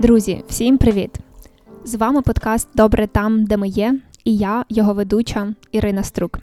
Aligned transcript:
Друзі, 0.00 0.44
всім 0.48 0.78
привіт! 0.78 1.10
З 1.84 1.94
вами 1.94 2.22
подкаст 2.22 2.68
Добре 2.74 3.06
там, 3.06 3.44
де 3.44 3.56
ми 3.56 3.68
є, 3.68 4.00
і 4.24 4.36
я, 4.36 4.64
його 4.68 4.94
ведуча 4.94 5.54
Ірина 5.72 6.02
Струк. 6.02 6.38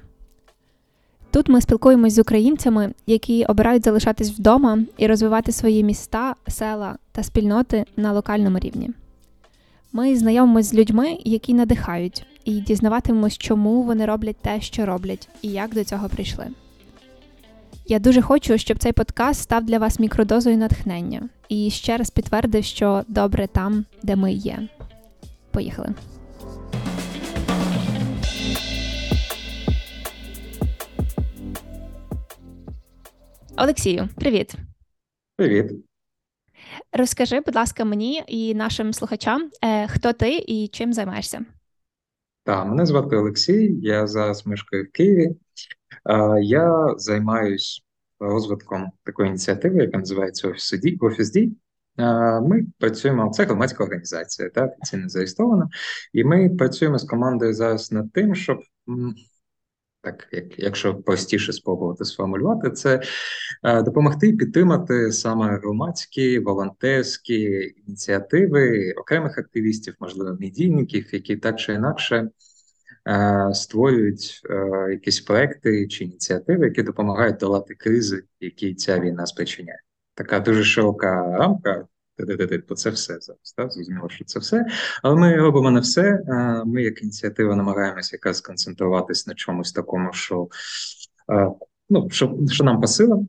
Тут 1.32 1.50
ми 1.50 1.62
спілкуємось 1.62 2.14
з 2.14 2.20
українцями, 2.20 2.94
які 3.08 3.46
обирають 3.46 3.86
залишатись 3.86 4.32
вдома 4.32 4.80
і 4.98 5.08
розвивати 5.08 5.52
свої 5.52 5.84
міста, 5.84 6.36
села 6.48 6.98
та 7.12 7.24
спільноти 7.24 7.86
на 7.96 8.12
локальному 8.12 8.60
рівні. 8.60 8.90
Ми 9.94 10.16
знайомимось 10.16 10.66
з 10.66 10.74
людьми, 10.74 11.18
які 11.26 11.54
надихають, 11.54 12.26
і 12.46 12.60
дізнаватимемось, 12.60 13.38
чому 13.38 13.82
вони 13.82 14.06
роблять 14.06 14.38
те, 14.42 14.62
що 14.62 14.86
роблять, 14.86 15.30
і 15.42 15.48
як 15.48 15.74
до 15.74 15.84
цього 15.84 16.10
прийшли. 16.10 16.48
Я 17.88 18.00
дуже 18.00 18.22
хочу, 18.22 18.58
щоб 18.58 18.78
цей 18.78 18.92
подкаст 18.92 19.42
став 19.42 19.64
для 19.64 19.80
вас 19.80 20.00
мікродозою 20.00 20.58
натхнення 20.58 21.30
і 21.50 21.70
ще 21.70 21.98
раз 21.98 22.10
підтвердив, 22.10 22.64
що 22.64 23.04
добре 23.08 23.48
там, 23.48 23.86
де 24.04 24.16
ми 24.16 24.34
є. 24.34 24.68
Поїхали. 25.52 25.94
Олексію, 33.58 34.10
привіт. 34.16 34.54
Привіт. 35.36 35.72
Розкажи, 36.94 37.40
будь 37.40 37.56
ласка, 37.56 37.86
мені 37.86 38.24
і 38.28 38.56
нашим 38.56 38.94
слухачам, 38.94 39.50
е, 39.64 39.88
хто 39.88 40.14
ти 40.14 40.44
і 40.48 40.68
чим 40.68 40.94
займаєшся? 40.94 41.46
Так, 42.44 42.68
мене 42.68 42.86
звати 42.86 43.16
Олексій, 43.16 43.80
я 43.82 44.08
зараз 44.08 44.48
мешкаю 44.48 44.84
в 44.84 44.92
Києві. 44.92 45.36
Я 46.42 46.94
займаюсь 46.98 47.87
розвитком 48.20 48.92
такої 49.04 49.30
ініціативи, 49.30 49.82
яка 49.82 49.98
називається 49.98 50.48
Офіс 51.02 51.32
Дій. 51.32 51.52
Ми 52.44 52.66
працюємо, 52.80 53.32
це 53.34 53.44
громадська 53.44 53.84
організація, 53.84 54.50
так, 54.50 54.72
офіційно 54.82 55.10
зареєстрована, 55.10 55.70
і 56.14 56.24
ми 56.24 56.50
працюємо 56.50 56.98
з 56.98 57.04
командою 57.04 57.54
зараз 57.54 57.92
над 57.92 58.14
тим, 58.14 58.36
щоб 58.36 58.60
так, 60.02 60.28
як 60.32 60.60
якщо 60.60 60.96
простіше 60.96 61.54
спробувати 61.54 62.06
сформулювати, 62.06 62.72
це 62.72 63.02
е, 63.64 63.82
допомогти 63.82 64.34
підтримати 64.34 65.12
саме 65.12 65.58
громадські 65.58 66.40
волонтерські 66.40 67.74
ініціативи 67.88 68.94
окремих 68.98 69.38
активістів, 69.38 69.96
можливо, 70.00 70.38
медійників, 70.40 71.14
які 71.14 71.38
так 71.38 71.60
чи 71.60 71.74
інакше 71.74 72.30
створюють 73.54 74.42
е, 74.50 74.88
якісь 74.92 75.22
проекти 75.22 75.88
чи 75.88 76.04
ініціативи, 76.04 76.66
які 76.66 76.84
допомагають 76.84 77.38
долати 77.38 77.76
кризи, 77.76 78.24
які 78.40 78.76
ця 78.76 79.00
війна 79.00 79.26
спричиняє. 79.26 79.80
Така 80.16 80.40
дуже 80.40 80.64
широка 80.64 81.38
рамка. 81.38 81.86
Бо 82.70 82.76
це 82.76 82.90
все 82.90 83.20
зараз. 83.20 83.54
Так? 83.58 83.72
Зрозуміло, 83.72 84.10
що 84.10 84.26
це 84.26 84.40
все. 84.40 84.66
Але 85.04 85.16
ми 85.16 85.36
робимо 85.36 85.72
не 85.72 85.80
все. 85.80 86.20
Ми, 86.66 86.84
як 86.84 87.02
ініціатива, 87.02 87.56
намагаємося 87.56 88.16
якраз 88.16 88.38
сконцентруватись 88.38 89.28
на 89.28 89.34
чомусь 89.34 89.72
такому, 89.72 90.14
що 90.14 90.48
ну, 91.90 92.10
що, 92.10 92.38
що 92.52 92.64
нам 92.64 92.82
по 92.82 92.88
силам. 92.88 93.28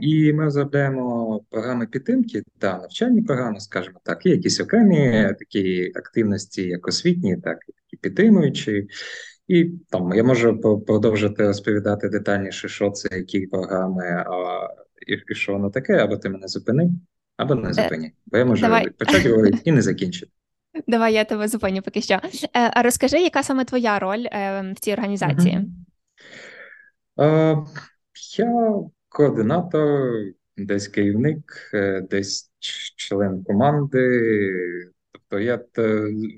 І 0.00 0.32
ми 0.32 0.44
розробляємо 0.44 1.40
програми 1.50 1.86
підтримки 1.86 2.42
та 2.58 2.78
навчальні 2.78 3.22
програми, 3.22 3.60
скажімо 3.60 3.98
так, 4.02 4.26
і 4.26 4.30
якісь 4.30 4.60
окремі 4.60 5.34
такі 5.38 5.92
активності, 5.94 6.62
як 6.62 6.88
освітні, 6.88 7.36
так 7.36 7.58
і 7.92 7.96
підтримуючі. 7.96 8.88
І 9.48 9.64
там 9.90 10.12
я 10.14 10.24
можу 10.24 10.58
продовжити 10.86 11.46
розповідати 11.46 12.08
детальніше, 12.08 12.68
що 12.68 12.90
це, 12.90 13.08
які 13.16 13.46
програми, 13.46 14.24
а 14.26 14.68
і, 15.06 15.32
і 15.32 15.34
що 15.34 15.52
воно 15.52 15.70
таке, 15.70 15.96
або 15.96 16.16
ти 16.16 16.28
мене 16.28 16.48
зупини. 16.48 16.90
Або 17.36 17.54
не 17.54 17.70
е, 17.70 17.72
зупині, 17.72 18.12
бо 18.26 18.38
я 18.38 18.44
можу 18.44 18.66
почати 18.98 19.30
говорити 19.30 19.58
і 19.64 19.72
не 19.72 19.82
закінчити. 19.82 20.32
Давай 20.86 21.14
я 21.14 21.24
тебе 21.24 21.48
зупиню 21.48 21.82
поки 21.82 22.00
що. 22.00 22.14
Е, 22.14 22.20
а 22.52 22.82
розкажи, 22.82 23.18
яка 23.18 23.42
саме 23.42 23.64
твоя 23.64 23.98
роль 23.98 24.26
е, 24.32 24.72
в 24.76 24.80
цій 24.80 24.92
організації? 24.92 25.58
Угу. 27.16 27.66
Я 28.38 28.74
координатор, 29.08 30.12
десь 30.56 30.88
керівник, 30.88 31.70
десь 32.10 32.50
член 32.96 33.44
команди, 33.44 34.90
Тобто 35.34 35.38
я 35.38 35.60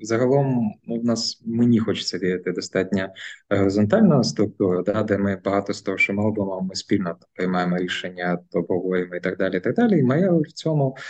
загалом 0.03 0.75
у 0.87 1.03
нас 1.03 1.43
мені 1.47 1.79
хочеться 1.79 2.19
діяти 2.19 2.53
достатньо 2.53 3.09
горизонтальна 3.51 4.23
структура, 4.23 4.83
да, 4.83 5.03
де 5.03 5.19
ми 5.19 5.41
багато 5.45 5.73
з 5.73 5.83
того, 5.83 5.99
що 5.99 6.13
ми 6.13 6.23
робимо, 6.23 6.61
ми 6.61 6.75
спільно 6.75 7.17
приймаємо 7.35 7.79
рішення, 7.79 8.39
то 8.51 8.59
обговорюємо 8.59 9.15
і 9.15 9.21
так 9.21 9.39
далі. 9.39 9.57
І 9.57 9.61
так 9.61 9.75
далі. 9.75 9.99
І 9.99 10.03
моя 10.03 10.33
в 10.33 10.47
цьому 10.47 10.97
е, 10.97 11.01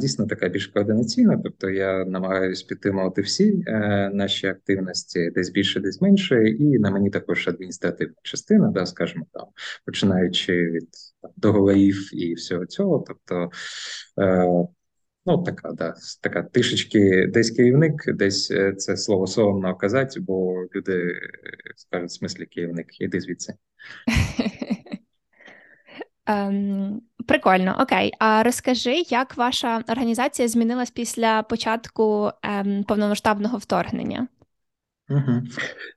дійсно 0.00 0.26
така 0.26 0.48
більш 0.48 0.66
координаційна. 0.66 1.40
Тобто 1.44 1.70
я 1.70 2.04
намагаюся 2.04 2.66
підтримувати 2.68 3.22
всі 3.22 3.64
е, 3.66 4.10
наші 4.14 4.46
активності, 4.46 5.30
десь 5.30 5.50
більше, 5.50 5.80
десь 5.80 6.00
менше, 6.00 6.48
і 6.48 6.78
на 6.78 6.90
мені 6.90 7.10
також 7.10 7.48
адміністративна 7.48 8.14
частина, 8.22 8.68
да, 8.68 8.86
скажімо 8.86 9.26
там, 9.32 9.46
починаючи 9.86 10.52
від 10.52 10.88
договорів 11.36 12.10
і 12.12 12.34
всього 12.34 12.66
цього. 12.66 13.04
Тобто. 13.08 13.50
Е, 14.20 14.68
Ну, 15.26 15.42
така, 15.42 15.72
да, 15.72 15.94
така 16.22 16.42
трішечки 16.42 17.26
десь 17.26 17.50
керівник, 17.50 18.12
десь 18.12 18.50
е, 18.50 18.72
це 18.72 18.96
слово 18.96 19.26
соромно 19.26 19.76
казати, 19.76 20.20
бо 20.20 20.64
люди 20.74 21.20
скажуть 21.76 22.10
в 22.10 22.12
смислі 22.12 22.46
керівник, 22.46 23.00
іди 23.00 23.20
звідси. 23.20 23.54
Um, 26.28 27.00
прикольно, 27.26 27.76
окей. 27.80 28.12
А 28.18 28.42
розкажи, 28.42 28.94
як 29.08 29.36
ваша 29.36 29.82
організація 29.88 30.48
змінилась 30.48 30.90
після 30.90 31.42
початку 31.42 32.30
ем, 32.42 32.84
повномасштабного 32.84 33.58
вторгнення? 33.58 34.28
Угу. 35.10 35.42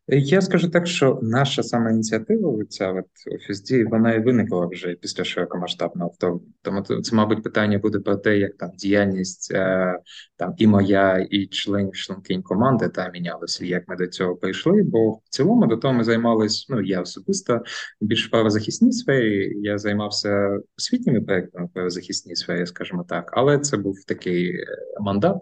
Я 0.07 0.41
скажу 0.41 0.69
так, 0.69 0.87
що 0.87 1.19
наша 1.21 1.63
саме 1.63 1.91
ініціатива, 1.91 2.65
ця 2.69 2.91
от 2.91 3.05
офіс 3.35 3.61
дії, 3.61 3.83
вона 3.83 4.13
і 4.13 4.23
виникла 4.23 4.67
вже 4.67 4.95
після 4.95 5.23
широкомасштабного 5.23 6.09
вторгнення. 6.09 6.53
Тому 6.61 6.81
це, 6.81 7.15
мабуть, 7.15 7.43
питання 7.43 7.79
буде 7.79 7.99
про 7.99 8.15
те, 8.15 8.37
як 8.37 8.57
там 8.57 8.69
діяльність 8.77 9.51
е, 9.53 9.99
там 10.37 10.53
і 10.57 10.67
моя, 10.67 11.27
і 11.31 11.47
членів 11.47 11.93
членкинь 11.93 12.41
команди 12.41 12.89
та 12.89 13.09
мінялися, 13.09 13.65
як 13.65 13.87
ми 13.87 13.95
до 13.95 14.07
цього 14.07 14.35
прийшли. 14.35 14.83
Бо 14.83 15.11
в 15.11 15.21
цілому 15.29 15.67
до 15.67 15.77
того 15.77 15.93
ми 15.93 16.03
займалися, 16.03 16.65
ну 16.69 16.81
я 16.81 17.01
особисто 17.01 17.61
більш 18.01 18.27
правозахисній 18.27 18.91
сфері. 18.91 19.53
Я 19.61 19.77
займався 19.77 20.59
освітніми 20.77 21.21
проектами 21.21 21.69
правозахисній 21.73 22.35
сфері, 22.35 22.65
скажімо 22.65 23.05
так, 23.09 23.29
але 23.33 23.59
це 23.59 23.77
був 23.77 23.95
такий 24.07 24.55
е, 24.55 24.65
мандат. 25.01 25.37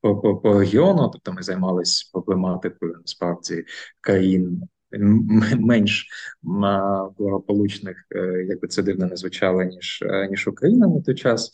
По, 0.00 0.16
по, 0.16 0.36
по 0.36 0.58
регіону, 0.58 1.10
тобто 1.12 1.32
ми 1.32 1.42
займалися 1.42 2.10
проблематикою 2.12 2.94
насправді 3.00 3.64
країн. 4.00 4.62
Менш 5.58 6.06
благополучних, 7.18 8.06
е, 8.10 8.46
як 8.48 8.60
би 8.60 8.68
це 8.68 8.82
дивно 8.82 9.06
не 9.06 9.16
звучало, 9.16 9.62
ніж 9.62 10.02
е, 10.02 10.28
ніж 10.28 10.48
Україна 10.48 10.86
на 10.86 11.00
той 11.00 11.14
час. 11.14 11.52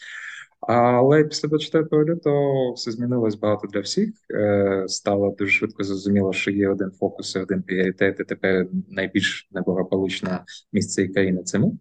Але 0.60 1.24
після 1.24 1.48
24 1.48 2.04
лютого 2.04 2.72
все 2.72 2.90
змінилось 2.90 3.34
багато 3.34 3.66
для 3.66 3.80
всіх. 3.80 4.10
Е, 4.30 4.84
стало 4.86 5.34
дуже 5.38 5.52
швидко 5.52 5.84
зрозуміло, 5.84 6.32
що 6.32 6.50
є 6.50 6.68
один 6.68 6.90
фокус, 6.90 7.36
один 7.36 7.62
пріоритет, 7.62 8.20
і 8.20 8.24
тепер 8.24 8.66
найбільш 8.88 9.48
неблагополучне 9.52 10.44
місце 10.72 11.08
країни 11.08 11.42
це 11.42 11.58
ми 11.58 11.72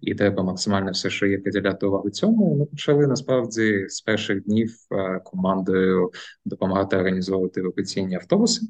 і 0.00 0.14
треба 0.14 0.42
максимально 0.42 0.90
все, 0.90 1.10
що 1.10 1.26
є, 1.26 1.38
приділяти 1.38 1.86
увагу 1.86 2.10
цьому. 2.10 2.56
Ми 2.56 2.66
почали 2.66 3.06
насправді 3.06 3.88
з 3.88 4.00
перших 4.00 4.44
днів 4.44 4.76
е, 4.92 5.20
командою 5.24 6.10
допомагати 6.44 6.96
організовувати 6.96 7.60
евакуаційні 7.60 8.14
автобуси. 8.14 8.66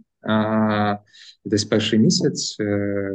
Десь 1.44 1.64
перший 1.64 1.98
місяць 1.98 2.56
е, 2.60 2.64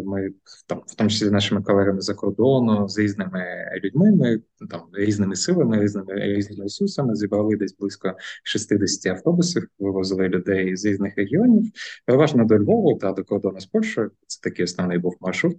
ми 0.06 0.30
там, 0.68 0.81
в 0.88 0.96
тому 0.96 1.09
числі 1.09 1.28
з 1.28 1.31
нашими 1.31 1.62
колегами 1.62 2.01
за 2.01 2.13
кордону, 2.13 2.90
з 2.90 2.97
різними 2.97 3.46
людьми, 3.84 4.12
ми 4.12 4.41
там 4.69 4.81
різними 4.94 5.35
силами, 5.35 5.81
різними 5.81 6.13
різними 6.16 6.63
ресурсами 6.63 7.16
зібрали 7.16 7.56
десь 7.56 7.77
близько 7.77 8.13
60 8.44 9.06
автобусів, 9.13 9.68
вивозили 9.80 10.27
людей 10.27 10.77
з 10.77 10.86
різних 10.86 11.18
регіонів, 11.18 11.71
переважно 12.06 12.45
до 12.45 12.60
Львова 12.60 12.98
та 13.00 13.12
до 13.12 13.24
кордону 13.24 13.60
з 13.60 13.65
Польщею. 13.65 14.12
Це 14.27 14.39
такий 14.44 14.65
основний 14.65 14.98
був 14.98 15.18
маршрут. 15.21 15.57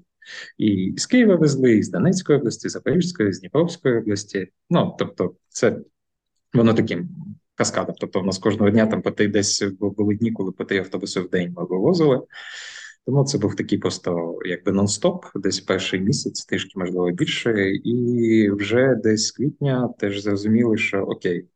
І 0.59 0.95
з 0.97 1.07
Києва 1.07 1.37
везли, 1.37 1.73
і 1.73 1.83
з 1.83 1.91
Донецької 1.91 2.39
області, 2.39 2.69
Запорізької, 2.69 3.33
з 3.33 3.41
Дніпровської 3.41 3.99
області. 3.99 4.49
Ну 4.71 4.97
тобто, 4.99 5.35
це 5.49 5.79
воно 6.55 6.75
таким 6.75 7.09
каскадом. 7.55 7.95
Тобто, 8.01 8.21
в 8.21 8.27
нас 8.27 8.39
кожного 8.39 8.71
дня 8.71 8.87
там 8.87 9.03
по 9.03 9.11
три 9.11 9.29
десь 9.29 9.63
були 9.81 10.15
дні, 10.15 10.33
коли 10.33 10.53
по 10.53 10.65
три 10.65 10.79
автобуси 10.79 11.21
в 11.21 11.31
день 11.31 11.55
ми 11.57 11.65
вивозили. 11.65 12.23
Тому 13.07 13.25
це 13.25 13.39
був 13.39 13.57
такий 13.57 13.79
просто 13.79 14.39
якби 14.45 14.73
нон-стоп, 14.73 15.21
десь 15.35 15.61
перший 15.61 16.01
місяць, 16.01 16.45
трішки 16.45 16.79
можливо 16.79 17.11
більше, 17.11 17.71
і 17.71 18.51
вже 18.51 18.95
десь 18.95 19.27
з 19.27 19.31
квітня 19.31 19.89
теж 19.99 20.21
зрозуміли, 20.21 20.77
що 20.77 20.99
окей, 20.99 21.47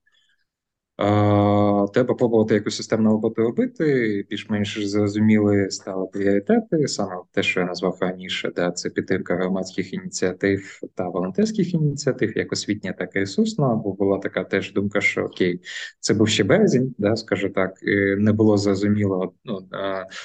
Треба 0.99 2.15
пробувати 2.19 2.55
якусь 2.55 2.77
системну 2.77 3.11
роботу 3.11 3.43
робити, 3.43 4.27
більш-менш 4.31 4.87
зрозуміли 4.87 5.71
стали 5.71 6.07
пріоритети, 6.07 6.89
саме 6.89 7.17
те, 7.33 7.43
що 7.43 7.61
я 7.61 7.67
назвав 7.67 7.99
раніше, 8.01 8.53
да, 8.57 8.71
це 8.71 8.91
підтримка 8.91 9.37
громадських 9.37 9.95
ініціатив 9.95 10.81
та 10.95 11.09
волонтерських 11.09 11.75
ініціатив, 11.75 12.39
як 12.39 12.53
освітня, 12.53 12.93
так 12.93 13.17
і 13.17 13.19
ресурсна, 13.19 13.75
бо 13.75 13.93
була 13.93 14.19
така 14.19 14.45
теж 14.45 14.73
думка, 14.73 15.01
що 15.01 15.23
окей, 15.23 15.61
це 16.01 16.15
був 16.15 16.29
ще 16.29 16.45
березень, 16.45 16.95
да, 16.99 17.17
скажу 17.17 17.49
так, 17.49 17.73
не 18.19 18.33
було 18.33 18.57
зрозуміло, 18.57 19.33
ну, 19.45 19.69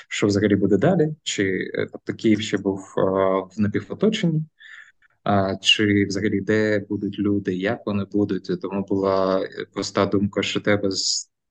що 0.08 0.28
взагалі 0.28 0.56
буде 0.56 0.78
далі, 0.78 1.16
чи 1.24 1.72
тобто 1.92 2.14
Київ 2.14 2.42
ще 2.42 2.58
був 2.58 2.94
в 3.58 3.62
напівоточенні, 3.62 4.42
чи 5.62 6.06
взагалі 6.06 6.42
де 6.42 6.86
будуть 6.90 7.20
люди, 7.20 7.56
як 7.56 7.80
вони 7.86 8.06
будуть. 8.12 8.62
Тому 8.62 8.86
була 8.90 9.48
проста 9.74 10.06
думка, 10.06 10.42
що 10.42 10.62
треба 10.62 10.90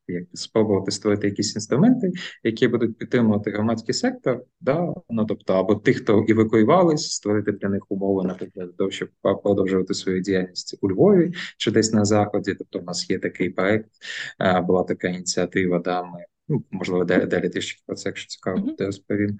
як 0.08 0.24
спробувати 0.34 0.90
створити 0.90 1.26
якісь 1.26 1.54
інструменти, 1.54 2.12
які 2.42 2.68
будуть 2.68 2.98
підтримувати 2.98 3.50
громадський 3.50 3.94
сектор, 3.94 4.42
да 4.60 4.94
ну 5.10 5.26
тобто 5.26 5.54
або 5.54 5.74
тих, 5.74 5.96
хто 5.96 6.26
евакуювались, 6.28 7.12
створити 7.12 7.52
для 7.52 7.68
них 7.68 7.82
умови, 7.88 8.28
наприклад, 8.28 8.76
того, 8.76 8.90
щоб 8.90 9.08
продовжувати 9.42 9.94
свою 9.94 10.20
діяльність 10.20 10.78
у 10.80 10.90
Львові 10.90 11.32
чи 11.56 11.70
десь 11.70 11.92
на 11.92 12.04
заході. 12.04 12.54
Тобто, 12.54 12.78
у 12.78 12.82
нас 12.82 13.10
є 13.10 13.18
такий 13.18 13.50
проект, 13.50 13.90
була 14.62 14.82
така 14.82 15.08
ініціатива. 15.08 15.78
Да, 15.78 16.02
ми 16.02 16.24
ну 16.50 16.64
можливо 16.70 17.04
далі 17.04 17.26
далі 17.26 17.48
трішки 17.48 17.82
про 17.86 17.96
це, 17.96 18.08
якщо 18.08 18.28
цікаво, 18.28 18.58
mm-hmm. 18.58 18.86
розповім 18.86 19.38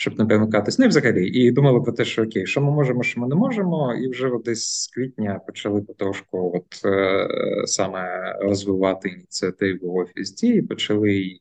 щоб 0.00 0.18
не 0.18 0.26
перемикатись. 0.26 0.78
Ну 0.78 0.84
і 0.84 0.88
взагалі, 0.88 1.28
і 1.28 1.50
думали 1.50 1.80
про 1.80 1.92
те, 1.92 2.04
що 2.04 2.22
окей, 2.22 2.46
що 2.46 2.60
ми 2.60 2.70
можемо, 2.70 3.02
що 3.02 3.20
ми 3.20 3.28
не 3.28 3.34
можемо, 3.34 3.94
і 3.94 4.08
вже 4.08 4.30
десь 4.44 4.82
з 4.82 4.88
квітня 4.88 5.40
почали 5.46 5.82
потрошку, 5.82 6.52
от 6.54 6.84
е, 6.84 7.28
саме 7.66 8.32
розвивати 8.40 9.08
ініціативу 9.08 10.00
офіс 10.00 10.34
дії, 10.34 10.62
почали 10.62 11.38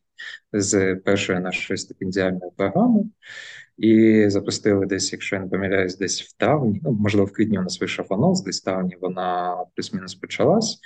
з 0.53 0.95
першої 0.95 1.39
нашої 1.39 1.77
стипендіальної 1.77 2.51
програми. 2.57 3.03
І 3.77 4.25
запустили 4.27 4.85
десь, 4.85 5.11
якщо 5.13 5.35
я 5.35 5.41
не 5.41 5.47
помиляюсь, 5.47 5.97
десь 5.97 6.21
в 6.21 6.37
травні, 6.37 6.81
ну 6.83 6.91
можливо, 6.91 7.27
в 7.27 7.33
квітні 7.33 7.59
у 7.59 7.61
нас 7.61 7.81
вийшов 7.81 8.05
анонс, 8.09 8.41
десь 8.41 8.61
в 8.61 8.63
травні 8.63 8.97
вона 9.01 9.57
плюс-мінус 9.75 10.15
почалась. 10.15 10.79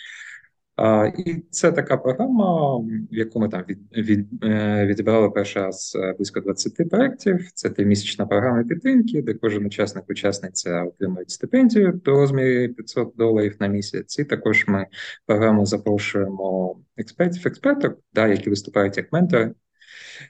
І 1.18 1.36
це 1.50 1.72
така 1.72 1.98
програма, 1.98 2.78
в 2.78 2.88
яку 3.12 3.40
ми 3.40 3.50
там 3.50 3.64
від, 3.70 3.80
від, 3.98 4.44
е, 4.44 4.86
відібрали 4.86 5.30
перший 5.30 5.62
раз 5.62 5.98
е, 6.00 6.14
близько 6.14 6.40
20 6.40 6.90
проєктів. 6.90 7.52
Це 7.54 7.70
тримісячна 7.70 8.26
програма 8.26 8.64
підтримки, 8.64 9.22
де 9.22 9.34
кожен 9.34 9.66
учасник 9.66 10.10
учасниця 10.10 10.84
отримують 10.84 11.32
стипендію 11.32 12.02
до 12.06 12.12
розмірі 12.12 12.68
500 12.68 13.14
доларів 13.18 13.56
на 13.60 13.68
місяць. 13.68 14.20
І 14.20 14.26
також 14.26 14.66
ми 14.68 14.88
програму 15.26 15.66
запрошуємо 15.66 16.80
експертів, 16.98 17.48
експерток, 17.48 18.00
да, 18.14 18.28
які 18.28 18.50
виступають 18.50 18.98
як 18.98 19.14
ментори, 19.14 19.54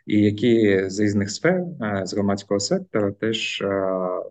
і 0.06 0.22
які 0.22 0.84
з 0.90 1.00
різних 1.00 1.32
сфер 1.32 1.62
е, 1.82 2.02
з 2.06 2.14
громадського 2.14 2.60
сектора 2.60 3.12
теж 3.12 3.64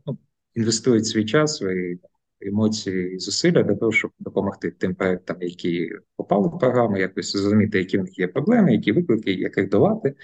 ну, 0.07 0.19
інвестують 0.55 1.07
свій 1.07 1.25
час 1.25 1.57
свої 1.57 2.01
емоції 2.47 3.15
і 3.15 3.19
зусилля 3.19 3.63
для 3.63 3.75
того, 3.75 3.93
щоб 3.93 4.11
допомогти 4.19 4.71
тим 4.71 4.95
проектам, 4.95 5.37
які 5.41 5.91
попали 6.17 6.49
в 6.49 6.59
програму, 6.59 6.97
якось 6.97 7.33
зрозуміти, 7.33 7.79
які 7.79 7.99
в 7.99 8.03
них 8.03 8.19
є 8.19 8.29
проблеми, 8.29 8.73
які 8.73 8.93
виклики, 8.93 9.33
як 9.33 9.59
їх 9.59 9.69
долати. 9.69 10.15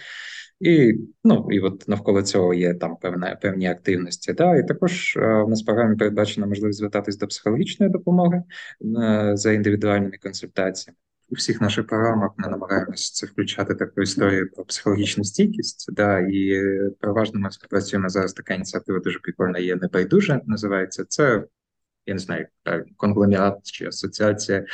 І 0.60 0.94
ну 1.24 1.48
і 1.50 1.60
от 1.60 1.88
навколо 1.88 2.22
цього 2.22 2.54
є 2.54 2.74
там 2.74 2.96
певна 2.96 3.36
певні 3.42 3.68
активності. 3.68 4.32
Да, 4.32 4.56
і 4.56 4.66
також 4.66 5.16
а, 5.16 5.42
в 5.42 5.48
нас 5.48 5.62
в 5.62 5.66
програмі 5.66 5.96
передбачена 5.96 6.46
можливість 6.46 6.78
звертатись 6.78 7.18
до 7.18 7.26
психологічної 7.26 7.92
допомоги 7.92 8.42
а, 8.98 9.36
за 9.36 9.52
індивідуальними 9.52 10.18
консультаціями. 10.22 10.96
У 11.30 11.34
всіх 11.34 11.60
наших 11.60 11.86
програмах 11.86 12.30
ми 12.36 12.48
намагаємося 12.48 13.12
це 13.14 13.26
включати 13.26 13.74
таку 13.74 14.02
історію 14.02 14.50
про 14.50 14.64
психологічну 14.64 15.24
стійкість. 15.24 15.92
Да, 15.92 16.18
і 16.18 16.62
переважно 17.00 17.40
ми 17.40 17.50
співпрацюємо 17.50 18.08
зараз. 18.08 18.32
Така 18.32 18.54
ініціатива 18.54 18.98
дуже 18.98 19.18
прикольна 19.18 19.58
є 19.58 19.76
небайдуже. 19.76 20.40
Називається 20.46 21.04
це 21.08 21.44
я 22.08 22.14
не 22.14 22.20
знаю, 22.20 22.46
конгломерат 22.96 23.58
чи 23.62 23.86
асоціація 23.86 24.64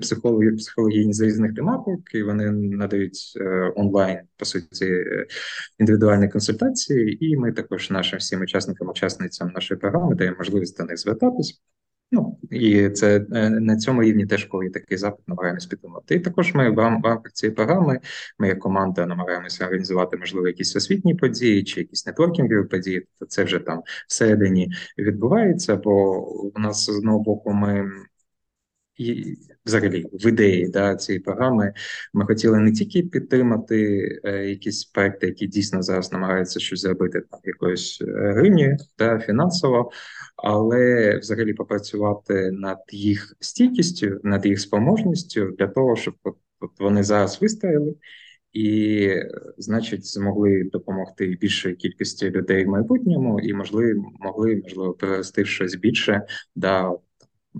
психологів 0.00 0.56
психології 0.56 1.12
з 1.12 1.20
різних 1.20 1.54
тематик, 1.54 2.14
і 2.14 2.22
вони 2.22 2.50
надають 2.50 3.32
е, 3.36 3.72
онлайн 3.76 4.18
по 4.36 4.44
суті 4.44 4.84
е, 4.84 5.26
індивідуальні 5.78 6.28
консультації. 6.28 7.26
І 7.26 7.36
ми 7.36 7.52
також 7.52 7.90
нашим 7.90 8.18
всім 8.18 8.40
учасникам, 8.40 8.88
учасницям 8.88 9.50
нашої 9.54 9.80
програми 9.80 10.14
даємо 10.14 10.36
можливість 10.38 10.78
до 10.78 10.84
них 10.84 10.98
звертатись. 10.98 11.60
Ну 12.14 12.38
і 12.50 12.88
це 12.90 13.26
е, 13.32 13.50
на 13.50 13.76
цьому 13.76 14.02
рівні 14.02 14.26
теж 14.26 14.44
коли 14.44 14.70
такий 14.70 14.98
запит, 14.98 15.28
намагаємось 15.28 15.66
підтримати. 15.66 16.14
І 16.14 16.20
також 16.20 16.54
ми 16.54 16.70
в 16.70 16.78
рамках 16.78 17.32
цієї 17.32 17.54
програми, 17.54 18.00
ми 18.38 18.48
як 18.48 18.58
команда 18.58 19.06
намагаємося 19.06 19.64
організувати 19.64 20.16
можливо 20.16 20.46
якісь 20.46 20.76
освітні 20.76 21.14
події 21.14 21.64
чи 21.64 21.80
якісь 21.80 22.06
нетворкінгові 22.06 22.64
події. 22.64 23.06
Це 23.28 23.44
вже 23.44 23.58
там 23.58 23.82
всередині 24.08 24.72
відбувається. 24.98 25.76
Бо 25.76 26.26
у 26.28 26.58
нас 26.58 26.84
з 26.84 26.88
одного 26.88 27.18
боку 27.18 27.52
ми. 27.52 27.90
І 28.96 29.36
взагалі 29.66 30.06
в 30.12 30.26
ідеї 30.26 30.68
да, 30.68 30.96
цієї 30.96 31.20
програми 31.20 31.72
ми 32.12 32.26
хотіли 32.26 32.58
не 32.58 32.72
тільки 32.72 33.02
підтримати 33.02 34.08
е, 34.24 34.48
якісь 34.48 34.84
проекти, 34.84 35.26
які 35.26 35.46
дійсно 35.46 35.82
зараз 35.82 36.12
намагаються 36.12 36.60
щось 36.60 36.80
зробити 36.80 37.20
там 37.30 37.40
якоюсь 37.44 37.98
е, 38.00 38.32
гривні 38.32 38.76
да, 38.98 39.18
фінансово, 39.18 39.90
але 40.36 41.16
взагалі 41.18 41.54
попрацювати 41.54 42.50
над 42.50 42.78
їх 42.88 43.36
стійкістю, 43.40 44.20
над 44.22 44.46
їх 44.46 44.60
спроможністю 44.60 45.54
для 45.58 45.66
того, 45.66 45.96
щоб 45.96 46.14
от, 46.22 46.36
от 46.60 46.80
вони 46.80 47.02
зараз 47.02 47.42
вистояли. 47.42 47.94
І, 48.52 49.08
значить, 49.58 50.06
змогли 50.06 50.70
допомогти 50.72 51.26
більшої 51.40 51.74
кількості 51.74 52.30
людей 52.30 52.64
в 52.64 52.68
майбутньому, 52.68 53.40
і 53.40 53.54
можливо, 53.54 54.04
могли 54.20 54.56
можливо 54.56 54.92
перевести 54.92 55.42
в 55.42 55.46
щось 55.46 55.74
більше, 55.74 56.22
да 56.56 56.92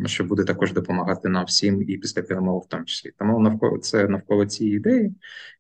що 0.07 0.25
буде 0.25 0.45
також 0.45 0.73
допомагати 0.73 1.29
нам 1.29 1.45
всім 1.45 1.83
і 1.83 1.97
після 1.97 2.23
перемоги, 2.23 2.65
в 2.67 2.69
тому 2.69 2.85
числі. 2.85 3.13
Тому 3.19 3.39
навколо 3.39 3.79
це 3.79 4.09
навколо 4.09 4.47
цієї 4.47 4.77
ідеї, 4.77 5.15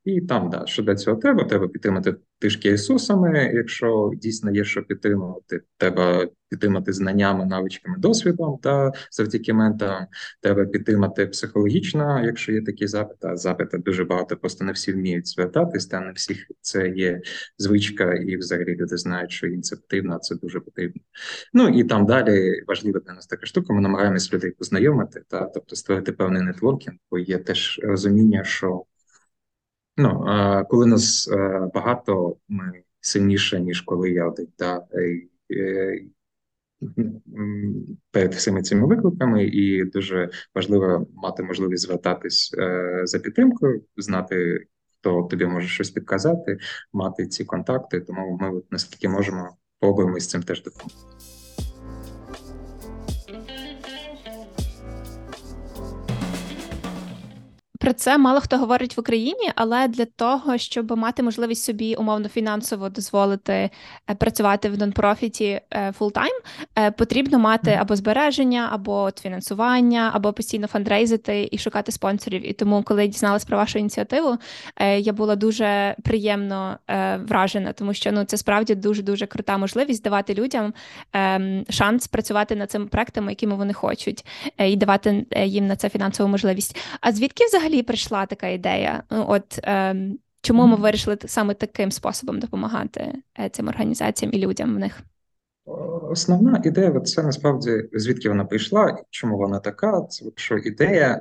і 0.05 0.21
там 0.21 0.51
да 0.51 0.67
що 0.67 0.83
для 0.83 0.97
цього 0.97 1.17
треба. 1.17 1.45
Треба 1.45 1.69
підтримати 1.69 2.17
тишки 2.45 2.71
ресурсами, 2.71 3.51
якщо 3.55 4.11
дійсно 4.17 4.51
є 4.51 4.65
що 4.65 4.83
підтримувати. 4.83 5.61
Треба 5.77 6.29
підтримати 6.49 6.93
знаннями, 6.93 7.47
навичками, 7.47 7.97
досвідом 7.99 8.59
та 8.63 8.93
завдяки 9.11 9.53
менторам. 9.53 10.07
Треба 10.41 10.65
підтримати 10.65 11.27
психологічно, 11.27 12.25
якщо 12.25 12.53
є 12.53 12.63
такі 12.63 12.87
запити. 12.87 13.29
А 13.29 13.37
запити 13.37 13.79
дуже 13.79 14.05
багато, 14.05 14.37
просто 14.37 14.65
не 14.65 14.73
всі 14.73 14.93
вміють 14.93 15.29
звертатись, 15.29 15.87
та 15.87 16.01
не 16.01 16.13
всіх 16.13 16.47
це 16.61 16.89
є 16.89 17.21
звичка, 17.59 18.15
і 18.15 18.37
взагалі 18.37 18.77
люди 18.77 18.97
знають, 18.97 19.31
що 19.31 19.47
потрібно, 19.81 20.19
це 20.19 20.35
дуже 20.35 20.61
потрібно. 20.61 21.03
Ну 21.53 21.69
і 21.69 21.85
там 21.85 22.07
далі 22.07 22.63
важлива 22.67 23.01
для 23.07 23.13
нас 23.15 23.27
така 23.27 23.47
штука. 23.47 23.75
Ми 23.75 23.81
намагаємось 23.81 24.33
людей 24.33 24.51
познайомити, 24.51 25.23
та 25.29 25.45
тобто 25.45 25.77
створити 25.77 26.13
певний 26.13 26.43
нетворкінг, 26.43 26.97
бо 27.11 27.19
є 27.19 27.39
теж 27.39 27.81
розуміння, 27.83 28.45
що. 28.45 28.85
Ну, 29.97 30.25
коли 30.69 30.87
нас 30.87 31.31
багато, 31.75 32.37
ми 32.49 32.83
сильніше, 33.01 33.61
ніж 33.61 33.81
коли 33.81 34.11
я 34.11 34.27
один. 34.27 34.49
Да? 34.59 34.87
Перед 38.11 38.35
всіми 38.35 38.63
цими 38.63 38.87
викликами, 38.87 39.45
і 39.45 39.85
дуже 39.85 40.31
важливо 40.55 41.07
мати 41.15 41.43
можливість 41.43 41.83
звертатись 41.83 42.55
е, 42.59 43.01
за 43.05 43.19
підтримкою, 43.19 43.83
знати, 43.97 44.67
хто 44.99 45.23
тобі 45.23 45.47
може 45.47 45.69
щось 45.69 45.91
підказати, 45.91 46.59
мати 46.93 47.27
ці 47.27 47.45
контакти. 47.45 48.01
Тому 48.01 48.39
ми, 48.41 48.63
наскільки 48.71 49.09
можемо, 49.09 49.57
пробуємо 49.81 50.21
з 50.21 50.29
цим 50.29 50.43
теж 50.43 50.63
допомогти. 50.63 51.34
Про 57.85 57.93
це 57.93 58.19
мало 58.19 58.41
хто 58.41 58.59
говорить 58.59 58.97
в 58.97 59.01
Україні, 59.01 59.51
але 59.55 59.89
для 59.89 60.05
того, 60.05 60.59
щоб 60.59 60.97
мати 60.97 61.23
можливість 61.23 61.65
собі 61.65 61.95
умовно 61.95 62.29
фінансово 62.29 62.89
дозволити 62.89 63.53
е, 63.53 63.71
працювати 64.15 64.69
в 64.69 64.79
nonprofit 64.79 65.61
і 65.99 66.02
full-time, 66.02 66.33
е, 66.79 66.91
потрібно 66.91 67.39
мати 67.39 67.71
або 67.81 67.97
збереження, 67.97 68.69
або 68.73 69.03
от 69.03 69.19
фінансування, 69.19 70.11
або 70.15 70.33
постійно 70.33 70.67
fundraise 70.67 71.28
ити 71.28 71.49
і 71.53 71.59
шукати 71.59 71.93
спонсорів. 71.93 72.51
І 72.51 72.53
тому, 72.53 72.83
коли 72.83 73.03
я 73.03 73.09
дізналась 73.09 73.45
про 73.45 73.57
вашу 73.57 73.79
ініціативу, 73.79 74.37
е, 74.77 75.01
я 75.01 75.13
була 75.13 75.37
дуже 75.37 75.97
приємно 76.05 76.79
вражена, 77.29 77.73
тому 77.73 77.95
що 77.95 78.13
ну 78.13 78.25
це 78.25 78.37
справді 78.37 78.75
дуже 78.75 79.03
дуже 79.03 79.27
крута 79.27 79.59
можливість 79.59 80.03
давати 80.03 80.35
людям 80.35 80.75
ем, 81.13 81.65
шанс 81.71 82.07
працювати 82.07 82.57
над 82.57 82.71
цими 82.71 82.87
проектами, 82.87 83.33
якими 83.33 83.55
вони 83.55 83.73
хочуть, 83.73 84.27
і 84.59 84.77
давати 84.77 85.27
їм 85.45 85.67
на 85.67 85.77
це 85.77 85.89
фінансову 85.89 86.29
можливість. 86.29 86.77
А 87.01 87.13
звідки 87.13 87.45
взагалі? 87.45 87.74
Взагалі 87.75 87.83
прийшла 87.83 88.27
така 88.27 88.49
ідея? 88.49 89.03
Ну, 89.11 89.25
от 89.29 89.59
е, 89.65 89.97
чому 90.43 90.67
ми 90.67 90.77
вирішили 90.77 91.19
саме 91.27 91.55
таким 91.55 91.91
способом 91.91 92.41
допомагати 92.41 93.15
е, 93.41 93.49
цим 93.49 93.69
організаціям 93.69 94.35
і 94.35 94.39
людям 94.39 94.75
в 94.75 94.79
них? 94.79 95.01
Основна 96.11 96.63
ідея 96.65 97.01
це 97.01 97.23
насправді 97.23 97.89
звідки 97.93 98.29
вона 98.29 98.45
прийшла, 98.45 98.99
чому 99.11 99.39
вона 99.39 99.59
така? 99.59 100.01
Це 100.01 100.25
що 100.37 100.59
ідея 100.59 101.21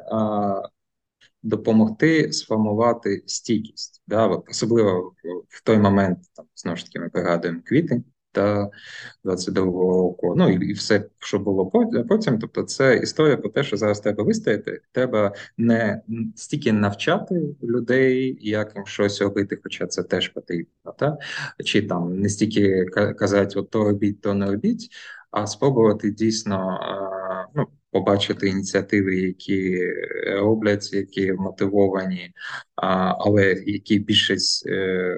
допомогти 1.43 2.33
сформувати 2.33 3.23
стійкість, 3.25 4.03
да, 4.07 4.27
особливо 4.27 5.13
в 5.49 5.63
той 5.63 5.77
момент, 5.77 6.19
там 6.35 6.45
знову 6.55 6.77
ж 6.77 6.85
таки 6.85 6.99
ми 6.99 7.09
пригадуємо 7.09 7.61
квітень 7.65 8.03
та 8.33 8.69
22-го 9.25 9.97
року. 9.97 10.33
Ну 10.37 10.49
і, 10.49 10.69
і 10.69 10.73
все, 10.73 11.05
що 11.19 11.39
було 11.39 11.65
потім. 12.09 12.39
Тобто, 12.39 12.63
це 12.63 12.97
історія 12.97 13.37
про 13.37 13.49
те, 13.49 13.63
що 13.63 13.77
зараз 13.77 13.99
треба 13.99 14.23
вистояти. 14.23 14.81
Треба 14.91 15.33
не 15.57 16.01
стільки 16.35 16.73
навчати 16.73 17.41
людей, 17.63 18.37
як 18.41 18.75
їм 18.75 18.85
щось 18.85 19.21
робити, 19.21 19.59
хоча 19.63 19.87
це 19.87 20.03
теж 20.03 20.29
потрібно, 20.29 20.93
та 20.97 21.17
чи 21.65 21.81
там 21.81 22.19
не 22.19 22.29
стільки 22.29 22.85
казати, 23.19 23.59
от 23.59 23.69
то 23.69 23.83
робіть, 23.83 24.21
то 24.21 24.33
не 24.33 24.45
робіть, 24.45 24.89
а 25.31 25.47
спробувати 25.47 26.11
дійсно 26.11 26.79
ну. 27.55 27.67
Побачити 27.93 28.49
ініціативи, 28.49 29.15
які 29.15 29.91
роблять, 30.39 30.93
які 30.93 31.33
мотивовані, 31.33 32.31
але 33.19 33.63
які 33.65 33.99
більшість 33.99 34.67
е, 34.67 35.17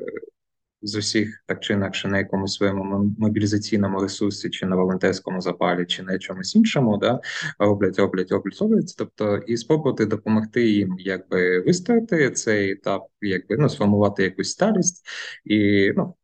з 0.86 0.96
усіх 0.96 1.44
так 1.46 1.60
чи 1.60 1.74
інакше 1.74 2.08
на 2.08 2.18
якомусь 2.18 2.54
своєму 2.54 3.16
мобілізаційному 3.20 4.00
ресурсі, 4.00 4.50
чи 4.50 4.66
на 4.66 4.76
волонтерському 4.76 5.42
запалі, 5.42 5.86
чи 5.86 6.04
на 6.04 6.20
чомусь 6.20 6.56
іншому, 6.56 6.98
да 6.98 7.20
роблять, 7.60 8.00
роблять, 8.00 8.32
роблять, 8.32 8.58
роблять. 8.62 8.96
Тобто, 8.98 9.38
і 9.38 9.58
спробувати 9.58 10.06
допомогти 10.06 10.70
їм, 10.70 10.96
якби 11.00 11.60
вистояти 11.60 12.32
цей 12.32 12.72
етап, 12.72 13.08
якби 13.22 13.58
ну 13.58 13.70
сформувати 13.70 14.24
якусь 14.24 14.52
сталість 14.52 15.06
і 15.46 15.92
ну 15.96 16.16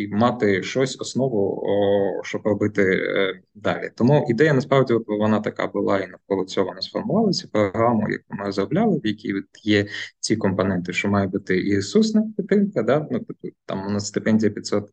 і 0.00 0.08
мати 0.08 0.62
щось 0.62 1.00
основу, 1.00 1.62
о, 1.66 2.24
щоб 2.24 2.40
робити 2.44 2.82
е, 2.82 3.40
далі. 3.54 3.90
Тому 3.94 4.26
ідея 4.30 4.54
насправді 4.54 4.94
вона 5.06 5.40
така 5.40 5.66
була 5.66 5.98
і 5.98 6.08
навколо 6.08 6.44
цього 6.44 6.74
не 6.74 6.82
сформувалася. 6.82 7.48
Програму, 7.52 8.10
яку 8.10 8.24
ми 8.28 8.44
розробляли, 8.44 9.00
в 9.04 9.06
якій 9.06 9.34
є 9.64 9.86
ці 10.20 10.36
компоненти, 10.36 10.92
що 10.92 11.08
має 11.08 11.26
бути 11.26 11.60
і 11.60 11.76
ресурсна 11.76 12.32
підтримка. 12.36 12.82
Да? 12.82 13.06
Ну 13.10 13.18
тобто 13.18 13.48
там 13.66 13.86
у 13.86 13.90
нас 13.90 14.06
стипендія 14.06 14.50
500 14.50 14.90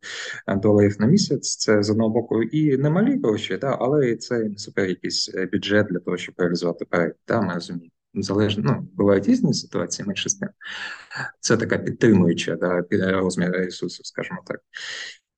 доларів 0.47 0.95
на 0.99 1.07
місяць. 1.07 1.55
Це 1.55 1.83
з 1.83 1.89
одного 1.89 2.09
боку 2.09 2.43
і 2.43 2.77
немалі 2.77 3.19
гроші, 3.23 3.57
да, 3.61 3.77
але 3.79 4.15
це 4.15 4.39
не 4.39 4.57
супер 4.57 4.89
якийсь 4.89 5.31
е, 5.35 5.45
бюджет 5.45 5.87
для 5.87 5.99
того, 5.99 6.17
щоб 6.17 6.35
реалізувати 6.37 6.85
проект. 6.85 7.17
Да? 7.27 7.41
Ми 7.41 7.53
розуміємо 7.53 7.96
залежно 8.23 8.63
ну, 8.65 8.87
бувають 8.93 9.27
різні 9.27 9.53
ситуації, 9.53 10.05
менше 10.07 10.29
з 10.29 10.35
тим. 10.35 10.49
Це 11.39 11.57
така 11.57 11.77
підтримуюча 11.77 12.55
да, 12.55 12.83
розмір 12.91 13.51
ресурсів, 13.51 14.05
скажімо 14.05 14.39
так. 14.47 14.59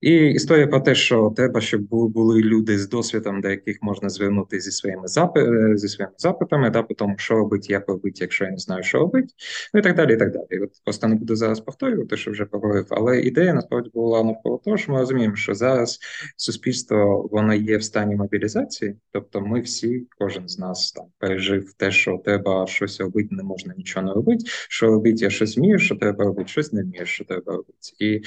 І 0.00 0.26
історія 0.30 0.66
про 0.66 0.80
те, 0.80 0.94
що 0.94 1.32
треба, 1.36 1.60
щоб 1.60 1.82
були 1.90 2.40
люди 2.40 2.78
з 2.78 2.88
досвідом, 2.88 3.40
до 3.40 3.48
яких 3.48 3.78
можна 3.82 4.08
звернутися 4.08 4.70
зі 4.70 4.76
своїми 4.76 5.08
запи... 5.08 5.72
зі 5.76 5.88
своїми 5.88 6.14
запитами, 6.18 6.70
да, 6.70 6.82
по 6.82 6.94
тому, 6.94 7.14
що 7.18 7.34
робити, 7.34 7.66
як 7.72 7.88
робити, 7.88 8.18
якщо 8.20 8.44
я 8.44 8.50
не 8.50 8.58
знаю, 8.58 8.82
що 8.82 8.98
робити, 8.98 9.28
ну 9.74 9.80
і 9.80 9.82
так 9.82 9.96
далі. 9.96 10.14
і 10.14 10.16
так 10.16 10.32
далі. 10.32 10.60
От 10.62 10.70
Просто 10.84 11.08
не 11.08 11.14
буду 11.14 11.36
зараз 11.36 11.60
повторювати, 11.60 12.16
що 12.16 12.30
вже 12.30 12.44
поговорив, 12.44 12.86
але 12.90 13.20
ідея 13.20 13.54
насправді 13.54 13.90
була 13.94 14.24
навколо 14.24 14.60
того, 14.64 14.76
що 14.76 14.92
ми 14.92 14.98
розуміємо, 14.98 15.36
що 15.36 15.54
зараз 15.54 15.98
суспільство 16.36 17.28
воно 17.32 17.54
є 17.54 17.76
в 17.76 17.82
стані 17.82 18.16
мобілізації, 18.16 18.96
тобто 19.12 19.40
ми 19.40 19.60
всі, 19.60 20.06
кожен 20.18 20.48
з 20.48 20.58
нас 20.58 20.92
там 20.92 21.06
пережив 21.18 21.72
те, 21.72 21.90
що 21.90 22.22
треба 22.24 22.66
щось 22.66 23.00
робити, 23.00 23.28
не 23.30 23.42
можна 23.42 23.74
нічого 23.76 24.06
не 24.06 24.12
робити. 24.12 24.44
Що 24.46 24.86
робити, 24.86 25.24
я 25.24 25.30
щось 25.30 25.56
вмію, 25.56 25.78
що 25.78 25.96
треба 25.96 26.24
робити, 26.24 26.48
щось 26.48 26.72
не 26.72 26.82
вмію, 26.82 27.06
що 27.06 27.24
треба 27.24 27.52
робити. 27.52 27.78
І 27.98 28.22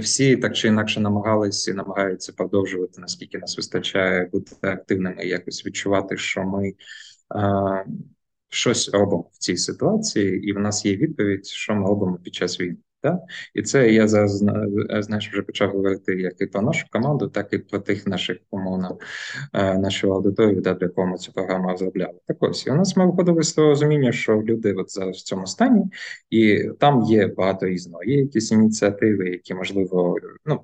всі 0.00 0.36
так 0.36 0.56
чи 0.56 0.68
інакше 0.68 1.00
намагалися 1.00 1.70
і 1.70 1.74
намагаються 1.74 2.32
продовжувати, 2.32 3.00
наскільки 3.00 3.38
нас 3.38 3.56
вистачає 3.56 4.28
бути 4.32 4.56
активними, 4.60 5.24
якось 5.24 5.66
відчувати, 5.66 6.16
що 6.16 6.44
ми 6.44 6.68
е, 6.68 6.74
щось 8.48 8.90
робимо 8.94 9.30
в 9.32 9.38
цій 9.38 9.56
ситуації, 9.56 10.48
і 10.48 10.52
в 10.52 10.58
нас 10.58 10.84
є 10.84 10.96
відповідь, 10.96 11.46
що 11.46 11.74
ми 11.74 11.88
робимо 11.88 12.18
під 12.24 12.34
час 12.34 12.60
війни. 12.60 12.76
Да? 13.02 13.18
І 13.54 13.62
це 13.62 13.92
я 13.92 14.08
зараз 14.08 14.36
знаєш, 15.00 15.30
вже 15.32 15.42
почав 15.42 15.70
говорити 15.70 16.14
як 16.14 16.40
і 16.40 16.46
про 16.46 16.62
нашу 16.62 16.86
команду, 16.90 17.28
так 17.28 17.52
і 17.52 17.58
про 17.58 17.78
тих 17.78 18.06
наших 18.06 18.38
умовно 18.50 18.98
е, 19.52 19.78
нашу 19.78 20.12
аудиторію, 20.14 20.60
да, 20.60 20.74
для 20.74 20.88
кого 20.88 21.06
ми 21.06 21.16
цю 21.16 21.32
програму 21.32 21.68
розробляли. 21.68 22.14
Так 22.26 22.36
ось 22.40 22.66
і 22.66 22.70
у 22.70 22.74
нас 22.74 22.96
ми 22.96 23.06
виходили 23.06 23.42
з 23.42 23.52
того 23.52 23.68
розуміння, 23.68 24.12
що 24.12 24.42
люди 24.42 24.72
от 24.72 24.92
зараз 24.92 25.16
в 25.16 25.22
цьому 25.22 25.46
стані, 25.46 25.84
і 26.30 26.70
там 26.78 27.02
є 27.02 27.26
багато 27.26 27.66
різного. 27.66 28.04
Є 28.04 28.18
якісь 28.18 28.52
ініціативи, 28.52 29.30
які 29.30 29.54
можливо 29.54 30.16
ну 30.46 30.60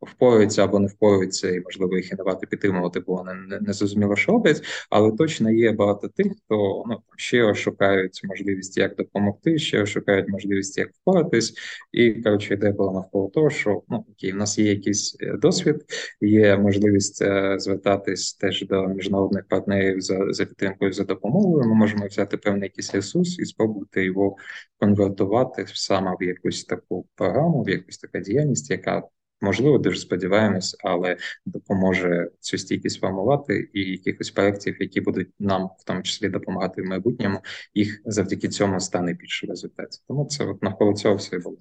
впораються 0.00 0.64
або 0.64 0.78
не 0.78 0.86
впораються, 0.86 1.50
і 1.50 1.60
можливо 1.60 1.96
їх 1.96 2.12
і 2.12 2.14
не 2.14 2.22
варто 2.22 2.46
підтримувати, 2.46 3.00
бо 3.00 3.14
вони 3.14 3.34
не, 3.34 3.60
не 3.60 3.72
зрозуміло, 3.72 4.16
що 4.16 4.32
роблять. 4.32 4.62
Але 4.90 5.12
точно 5.12 5.50
є 5.50 5.72
багато 5.72 6.08
тих, 6.08 6.32
хто 6.44 6.84
ну 6.86 6.98
ще 7.16 7.54
шукають 7.54 8.20
можливість, 8.24 8.78
як 8.78 8.96
допомогти, 8.96 9.58
ще 9.58 9.86
шукають 9.86 10.28
можливість, 10.28 10.78
як 10.78 10.90
впоратись. 10.92 11.54
І 11.92 12.12
коротше, 12.12 12.54
ідея 12.54 12.72
була 12.72 12.92
навколо 12.92 13.28
того, 13.28 13.50
що 13.50 13.82
ну 13.88 14.04
окей, 14.10 14.32
в 14.32 14.36
нас 14.36 14.58
є 14.58 14.70
якийсь 14.70 15.16
е, 15.20 15.36
досвід, 15.36 15.76
є 16.20 16.56
можливість 16.56 17.22
е, 17.22 17.56
звертатись 17.58 18.34
теж 18.34 18.66
до 18.66 18.86
міжнародних 18.86 19.48
партнерів 19.48 20.00
за 20.00 20.32
за 20.32 20.44
підтримкою 20.44 20.92
за 20.92 21.04
допомогою. 21.04 21.68
Ми 21.68 21.74
можемо 21.74 22.06
взяти 22.06 22.36
певний 22.36 22.62
якийсь 22.62 22.94
ресурс 22.94 23.38
і 23.38 23.44
спробувати 23.44 24.04
його 24.04 24.36
конвертувати 24.78 25.64
саме 25.66 26.16
в 26.20 26.22
якусь 26.22 26.64
таку 26.64 27.06
програму, 27.14 27.62
в 27.62 27.68
якусь 27.68 27.98
таку 27.98 28.18
діяльність, 28.18 28.70
яка 28.70 29.02
Можливо, 29.40 29.78
дуже 29.78 29.98
сподіваємось, 29.98 30.76
але 30.84 31.16
допоможе 31.46 32.30
цю 32.40 32.58
стійкість 32.58 33.00
формувати 33.00 33.70
і 33.72 33.80
якихось 33.80 34.30
проєктів, 34.30 34.76
які 34.80 35.00
будуть 35.00 35.28
нам 35.38 35.70
в 35.78 35.84
тому 35.84 36.02
числі 36.02 36.28
допомагати 36.28 36.82
в 36.82 36.84
майбутньому, 36.84 37.40
їх 37.74 38.02
завдяки 38.04 38.48
цьому 38.48 38.80
стане 38.80 39.12
більше 39.12 39.46
результатів. 39.46 40.02
Тому 40.08 40.24
це 40.24 40.44
от 40.44 40.62
навколо 40.62 40.92
цього 40.92 41.14
все 41.14 41.38
було. 41.38 41.56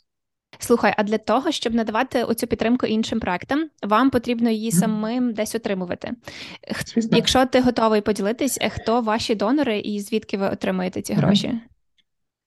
Слухай, 0.60 0.94
а 0.98 1.04
для 1.04 1.18
того, 1.18 1.52
щоб 1.52 1.74
надавати 1.74 2.24
оцю 2.24 2.48
підтримку 2.48 2.86
іншим 2.86 3.20
проектам, 3.20 3.70
вам 3.84 4.10
потрібно 4.10 4.50
її 4.50 4.72
самим 4.72 5.34
десь 5.34 5.56
отримувати. 5.56 6.12
Звісно. 6.86 7.18
Якщо 7.18 7.46
ти 7.46 7.62
готовий 7.62 8.02
поділитись, 8.02 8.58
е, 8.62 8.70
хто 8.70 9.02
ваші 9.02 9.36
донори 9.36 9.80
і 9.80 10.00
звідки 10.00 10.38
ви 10.38 10.50
отримуєте 10.50 11.02
ці 11.02 11.14
гроші? 11.14 11.60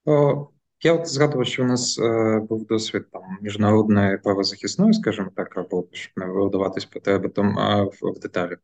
О, 0.05 0.47
я 0.83 0.93
от 0.93 1.07
згадував, 1.07 1.47
що 1.47 1.63
у 1.63 1.65
нас 1.65 1.99
е, 1.99 2.39
був 2.49 2.65
досвід 2.65 3.05
там 3.11 3.21
міжнародної 3.41 4.17
правозахисної, 4.17 4.93
скажімо 4.93 5.29
так, 5.35 5.57
або 5.57 5.87
щоб 5.91 6.11
не 6.15 6.25
видаватись 6.25 6.85
потреби 6.85 7.29
там 7.29 7.59
а, 7.59 7.83
в, 7.83 7.97
в 8.01 8.19
деталі. 8.19 8.57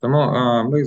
Тому 0.00 0.18
е, 0.18 0.64
ми 0.64 0.84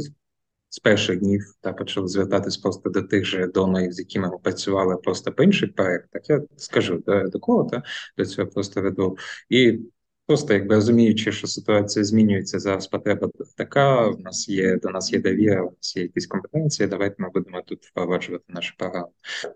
з 0.69 0.79
перших 0.79 1.19
днів 1.19 1.55
та 1.61 1.73
почали 1.73 2.07
звертатись 2.07 2.57
просто 2.57 2.89
до 2.89 3.01
тих 3.01 3.25
же 3.25 3.47
донорів, 3.47 3.93
з 3.93 3.99
якими 3.99 4.29
ми 4.29 4.37
працювали 4.37 4.97
просто 4.97 5.31
по 5.31 5.43
інших 5.43 5.75
проектах. 5.75 6.29
Я 6.29 6.41
скажу 6.57 7.03
до, 7.05 7.23
до 7.23 7.39
кого 7.39 7.63
та 7.63 7.83
до 8.17 8.25
цього 8.25 8.47
просто 8.47 8.81
веду 8.81 9.17
і. 9.49 9.79
Просто 10.27 10.53
якби 10.53 10.75
розуміючи, 10.75 11.31
що 11.31 11.47
ситуація 11.47 12.05
змінюється 12.05 12.59
зараз, 12.59 12.87
потреба 12.87 13.29
така. 13.57 14.07
У 14.07 14.19
нас 14.19 14.49
є 14.49 14.77
до 14.77 14.89
нас 14.89 15.13
є 15.13 15.19
довіра, 15.19 15.63
у 15.63 15.65
нас 15.65 15.95
є 15.95 16.03
якісь 16.03 16.27
компетенції. 16.27 16.89
Давайте 16.89 17.15
ми 17.17 17.29
будемо 17.29 17.61
тут 17.61 17.85
впроваджувати 17.85 18.45
наші 18.47 18.73
програми. 18.77 19.07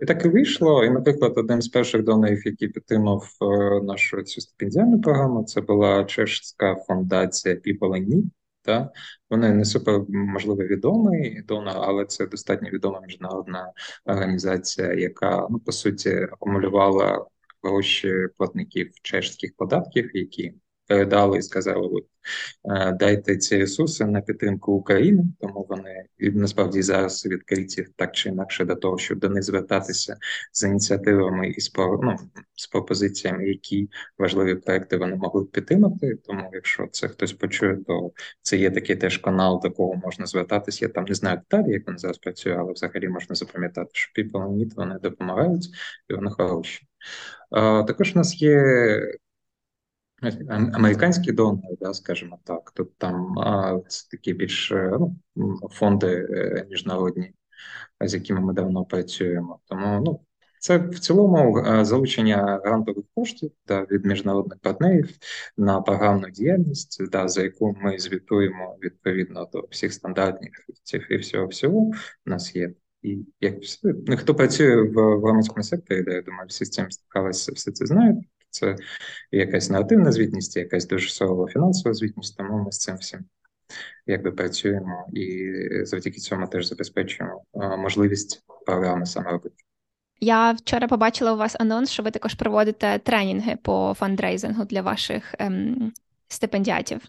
І 0.02 0.06
так 0.06 0.26
і 0.26 0.28
вийшло. 0.28 0.84
І, 0.84 0.90
наприклад, 0.90 1.34
один 1.36 1.62
з 1.62 1.68
перших 1.68 2.04
донорів, 2.04 2.48
який 2.48 2.68
підтримав 2.68 3.30
е, 3.42 3.46
нашу 3.84 4.22
цю 4.22 4.42
стипендіальну 4.42 5.02
програму, 5.02 5.44
це 5.44 5.62
була 5.62 6.04
чешська 6.04 6.76
фундація 6.76 7.56
People 7.56 7.92
in 7.92 8.08
Need. 8.08 8.24
Та 8.62 8.92
вони 9.30 9.54
не 9.54 9.66
супер 9.66 10.02
можливо 10.10 10.64
відомий 10.64 11.42
донор, 11.42 11.74
але 11.78 12.06
це 12.06 12.28
достатньо 12.28 12.70
відома 12.70 13.02
міжнародна 13.08 13.72
організація, 14.06 14.94
яка 14.94 15.48
ну 15.50 15.60
по 15.60 15.72
суті 15.72 16.10
акумулювала 16.10 17.26
гроші 17.68 18.14
платників 18.38 18.92
чешських 19.02 19.56
податків, 19.58 20.12
які 20.14 20.54
передали 20.88 21.38
і 21.38 21.42
сказали: 21.42 21.90
от, 21.92 22.06
е, 22.78 22.92
дайте 22.92 23.38
ці 23.38 23.58
ресурси 23.58 24.06
на 24.06 24.22
підтримку 24.22 24.74
України, 24.74 25.24
тому 25.40 25.66
вони 25.70 26.06
насправді 26.20 26.82
зараз 26.82 27.26
відкриті 27.26 27.88
так 27.96 28.12
чи 28.16 28.30
інакше 28.30 28.66
до 28.66 28.76
того, 28.76 28.98
щоб 28.98 29.20
до 29.20 29.30
них 29.30 29.44
звертатися 29.44 30.18
з 30.52 30.64
ініціативами 30.64 31.48
і 31.48 31.62
з 31.62 31.72
ну, 31.78 32.16
з 32.56 32.68
пропозиціями, 32.68 33.48
які 33.48 33.90
важливі 34.18 34.56
проекти 34.56 34.98
вони 34.98 35.16
могли 35.16 35.44
б 35.44 35.52
підтримати. 35.52 36.16
Тому, 36.16 36.50
якщо 36.54 36.88
це 36.92 37.08
хтось 37.08 37.34
почує, 37.34 37.78
то 37.88 38.12
це 38.42 38.58
є 38.58 38.72
такий 38.72 38.96
теж 38.96 39.18
канал, 39.18 39.62
до 39.64 39.72
кого 39.72 39.96
можна 39.96 40.26
звертатися. 40.26 40.86
Я 40.86 40.90
там 40.90 41.06
не 41.06 41.16
знаю 41.16 41.38
деталі, 41.38 41.74
як 41.74 41.88
він 41.88 41.98
зараз 41.98 42.18
працює, 42.18 42.56
але 42.60 42.74
взагалі 42.74 43.08
можна 43.08 43.36
запам'ятати, 43.36 43.90
що 43.94 44.22
People 44.22 44.48
Need, 44.48 44.76
вони 44.76 45.00
допомагають 45.04 45.68
і 46.10 46.14
вони 46.14 46.32
хороші. 46.32 46.88
Також 47.88 48.12
у 48.16 48.20
нас 48.20 48.42
є 48.42 48.62
американські 50.50 51.32
донори, 51.32 51.78
да, 51.82 51.94
скажімо 51.94 52.40
так. 52.44 52.72
Тут 52.72 52.98
там 52.98 53.36
це 53.88 54.08
такі 54.12 54.34
більш 54.34 54.72
е, 54.72 54.98
ну, 55.36 55.60
фонди 55.72 56.28
е, 56.32 56.66
міжнародні, 56.70 57.34
з 58.02 58.14
якими 58.14 58.40
ми 58.40 58.54
давно 58.54 58.86
працюємо. 58.86 59.60
Тому 59.66 60.02
ну, 60.06 60.20
це 60.60 60.78
в 60.78 61.00
цілому 61.00 61.60
е, 61.60 61.86
залучення 61.86 62.62
грантових 62.66 63.06
коштів 63.16 63.52
да, 63.68 63.82
від 63.92 64.06
міжнародних 64.06 64.60
партнерів 64.60 65.10
на 65.58 65.82
програмну 65.82 66.30
діяльність, 66.30 67.10
да, 67.12 67.28
за 67.28 67.44
яку 67.44 67.76
ми 67.82 68.00
звітуємо 68.00 68.78
відповідно 68.84 69.50
до 69.54 69.68
всіх 69.70 69.94
стандартів 69.94 70.52
і 71.10 71.18
всього 71.18 71.48
всього. 71.48 71.78
У 71.78 71.94
нас 72.26 72.56
є 72.56 72.74
і 73.02 73.26
як 73.42 73.56
ну, 74.08 74.18
хто 74.18 74.36
працює 74.36 74.82
в, 74.82 74.94
громадському 74.94 75.64
секторі, 75.64 76.04
де 76.04 76.14
я 76.14 76.22
думаю, 76.22 76.48
всі 76.48 76.66
з 76.66 76.70
цим 76.70 76.92
стикалися, 76.92 77.52
все 77.52 77.72
це 77.72 77.86
знають. 77.86 78.18
Це 78.60 78.76
якась 79.32 79.70
негативна 79.70 80.12
звітність, 80.12 80.58
якась 80.58 80.88
дуже 80.88 81.10
сурова 81.10 81.48
фінансова 81.48 81.94
звітність, 81.94 82.38
тому 82.38 82.64
ми 82.64 82.72
з 82.72 82.78
цим 82.78 82.96
всім 82.96 83.26
якби 84.08 84.32
працюємо 84.32 85.08
і 85.14 85.54
завдяки 85.84 86.20
цьому 86.20 86.48
теж 86.48 86.68
забезпечуємо 86.68 87.44
можливість 87.54 88.44
програми 88.66 89.06
саме 89.06 89.32
робити. 89.32 89.56
Я 90.20 90.52
вчора 90.52 90.88
побачила 90.88 91.34
у 91.34 91.38
вас 91.38 91.56
анонс, 91.60 91.92
що 91.92 92.04
ви 92.04 92.12
також 92.12 92.34
проводите 92.34 93.00
тренінги 93.00 93.58
по 93.62 93.96
фандрейзингу 93.98 94.66
для 94.66 94.82
ваших 94.82 95.36
ем, 95.40 95.94
стипендіатів. 96.28 97.02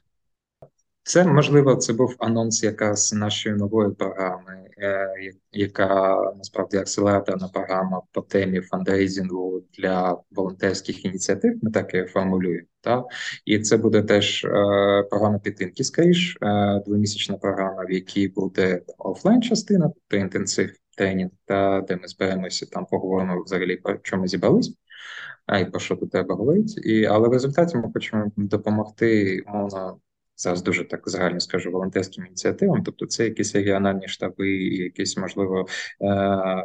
Це 1.09 1.25
можливо, 1.25 1.77
це 1.77 1.93
був 1.93 2.17
анонс 2.19 2.63
якраз 2.63 3.13
нашої 3.13 3.55
нової 3.55 3.91
програми, 3.95 4.71
е, 4.79 5.09
яка 5.53 6.17
насправді 6.37 6.77
акселераторна 6.77 7.49
програма 7.49 8.03
по 8.13 8.21
темі 8.21 8.61
фандрейзингу 8.61 9.63
для 9.79 10.17
волонтерських 10.31 11.05
ініціатив. 11.05 11.59
Ми 11.63 11.71
так 11.71 11.95
і 11.95 12.05
формулюємо. 12.05 12.67
Та? 12.81 13.05
І 13.45 13.59
це 13.59 13.77
буде 13.77 14.03
теж 14.03 14.45
е, 14.45 14.49
програма 15.11 15.39
підтримки 15.39 15.85
скоріш, 15.85 16.37
е, 16.43 16.83
двомісячна 16.87 17.37
програма, 17.37 17.85
в 17.85 17.93
якій 17.93 18.29
буде 18.29 18.83
офлайн 18.99 19.43
частина, 19.43 19.91
тобто 19.95 20.17
інтенсив 20.17 20.71
тренінг, 20.97 21.31
та 21.45 21.81
де 21.89 21.97
ми 21.97 22.09
зберемося 22.09 22.67
там, 22.67 22.87
поговоримо 22.91 23.43
взагалі 23.43 23.77
про 23.77 23.99
чому 23.99 24.27
зібрались. 24.27 24.75
А 25.47 25.59
і 25.59 25.71
про 25.71 25.81
що 25.81 25.97
тут 25.97 26.11
треба 26.11 26.35
говорити, 26.35 26.81
і 26.85 27.05
але 27.05 27.29
в 27.29 27.33
результаті 27.33 27.77
ми 27.77 27.91
хочемо 27.95 28.33
допомогти 28.37 29.43
мовно 29.47 29.99
зараз 30.39 30.63
дуже 30.63 30.85
так 30.85 31.03
загально 31.07 31.41
скажу 31.41 31.71
волонтерським 31.71 32.27
ініціативам. 32.27 32.83
Тобто, 32.83 33.07
це 33.07 33.25
якісь 33.25 33.55
регіональні 33.55 34.09
штаби, 34.09 34.51
якісь 34.63 35.17
можливо 35.17 35.61
е, 35.61 36.07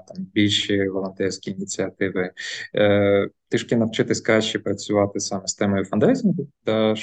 там 0.07 0.27
більші 0.33 0.87
волонтерські 0.87 1.51
ініціативи. 1.51 2.31
Е, 2.75 3.29
трішки 3.49 3.75
навчитись 3.75 4.21
краще 4.21 4.59
працювати 4.59 5.19
саме 5.19 5.47
з 5.47 5.55
темою 5.55 5.85
фандрейзингу 5.85 6.47
та 6.63 6.93
е, 6.93 6.95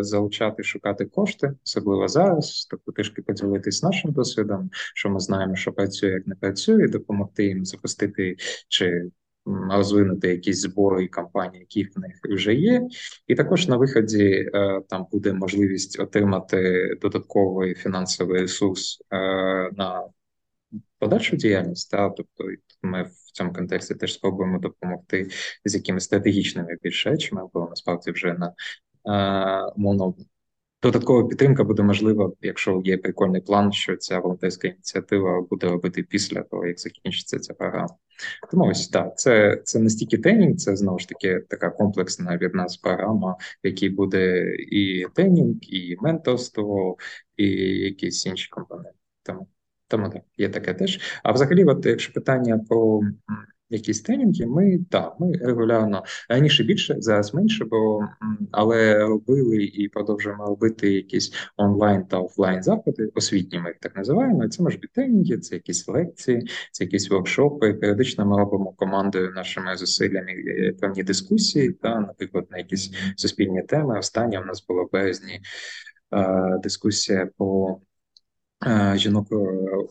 залучати, 0.00 0.62
шукати 0.62 1.04
кошти, 1.04 1.52
особливо 1.64 2.08
зараз. 2.08 2.66
Тобто 2.70 2.92
трішки 2.92 3.22
поділитись 3.22 3.82
нашим 3.82 4.12
досвідом, 4.12 4.70
що 4.72 5.10
ми 5.10 5.20
знаємо, 5.20 5.56
що 5.56 5.72
працює, 5.72 6.10
як 6.10 6.26
не 6.26 6.34
працює, 6.34 6.88
допомогти 6.88 7.44
їм 7.44 7.64
запустити 7.64 8.36
чи 8.68 9.10
розвинути 9.46 10.28
якісь 10.28 10.60
збори 10.60 11.04
і 11.04 11.08
кампанії, 11.08 11.60
які 11.60 11.84
в 11.84 11.98
них 12.00 12.12
вже 12.24 12.54
є, 12.54 12.88
і 13.26 13.34
також 13.34 13.68
на 13.68 13.76
виході 13.76 14.50
е, 14.54 14.80
там 14.88 15.06
буде 15.12 15.32
можливість 15.32 16.00
отримати 16.00 16.94
додатковий 17.02 17.74
фінансовий 17.74 18.40
ресурс 18.40 19.02
е, 19.10 19.16
на 19.76 20.02
подальшу 20.98 21.36
діяльність. 21.36 21.90
Та 21.90 22.10
тобто 22.10 22.44
ми 22.82 23.02
в 23.02 23.32
цьому 23.32 23.52
контексті 23.52 23.94
теж 23.94 24.14
спробуємо 24.14 24.58
допомогти 24.58 25.28
з 25.64 25.74
якимись 25.74 26.04
стратегічними 26.04 26.76
більш 26.82 27.06
речами, 27.06 27.42
бо 27.54 27.66
насправді 27.70 28.10
вже 28.10 28.34
на 28.34 28.52
е, 29.06 29.72
умовно 29.76 30.14
Додаткова 30.82 31.28
підтримка 31.28 31.64
буде 31.64 31.82
можлива, 31.82 32.32
якщо 32.40 32.82
є 32.84 32.98
прикольний 32.98 33.40
план, 33.40 33.72
що 33.72 33.96
ця 33.96 34.18
волонтерська 34.18 34.68
ініціатива 34.68 35.42
буде 35.50 35.68
робити 35.68 36.02
після 36.02 36.42
того, 36.42 36.66
як 36.66 36.80
закінчиться 36.80 37.38
ця 37.38 37.54
програма. 37.54 37.96
Тому 38.50 38.64
ось 38.64 38.88
так, 38.88 39.18
це 39.18 39.62
це 39.64 39.78
не 39.78 39.90
стільки 39.90 40.18
тренінг, 40.18 40.56
це 40.56 40.76
знову 40.76 40.98
ж 40.98 41.08
таки 41.08 41.40
така 41.48 41.70
комплексна 41.70 42.36
від 42.36 42.54
нас 42.54 42.76
програма, 42.76 43.36
в 43.64 43.66
якій 43.66 43.88
буде 43.88 44.54
і 44.56 45.06
тренінг, 45.14 45.56
і 45.62 45.96
менторство, 46.00 46.96
і 47.36 47.46
якісь 47.78 48.26
інші 48.26 48.48
компоненти. 48.48 48.98
Тому 49.22 49.46
тому 49.88 50.10
так, 50.10 50.22
є 50.36 50.48
таке 50.48 50.74
теж. 50.74 51.00
А 51.22 51.32
взагалі, 51.32 51.64
от 51.64 51.86
якщо 51.86 52.12
питання 52.12 52.60
про 52.68 53.00
якісь 53.70 54.00
тренінги, 54.00 54.46
ми 54.46 54.78
так, 54.90 55.16
ми 55.20 55.32
регулярно 55.32 56.04
раніше 56.28 56.64
більше, 56.64 56.96
зараз 56.98 57.34
менше, 57.34 57.64
бо 57.64 58.00
але 58.52 58.98
робили 58.98 59.64
і 59.64 59.88
продовжуємо 59.88 60.46
робити 60.46 60.92
якісь 60.92 61.32
онлайн 61.56 62.04
та 62.04 62.18
офлайн 62.18 62.62
заходи, 62.62 63.10
освітні 63.14 63.58
ми 63.58 63.68
їх 63.68 63.78
так 63.78 63.96
називаємо. 63.96 64.48
Це 64.48 64.62
можуть 64.62 64.80
бути 64.80 64.92
тренінги, 64.94 65.38
це 65.38 65.54
якісь 65.54 65.88
лекції, 65.88 66.48
це 66.72 66.84
якісь 66.84 67.10
воркшопи. 67.10 67.74
Періодично 67.74 68.26
ми 68.26 68.38
робимо 68.38 68.72
командою 68.72 69.32
нашими 69.34 69.76
зусиллями 69.76 70.32
е, 70.32 70.72
певні 70.80 71.02
дискусії, 71.02 71.72
та, 71.72 72.00
наприклад, 72.00 72.46
на 72.50 72.58
якісь 72.58 72.90
суспільні 73.16 73.62
теми. 73.62 73.98
Останнє 73.98 74.40
у 74.40 74.44
нас 74.44 74.66
було 74.66 74.84
в 74.84 74.90
березні 74.92 75.40
е, 76.14 76.58
дискусія 76.62 77.28
по 77.36 77.80
е, 78.66 78.92
жінок 78.96 79.28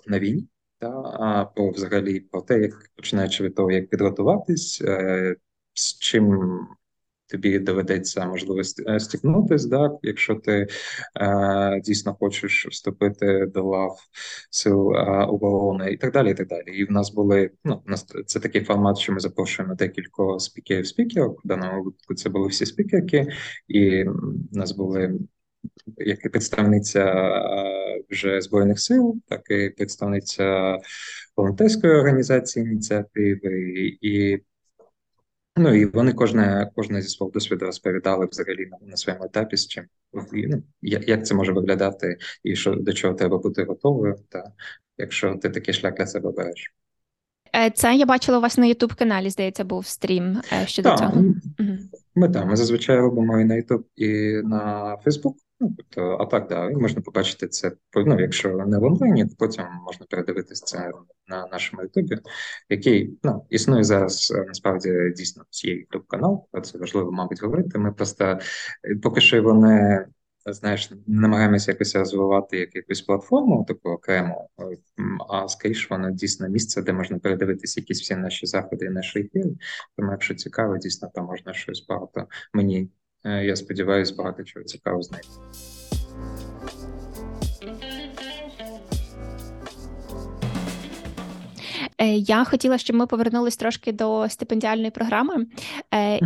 на 0.08 0.20
війні 0.20 0.48
та 0.80 1.46
по 1.56 1.70
взагалі 1.70 2.20
про 2.20 2.42
те, 2.42 2.60
як 2.60 2.74
починаючи 2.96 3.44
від 3.44 3.56
того, 3.56 3.72
як 3.72 3.90
підготуватись, 3.90 4.82
е, 4.82 5.36
з 5.74 6.00
чим 6.00 6.40
тобі 7.28 7.60
доведеться 7.60 8.26
можливо 8.26 8.62
е, 8.88 9.00
стикнутись, 9.00 9.66
да, 9.66 9.92
якщо 10.02 10.36
ти 10.36 10.68
е, 11.16 11.82
дійсно 11.82 12.16
хочеш 12.16 12.68
вступити 12.68 13.46
до 13.46 13.64
лав 13.64 14.00
сил 14.50 14.94
е, 14.94 15.26
оборони 15.26 15.92
і 15.92 15.98
так 15.98 16.14
далі. 16.14 16.32
І 16.32 16.34
так 16.34 16.48
далі. 16.48 16.78
І 16.78 16.86
в 16.86 16.92
нас 16.92 17.14
були 17.14 17.52
ну, 17.64 17.84
нас 17.86 18.06
це 18.26 18.40
такий 18.40 18.64
формат, 18.64 18.98
що 18.98 19.14
ми 19.14 19.20
запрошуємо 19.20 19.76
декілька 19.76 20.40
спікерів 20.40 20.88
спікерів. 20.88 21.30
В 21.44 21.48
даному 21.48 21.84
випадку 21.84 22.16
це 22.16 22.30
були 22.30 22.48
всі 22.48 22.66
спікерки, 22.66 23.28
і 23.68 24.04
в 24.04 24.58
нас 24.58 24.72
були 24.72 25.20
як 25.98 26.26
і 26.26 26.30
представниця 26.30 27.06
е, 27.06 28.04
вже 28.10 28.42
збройних 28.42 28.80
сил, 28.80 29.16
так 29.28 29.42
і 29.50 29.70
представниця 29.70 30.78
волонтерської 31.38 31.94
організації 31.94 32.66
ініціативи, 32.66 33.72
і 34.02 34.40
ну 35.56 35.74
і 35.74 35.86
вони 35.86 36.14
кожне 36.14 36.72
кожне 36.76 37.02
зі 37.02 37.10
свого 37.10 37.32
досвіду 37.32 37.66
розповідали 37.66 38.28
взагалі 38.32 38.66
на, 38.66 38.78
на 38.88 38.98
своєму 38.98 39.26
етапі 39.26 39.58
з 39.58 39.68
чим 39.68 39.86
ну, 40.34 40.64
як 40.82 41.28
це 41.28 41.36
може 41.36 41.52
виглядати, 41.52 42.18
і 42.44 42.56
що 42.56 42.76
до 42.76 42.94
чого 42.94 43.14
треба 43.14 43.38
бути 43.38 43.64
готовою, 43.64 44.16
та 44.30 44.52
якщо 44.98 45.36
ти 45.36 45.50
такий 45.50 45.74
шлях 45.74 45.94
для 45.94 46.08
себе 46.08 46.32
береш. 46.32 46.74
Е, 47.56 47.70
це 47.70 47.96
я 47.96 48.06
бачила 48.06 48.38
у 48.38 48.42
вас 48.42 48.58
на 48.58 48.66
Ютуб 48.66 48.94
каналі, 48.94 49.30
здається, 49.30 49.64
був 49.64 49.86
стрім 49.86 50.42
е, 50.54 50.68
щодо 50.68 50.90
так, 50.90 51.00
цього. 51.00 51.24
Ми 52.18 52.30
так, 52.30 52.46
ми 52.46 52.56
зазвичай 52.56 52.98
робимо 52.98 53.40
і 53.40 53.46
на 53.46 53.56
Ютуб, 53.56 53.88
і 53.96 54.42
на 54.44 54.98
Фейсбук. 55.04 55.38
Ну, 55.60 55.74
тобто, 55.78 56.18
а 56.20 56.26
так, 56.26 56.48
да, 56.48 56.70
і 56.70 56.76
можна 56.76 57.02
побачити 57.02 57.48
це 57.48 57.72
ну, 57.96 58.20
якщо 58.20 58.50
не 58.50 58.78
в 58.78 58.84
онлайні, 58.84 59.26
то 59.26 59.36
потім 59.40 59.66
можна 59.86 60.06
передивитися 60.10 60.66
це 60.66 60.92
на 61.28 61.48
нашому 61.48 61.84
Ютубі, 61.84 62.18
який 62.70 63.18
ну, 63.24 63.46
існує 63.50 63.84
зараз 63.84 64.34
е, 64.36 64.46
насправді 64.48 65.14
дійсно 65.18 65.44
є 65.52 65.74
ютуб 65.74 66.08
канал, 66.08 66.48
це 66.64 66.78
важливо, 66.78 67.12
мабуть, 67.12 67.42
говорити. 67.42 67.80
Ми 67.80 67.92
просто 67.92 68.26
е, 68.26 68.40
поки 69.04 69.22
що 69.22 69.36
його 69.36 69.54
не 69.54 70.06
знаєш, 70.54 70.92
намагаємося 71.08 71.72
якось 71.72 71.96
розвивати 71.96 72.58
як 72.58 72.76
якусь 72.76 73.02
платформу, 73.02 73.66
таку 73.68 73.90
окремо, 73.90 74.50
а 75.30 75.48
скоріше 75.48 75.88
воно 75.90 76.12
дійсно 76.12 76.50
місце, 76.50 76.82
де 76.82 76.94
можна 76.94 77.20
передивитися 77.20 77.80
якісь 77.80 78.02
всі 78.02 78.16
наші 78.16 78.46
заходи 78.46 78.86
і 78.86 78.90
наші 78.90 79.20
ефіри. 79.20 79.50
Тому, 79.98 80.12
якщо 80.12 80.36
цікаво, 80.36 80.78
дійсно 80.78 81.12
там 81.14 81.26
можна 81.26 81.54
щось 81.54 81.86
багато 81.88 82.28
мені 82.54 82.90
Е, 83.28 83.46
я 83.46 83.56
сподіваюся, 83.56 84.16
багато 84.18 84.44
чого 84.44 84.66
цікавого 84.66 85.04
знайти. 85.04 85.28
Е, 91.98 92.08
я 92.08 92.44
хотіла, 92.44 92.78
щоб 92.78 92.96
ми 92.96 93.08
повернулись 93.08 93.58
трошки 93.58 93.92
до 93.92 94.30
стипендіальної 94.30 94.92
програми, 94.92 95.46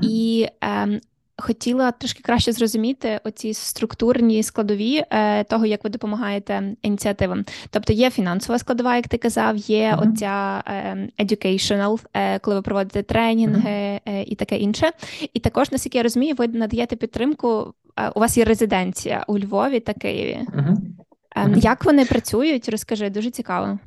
і 0.02 0.48
ем, 0.62 1.00
хотіла 1.42 1.92
трошки 1.92 2.24
краще 2.24 2.52
зрозуміти 2.52 3.20
оці 3.24 3.54
структурні 3.54 4.44
складові 4.44 5.04
е, 5.10 5.44
того, 5.44 5.66
як 5.66 5.84
ви 5.84 5.90
допомагаєте 5.90 6.76
ініціативам. 6.82 7.46
Тобто 7.70 7.94
є 7.94 8.10
фінансова 8.10 8.60
складова, 8.60 8.96
як 8.96 9.08
ти 9.08 9.18
казав, 9.18 9.58
є 9.58 9.92
uh-huh. 9.92 10.12
оця 10.12 10.64
е, 10.68 11.10
educational, 11.20 12.00
е, 12.14 12.40
коли 12.40 12.56
ви 12.56 12.62
проводите 12.62 13.04
тренінги 13.04 14.00
uh-huh. 14.08 14.24
і 14.24 14.36
таке 14.36 14.58
інше. 14.58 14.92
І 15.34 15.40
також, 15.40 15.72
наскільки 15.72 15.98
я 15.98 16.04
розумію, 16.04 16.36
ви 16.38 16.48
надаєте 16.48 16.96
підтримку. 16.96 17.74
У 18.16 18.20
вас 18.20 18.38
є 18.38 18.46
резиденція 18.46 19.26
у 19.28 19.40
Львові 19.40 19.80
та 19.80 19.94
Києві. 19.94 20.40
Uh-huh. 20.48 21.58
Як 21.58 21.86
вони 21.86 22.06
працюють? 22.06 22.70
Розкажи, 22.70 23.10
дуже 23.10 23.32
цікаво. 23.32 23.80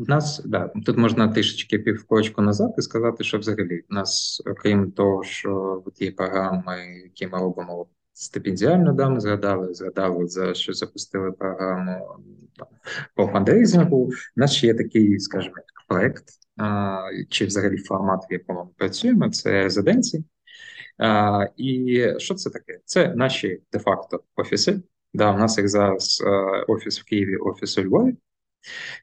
В 0.00 0.08
нас 0.08 0.42
да 0.44 0.68
тут 0.86 0.96
можна 0.96 1.28
трішечки 1.28 1.78
півкочку 1.78 2.42
назад 2.42 2.74
і 2.78 2.82
сказати, 2.82 3.24
що 3.24 3.38
взагалі 3.38 3.84
в 3.90 3.94
нас, 3.94 4.42
окрім 4.46 4.92
того, 4.92 5.22
що 5.22 5.82
є 5.98 6.12
програми, 6.12 7.02
які 7.04 7.26
ми 7.26 7.38
робимо 7.38 7.86
стипендіально, 8.12 8.92
да, 8.92 9.08
ми 9.08 9.20
згадали, 9.20 9.74
згадали 9.74 10.26
за 10.26 10.54
що 10.54 10.72
запустили 10.72 11.32
програму 11.32 12.16
там, 12.56 12.68
по 13.14 13.26
фандрейзингу. 13.26 13.96
У 13.96 14.10
нас 14.36 14.52
ще 14.52 14.66
є 14.66 14.74
такий, 14.74 15.20
скажімо, 15.20 15.54
проект 15.88 16.24
а, 16.56 16.98
чи 17.28 17.46
взагалі 17.46 17.76
формат, 17.76 18.20
в 18.30 18.32
якому 18.32 18.64
ми 18.64 18.70
працюємо, 18.76 19.30
це 19.30 19.50
резиденції. 19.50 20.24
А, 20.98 21.46
І 21.56 22.06
що 22.18 22.34
це 22.34 22.50
таке? 22.50 22.78
Це 22.84 23.14
наші 23.14 23.62
де-факто 23.72 24.20
офіси. 24.36 24.82
Да, 25.14 25.32
У 25.32 25.38
нас 25.38 25.58
як 25.58 25.68
зараз 25.68 26.22
офіс 26.68 27.00
в 27.00 27.04
Києві, 27.04 27.36
офіс 27.36 27.78
у 27.78 27.82
Львові. 27.82 28.16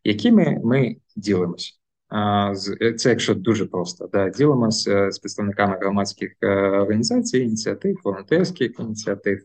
Якими 0.04 0.60
ми 0.64 0.96
ділимося. 1.16 1.74
Це 2.98 3.10
якщо 3.10 3.36
дуже 3.36 3.66
просто, 3.66 4.10
да, 4.14 4.30
ділимося 4.30 5.12
з 5.12 5.20
представниками 5.20 5.78
громадських 5.82 6.32
е, 6.42 6.48
організацій, 6.58 7.40
ініціатив, 7.40 7.98
волонтерських 8.04 8.72
ініціатив 8.80 9.42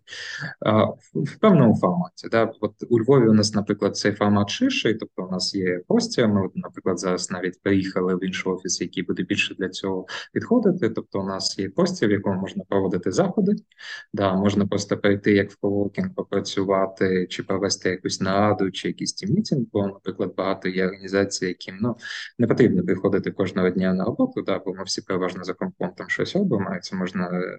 в 1.14 1.36
певному 1.40 1.76
форматі. 1.76 2.28
Да. 2.30 2.52
От 2.60 2.72
у 2.90 3.00
Львові 3.00 3.28
у 3.28 3.32
нас, 3.32 3.54
наприклад, 3.54 3.96
цей 3.96 4.12
формат 4.12 4.50
ширший, 4.50 4.94
тобто 4.94 5.22
у 5.22 5.30
нас 5.30 5.54
є 5.54 5.80
простір. 5.88 6.28
Ми, 6.28 6.48
наприклад, 6.54 6.98
зараз 6.98 7.30
навіть 7.30 7.62
приїхали 7.62 8.14
в 8.14 8.24
інший 8.24 8.52
офіс, 8.52 8.80
який 8.80 9.02
буде 9.02 9.22
більше 9.22 9.54
для 9.54 9.68
цього 9.68 10.06
підходити. 10.32 10.90
Тобто, 10.90 11.20
у 11.20 11.24
нас 11.24 11.58
є 11.58 11.68
простір, 11.68 12.08
в 12.08 12.12
якому 12.12 12.40
можна 12.40 12.64
проводити 12.68 13.12
заходи, 13.12 13.52
да, 14.12 14.34
можна 14.34 14.66
просто 14.66 14.98
прийти 14.98 15.32
як 15.32 15.50
в 15.50 15.56
коворкінг, 15.56 16.14
попрацювати 16.14 17.26
чи 17.30 17.42
провести 17.42 17.90
якусь 17.90 18.20
нараду, 18.20 18.70
чи 18.70 18.88
якийсь 18.88 19.12
тіммітінг, 19.12 19.66
бо, 19.72 19.86
наприклад, 19.86 20.34
багато 20.36 20.68
є 20.68 20.86
організацій, 20.86 21.46
яким 21.46 21.78
ну 21.80 21.96
не 22.38 22.46
потрібно 22.52 22.82
приходити 22.82 23.30
кожного 23.30 23.70
дня 23.70 23.94
на 23.94 24.04
роботу, 24.04 24.42
да, 24.42 24.58
бо 24.58 24.74
ми 24.74 24.84
всі 24.84 25.02
переважно 25.02 25.44
за 25.44 25.54
компонтом 25.54 26.08
щось 26.08 26.36
робимо, 26.36 26.76
і 26.76 26.80
це 26.80 26.96
можна 26.96 27.26
е, 27.26 27.58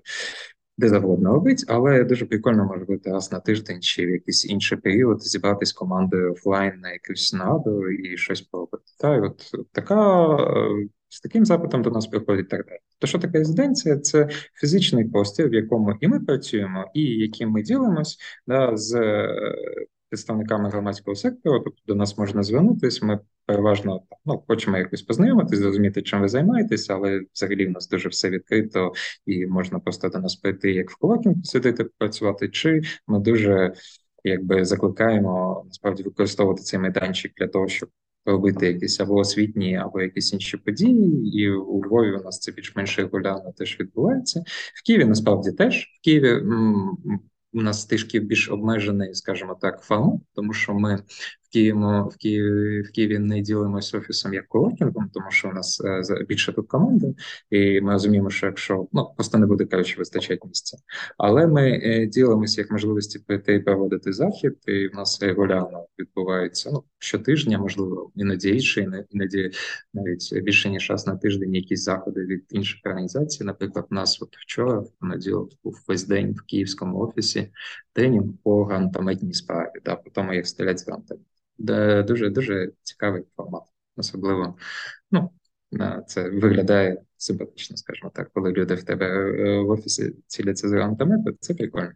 де 0.77 0.89
завгодно 0.89 1.33
робити, 1.33 1.63
але 1.67 2.03
дуже 2.03 2.25
прикольно 2.25 2.65
може 2.65 2.85
бути 2.85 3.09
раз 3.11 3.31
на 3.31 3.39
тиждень 3.39 3.81
чи 3.81 4.05
в 4.05 4.09
якийсь 4.09 4.45
інший 4.45 4.77
період 4.77 5.23
зібратись 5.23 5.73
командою 5.73 6.31
офлайн 6.31 6.79
на 6.79 6.91
якусь 6.91 7.33
нараду 7.33 7.89
і 7.89 8.17
щось 8.17 8.41
поробити. 8.41 8.83
Та, 8.99 9.15
і 9.15 9.19
от 9.19 9.51
така. 9.71 10.27
Е, 10.35 10.87
з 11.13 11.21
таким 11.21 11.45
запитом 11.45 11.81
до 11.81 11.89
нас 11.89 12.07
приходить 12.07 12.49
так 12.49 12.65
далі. 12.65 12.77
То, 12.99 13.07
що 13.07 13.19
таке 13.19 13.37
резиденція? 13.37 13.97
Це 13.97 14.29
фізичний 14.53 15.05
простір, 15.05 15.49
в 15.49 15.53
якому 15.53 15.97
і 15.99 16.07
ми 16.07 16.19
працюємо, 16.19 16.91
і 16.93 17.01
яким 17.01 17.49
ми 17.49 17.61
ділимось 17.61 18.17
да, 18.47 18.77
з 18.77 18.95
е, 18.95 19.35
представниками 20.13 20.69
громадського 20.69 21.15
сектору, 21.15 21.59
тобто 21.59 21.81
до 21.87 21.95
нас 21.95 22.17
можна 22.17 22.43
звернутися. 22.43 23.05
Ми 23.05 23.19
переважно 23.45 24.01
ну, 24.25 24.43
хочемо 24.47 24.77
якось 24.77 25.01
познайомитись, 25.01 25.59
зрозуміти, 25.59 26.01
чим 26.01 26.21
ви 26.21 26.27
займаєтеся, 26.27 26.95
але 26.95 27.21
взагалі 27.33 27.65
в 27.65 27.71
нас 27.71 27.89
дуже 27.89 28.09
все 28.09 28.29
відкрито 28.29 28.93
і 29.25 29.45
можна 29.47 29.79
просто 29.79 30.09
до 30.09 30.19
нас 30.19 30.35
прийти 30.35 30.71
як 30.71 30.91
в 30.91 30.97
колоквіум 30.97 31.41
посидити, 31.41 31.83
працювати, 31.97 32.49
чи 32.49 32.81
ми 33.07 33.19
дуже 33.19 33.73
якби 34.23 34.65
закликаємо 34.65 35.63
насправді 35.65 36.03
використовувати 36.03 36.61
цей 36.61 36.79
майданчик 36.79 37.33
для 37.37 37.47
того, 37.47 37.67
щоб. 37.67 37.89
Робити 38.25 38.67
якісь 38.67 38.99
або 38.99 39.15
освітні, 39.15 39.75
або 39.75 40.01
якісь 40.01 40.33
інші 40.33 40.57
події, 40.57 41.41
і 41.41 41.49
у 41.51 41.85
Львові 41.85 42.11
у 42.11 42.23
нас 42.23 42.39
це 42.39 42.51
більш-менш 42.51 42.99
регулярно 42.99 43.53
теж 43.57 43.79
відбувається. 43.79 44.43
В 44.75 44.85
Києві 44.85 45.05
насправді 45.05 45.51
теж 45.51 45.99
в 45.99 46.03
Києві 46.03 46.41
у 47.53 47.61
нас 47.61 47.85
трішки 47.85 48.19
більш 48.19 48.49
обмежений, 48.49 49.15
скажімо 49.15 49.57
так, 49.61 49.81
формат, 49.81 50.21
тому 50.35 50.53
що 50.53 50.73
ми 50.73 51.03
Києві, 51.53 51.77
в 52.11 52.17
Києві 52.17 52.81
в 52.81 52.91
Києві 52.91 53.19
не 53.19 53.41
ділимося 53.41 53.97
офісом 53.97 54.33
як 54.33 54.47
коворкінгом, 54.47 55.09
тому 55.13 55.25
що 55.29 55.49
у 55.49 55.53
нас 55.53 55.81
е, 55.85 56.25
більше 56.27 56.53
тут 56.53 56.67
команди, 56.67 57.15
і 57.49 57.81
ми 57.81 57.93
розуміємо, 57.93 58.29
що 58.29 58.45
якщо 58.45 58.87
ну 58.93 59.09
просто 59.15 59.37
не 59.37 59.45
буде 59.45 59.65
коротше 59.65 59.95
вистачати 59.97 60.47
місця. 60.47 60.77
Але 61.17 61.47
ми 61.47 61.81
е, 61.83 62.05
ділимося 62.05 62.61
як 62.61 62.71
можливості 62.71 63.19
прийти 63.19 63.53
і 63.53 63.59
проводити 63.59 64.13
захід, 64.13 64.57
і 64.67 64.87
в 64.87 64.95
нас 64.95 65.21
регулярно 65.21 65.85
відбувається 65.99 66.69
ну 66.73 66.83
щотижня, 66.99 67.57
можливо, 67.57 68.11
іноді 68.15 68.49
інші, 68.49 68.87
іноді 69.09 69.51
навіть 69.93 70.43
більше 70.43 70.69
ніж 70.69 70.89
раз 70.89 71.07
на 71.07 71.15
тиждень 71.15 71.55
якісь 71.55 71.83
заходи 71.83 72.25
від 72.25 72.45
інших 72.49 72.79
організацій. 72.85 73.43
Наприклад, 73.43 73.85
у 73.91 73.95
нас 73.95 74.21
от 74.21 74.35
вчора 74.37 74.79
в 74.79 74.91
понеділок 74.99 75.49
був 75.63 75.83
весь 75.87 76.07
день 76.07 76.33
в 76.33 76.41
київському 76.41 76.99
офісі 76.99 77.51
тренінг 77.93 78.33
по 78.43 78.65
грантометній 78.65 79.33
справі, 79.33 79.71
да, 79.85 79.95
по 79.95 80.09
тому 80.09 80.33
як 80.33 80.47
стрілять 80.47 80.79
з 80.79 80.87
грантами 80.87 81.21
дуже 81.57 82.29
дуже 82.29 82.71
цікавий 82.83 83.23
формат. 83.35 83.63
Особливо, 83.95 84.57
ну 85.11 85.29
це 86.07 86.29
виглядає 86.29 87.01
симпатично, 87.17 87.77
скажімо 87.77 88.11
так, 88.15 88.31
коли 88.33 88.51
люди 88.51 88.75
в 88.75 88.83
тебе 88.83 89.05
е, 89.05 89.59
в 89.59 89.69
офісі 89.69 90.15
ціляться 90.27 90.69
з 90.69 90.71
грантами, 90.71 91.23
то 91.23 91.31
це 91.39 91.53
прикольно. 91.53 91.91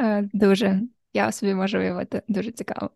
Е, 0.00 0.28
дуже 0.32 0.82
я 1.14 1.32
собі 1.32 1.54
можу 1.54 1.78
уявити 1.78 2.22
дуже 2.28 2.50
цікаво. 2.50 2.90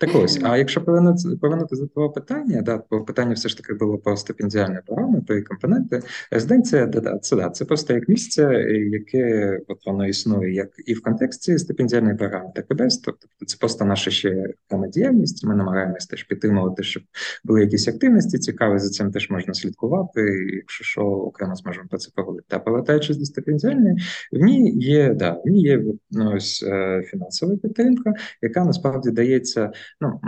Так 0.00 0.10
ось, 0.14 0.40
а 0.42 0.56
якщо 0.58 0.84
повернути 0.84 1.76
до 1.76 1.86
того 1.86 2.10
питання, 2.10 2.62
да, 2.62 2.82
бо 2.90 3.04
питання 3.04 3.34
все 3.34 3.48
ж 3.48 3.56
таки 3.56 3.74
було 3.74 3.98
про 3.98 4.16
стипендіальні 4.16 4.78
програми, 4.86 5.22
про 5.26 5.42
компоненти. 5.42 6.00
Резиденція, 6.30 6.86
да, 6.86 7.00
да, 7.00 7.18
це 7.18 7.36
да, 7.36 7.50
це 7.50 7.64
просто 7.64 7.94
як 7.94 8.08
місце, 8.08 8.42
яке 8.90 9.58
от 9.68 9.86
воно 9.86 10.06
існує 10.06 10.54
як 10.54 10.68
і 10.86 10.94
в 10.94 11.02
контексті 11.02 11.58
стипендіальної 11.58 12.16
програми, 12.16 12.52
так 12.54 12.66
і 12.70 12.74
без. 12.74 12.98
Тобто 12.98 13.26
це 13.46 13.56
просто 13.60 13.84
наша 13.84 14.10
ще 14.10 14.46
діяльність. 14.92 15.44
Ми 15.44 15.54
намагаємось 15.54 16.06
теж 16.06 16.22
підтримувати, 16.22 16.82
щоб 16.82 17.02
були 17.44 17.60
якісь 17.60 17.88
активності 17.88 18.38
цікаві, 18.38 18.78
за 18.78 18.88
цим 18.88 19.10
теж 19.10 19.30
можна 19.30 19.54
слідкувати. 19.54 20.20
і 20.20 20.56
Якщо 20.56 20.84
що, 20.84 21.02
окремо 21.02 21.54
зможемо 21.54 21.86
про 21.88 21.98
це 21.98 22.10
поговорити. 22.14 22.46
Та 22.48 22.58
повертаючись 22.58 23.16
до 23.16 23.24
стипендіальної, 23.24 23.96
в 24.32 24.44
ній 24.44 24.70
є 24.70 25.14
да, 25.14 25.30
в 25.44 25.48
ній 25.48 25.62
є 25.62 25.84
ну, 26.10 26.32
ось 26.36 26.64
е, 26.68 27.02
фінансова 27.28 27.56
підтримка, 27.56 28.12
яка 28.42 28.64
насправді 28.64 29.10
дається 29.10 29.72
ну. 30.00 30.20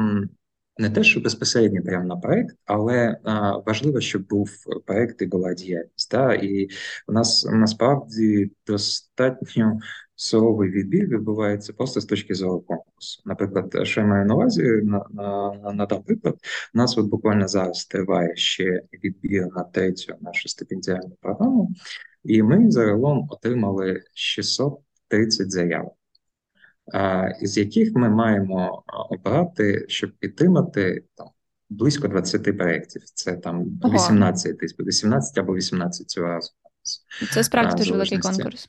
Не 0.79 0.91
те, 0.91 1.05
що 1.05 1.21
безпосередньо 1.21 1.83
прямо 1.83 2.05
на 2.05 2.17
проект, 2.17 2.57
але 2.65 3.17
а, 3.25 3.59
важливо, 3.59 4.01
щоб 4.01 4.27
був 4.29 4.51
проект 4.87 5.23
і 5.23 5.27
була 5.27 5.55
діяльність. 5.55 6.11
Да? 6.11 6.35
І 6.35 6.69
у 7.09 7.13
нас 7.13 7.49
насправді 7.53 8.51
достатньо 8.67 9.79
суровий 10.15 10.71
відбір 10.71 11.09
відбувається 11.09 11.73
просто 11.73 12.01
з 12.01 12.05
точки 12.05 12.35
зору 12.35 12.61
конкурсу. 12.61 13.23
Наприклад, 13.25 13.77
що 13.83 14.01
я 14.01 14.07
маю 14.07 14.27
на 14.27 14.35
увазі 14.35 14.63
на 14.63 15.05
на, 15.11 15.73
на 15.73 15.87
приклад, 15.87 16.35
у 16.75 16.79
нас 16.79 16.99
от 16.99 17.07
буквально 17.07 17.49
зараз 17.49 17.85
триває 17.85 18.37
ще 18.37 18.83
відбір 19.05 19.47
на 19.57 19.63
третю 19.63 20.15
нашу 20.21 20.49
стипендіальну 20.49 21.17
програму, 21.21 21.71
і 22.25 22.43
ми 22.43 22.71
загалом 22.71 23.29
отримали 23.31 24.03
630 24.15 25.51
заявок 25.51 26.00
із 27.41 27.59
яких 27.59 27.95
ми 27.95 28.09
маємо 28.09 28.83
обрати, 29.11 29.85
щоб 29.89 30.11
підтримати 30.19 31.05
там 31.15 31.27
близько 31.71 32.09
20 32.09 32.59
проєктів. 32.59 33.03
Це 33.05 33.33
там 33.33 33.65
18 33.85 34.59
тисяч, 34.59 34.79
18 34.81 35.39
або 35.39 35.57
18 35.57 36.11
цього 36.11 36.27
разу. 36.27 36.51
Це 37.33 37.45
справді 37.45 37.77
дуже 37.77 37.93
великий 37.93 38.19
конкурс. 38.19 38.69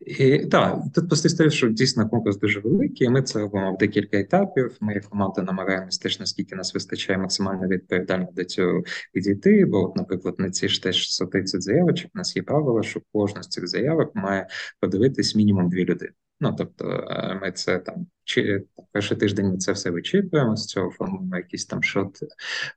І 0.00 0.38
Так, 0.38 0.78
тут 0.94 1.08
просто 1.08 1.28
історія, 1.28 1.50
що 1.50 1.68
дійсно 1.68 2.08
конкурс 2.08 2.36
дуже 2.36 2.60
великий. 2.60 3.06
і 3.06 3.10
Ми 3.10 3.22
це 3.22 3.38
робимо 3.38 3.74
в 3.74 3.78
декілька 3.78 4.18
етапів. 4.18 4.76
Ми 4.80 4.94
як 4.94 5.04
команда 5.04 5.42
намагаємось 5.42 5.98
теж, 5.98 6.20
наскільки 6.20 6.56
нас 6.56 6.74
вистачає 6.74 7.18
максимально 7.18 7.68
відповідально 7.68 8.28
до 8.32 8.44
цього 8.44 8.82
підійти. 9.12 9.64
Бо, 9.64 9.84
от, 9.84 9.96
наприклад, 9.96 10.34
на 10.38 10.50
ці 10.50 10.68
ж 10.68 10.82
теж 10.82 10.96
630 10.96 11.62
заявочок 11.62 12.10
у 12.14 12.18
нас 12.18 12.36
є 12.36 12.42
правило, 12.42 12.82
що 12.82 13.00
кожна 13.12 13.42
з 13.42 13.48
цих 13.48 13.68
заявок 13.68 14.14
має 14.14 14.46
подивитись 14.80 15.34
мінімум 15.34 15.68
дві 15.68 15.84
людини. 15.84 16.12
Ну 16.44 16.54
тобто, 16.58 17.06
е, 17.10 17.38
ми 17.42 17.52
це 17.52 17.78
там 17.78 18.06
чи 18.24 18.64
перший 18.92 19.16
тиждень 19.16 19.46
ми 19.46 19.56
це 19.56 19.72
все 19.72 19.90
вичитуємо, 19.90 20.56
з 20.56 20.66
цього 20.66 20.90
формуємо 20.90 21.36
якийсь 21.36 21.66
там 21.66 21.82
шот, 21.82 22.18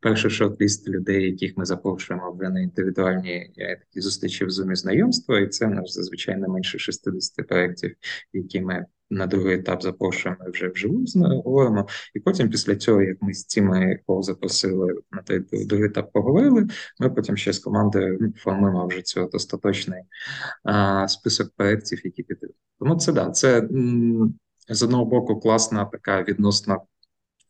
перший 0.02 0.32
шот-ліст 0.32 0.90
людей, 0.90 1.24
яких 1.32 1.58
ми 1.58 1.66
запрошуємо 1.66 2.38
вже 2.40 2.50
на 2.50 2.60
індивідуальні 2.60 3.52
такі 3.58 4.02
зустрічі 4.02 4.46
в 4.46 4.50
зумі 4.50 4.76
знайомства, 4.76 5.40
і 5.40 5.48
це 5.48 5.68
наш 5.68 5.90
зазвичай 5.90 6.38
не 6.38 6.48
менше 6.48 6.80
60 6.80 7.48
проєктів, 7.48 7.96
які 8.34 8.62
ми 8.62 8.86
на 9.10 9.28
другий 9.28 9.56
етап 9.56 9.84
запрошуємо 9.84 10.42
вже 10.54 10.68
вживу 10.68 11.06
говоримо. 11.16 11.88
І 12.16 12.20
потім, 12.20 12.50
після 12.50 12.76
цього, 12.76 13.02
як 13.02 13.18
ми 13.22 13.34
з 13.34 13.46
цими, 13.46 14.00
кого 14.06 14.22
запросили 14.22 14.96
на 15.12 15.22
той 15.22 15.40
другий 15.66 15.88
етап 15.88 16.14
поговорили, 16.14 16.68
ми 17.00 17.10
потім 17.10 17.38
ще 17.38 17.54
з 17.54 17.60
командою 17.60 18.18
ну, 18.22 18.34
формуємо 18.38 18.88
вже 18.88 19.02
цього 19.02 19.28
достаточний 19.28 20.02
а, 20.64 21.08
список 21.08 21.52
проєктів, 21.56 22.02
які 22.04 22.24
підуть. 22.24 22.56
Тому 22.80 22.96
це 22.96 23.12
да, 23.12 23.30
це 23.30 23.68
з 24.70 24.84
одного 24.84 25.06
боку 25.06 25.40
класна 25.40 25.86
така 25.86 26.24
відносна 26.24 26.80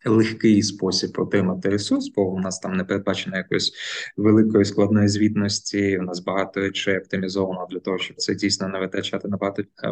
легкий 0.05 0.63
спосіб 0.63 1.12
отримати 1.17 1.69
ресурс, 1.69 2.12
бо 2.15 2.21
у 2.21 2.39
нас 2.39 2.60
там 2.60 2.77
не 2.77 2.83
передбачено 2.83 3.38
якоїсь 3.38 3.71
великої 4.17 4.65
складної 4.65 5.07
звітності. 5.07 5.97
У 5.97 6.01
нас 6.01 6.19
багато 6.19 6.60
речей 6.60 6.97
оптимізовано 6.97 7.67
для 7.71 7.79
того, 7.79 7.97
щоб 7.97 8.17
це 8.17 8.36
дійсно 8.36 8.67
не 8.67 8.79
витрачати 8.79 9.27
на 9.27 9.38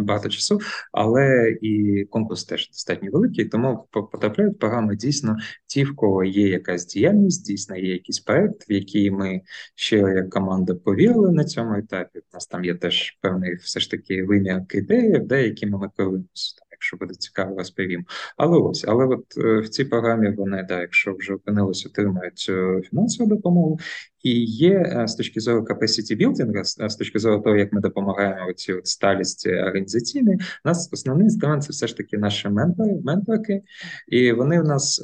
багато, 0.01 0.29
часу. 0.29 0.59
Але 0.91 1.55
і 1.61 2.05
конкурс 2.09 2.43
теж 2.43 2.69
достатньо 2.69 3.09
великий, 3.11 3.45
тому 3.45 3.87
потрапляють 3.91 4.59
програми 4.59 4.95
дійсно 4.95 5.37
ті, 5.67 5.83
в 5.83 5.95
кого 5.95 6.23
є 6.23 6.47
якась 6.47 6.85
діяльність, 6.85 7.45
дійсно 7.45 7.75
є 7.75 7.93
якийсь 7.93 8.19
проект, 8.19 8.69
в 8.69 8.71
який 8.71 9.11
ми 9.11 9.41
ще 9.75 9.97
як 9.97 10.29
команда 10.29 10.75
повірили 10.75 11.31
на 11.31 11.43
цьому 11.43 11.75
етапі. 11.75 12.19
У 12.19 12.33
нас 12.33 12.47
там 12.47 12.65
є 12.65 12.75
теж 12.75 13.17
певний 13.21 13.55
все 13.55 13.79
ж 13.79 13.91
таки 13.91 14.23
вимір 14.23 14.61
критеріїв, 14.67 15.27
де 15.27 15.53
ми 15.63 15.89
керуємося 15.97 16.55
якщо 16.85 16.97
буде 16.97 17.13
цікаво, 17.13 17.55
розповім. 17.57 18.05
Але 18.37 18.57
ось, 18.57 18.85
але 18.87 19.05
от 19.05 19.35
в 19.37 19.69
цій 19.69 19.85
програмі 19.85 20.31
вони, 20.31 20.65
да, 20.69 20.81
якщо 20.81 21.13
вже 21.13 21.33
опинились, 21.33 21.85
отримають 21.85 22.51
фінансову 22.89 23.29
допомогу. 23.29 23.79
І 24.23 24.45
є 24.45 25.03
з 25.07 25.15
точки 25.15 25.39
зору 25.39 25.61
capacity 25.61 26.21
building, 26.21 26.63
з 26.89 26.95
точки 26.95 27.19
зору 27.19 27.41
того, 27.41 27.55
як 27.55 27.73
ми 27.73 27.81
допомагаємо 27.81 28.53
ці 28.53 28.73
от 28.73 28.87
сталісті 28.87 29.49
організаційної, 29.49 30.37
у 30.37 30.69
нас 30.69 30.89
основний 30.93 31.25
інструмент 31.25 31.63
це 31.63 31.69
все 31.69 31.87
ж 31.87 31.97
таки 31.97 32.17
наші 32.17 32.49
ментори, 32.49 33.01
менторки, 33.03 33.61
і 34.07 34.31
вони 34.31 34.61
в 34.61 34.63
нас 34.63 35.03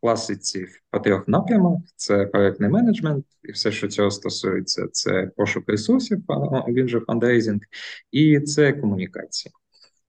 класиці 0.00 0.66
по 0.90 0.98
трьох 0.98 1.28
напрямах: 1.28 1.78
це 1.96 2.26
проектний 2.26 2.70
менеджмент, 2.70 3.24
і 3.44 3.52
все, 3.52 3.72
що 3.72 3.88
цього 3.88 4.10
стосується, 4.10 4.88
це 4.92 5.30
пошук 5.36 5.68
ресурсів, 5.68 6.22
він 6.68 6.88
же 6.88 7.00
фандрейзинг, 7.00 7.60
і 8.12 8.40
це 8.40 8.72
комунікація. 8.72 9.52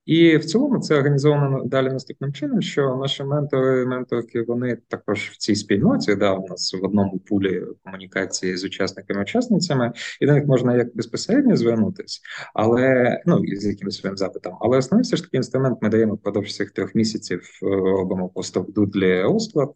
І 0.05 0.37
в 0.37 0.45
цілому 0.45 0.79
це 0.79 0.95
організовано 0.95 1.63
далі 1.65 1.87
наступним 1.87 2.33
чином, 2.33 2.61
що 2.61 2.95
наші 3.01 3.23
ментори, 3.23 3.85
менторки, 3.85 4.41
вони 4.41 4.77
також 4.87 5.19
в 5.19 5.37
цій 5.37 5.55
спільноті, 5.55 6.15
да, 6.15 6.33
у 6.33 6.47
нас 6.47 6.73
в 6.81 6.85
одному 6.85 7.19
пулі 7.19 7.63
комунікації 7.83 8.57
з 8.57 8.63
учасниками-учасницями, 8.63 9.91
і 10.21 10.25
до 10.25 10.33
них 10.33 10.45
можна 10.45 10.75
як 10.75 10.95
безпосередньо 10.95 11.55
звернутися, 11.55 12.19
але 12.53 13.21
ну 13.25 13.43
і 13.43 13.55
з 13.55 13.65
якимось 13.65 13.97
своїм 13.97 14.17
запитом. 14.17 14.57
Але 14.61 14.77
основний 14.77 15.03
все 15.03 15.15
ж 15.15 15.23
таки 15.23 15.37
інструмент 15.37 15.77
ми 15.81 15.89
даємо 15.89 16.15
впродовж 16.15 16.55
цих 16.55 16.71
трьох 16.71 16.95
місяців, 16.95 17.41
е, 17.63 17.65
робимо 17.75 18.29
просто 18.29 18.61
в 18.61 18.71
дудлі 18.71 19.21
розклад. 19.21 19.73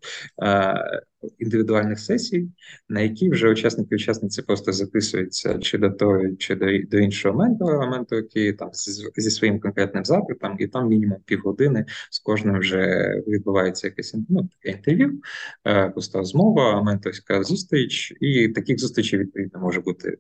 Індивідуальних 1.39 1.99
сесій, 1.99 2.49
на 2.89 3.01
які 3.01 3.29
вже 3.29 3.49
учасники 3.49 3.95
учасниці 3.95 4.41
просто 4.41 4.71
записуються 4.71 5.59
чи 5.59 5.77
до 5.77 5.89
того, 5.89 6.35
чи 6.39 6.55
до 6.55 6.65
до 6.91 6.97
іншого 6.97 7.37
ментора, 7.37 7.89
менторки 7.89 8.53
там 8.53 8.69
зі, 9.17 9.31
своїм 9.31 9.59
конкретним 9.59 10.05
запитом, 10.05 10.55
і 10.59 10.67
там 10.67 10.87
мінімум 10.87 11.17
півгодини 11.25 11.85
з 12.09 12.19
кожним 12.19 12.59
вже 12.59 13.13
відбувається 13.27 13.87
якесь 13.87 14.15
ну, 14.29 14.49
таке 14.61 14.77
інтерв'ю, 14.77 15.21
е, 15.67 15.89
просто 15.89 16.17
розмова, 16.17 16.83
менторська 16.83 17.43
зустріч, 17.43 18.13
і 18.21 18.49
таких 18.49 18.79
зустрічей 18.79 19.19
відповідно 19.19 19.59
може 19.59 19.81
бути 19.81 20.17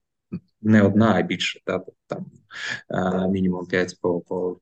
не 0.61 0.81
одна, 0.81 1.13
а 1.15 1.21
більше, 1.21 1.59
да, 1.67 1.81
там 2.07 2.25
е, 2.91 3.27
мінімум 3.27 3.65
5 3.65 3.97
по, 4.01 4.19
по 4.19 4.59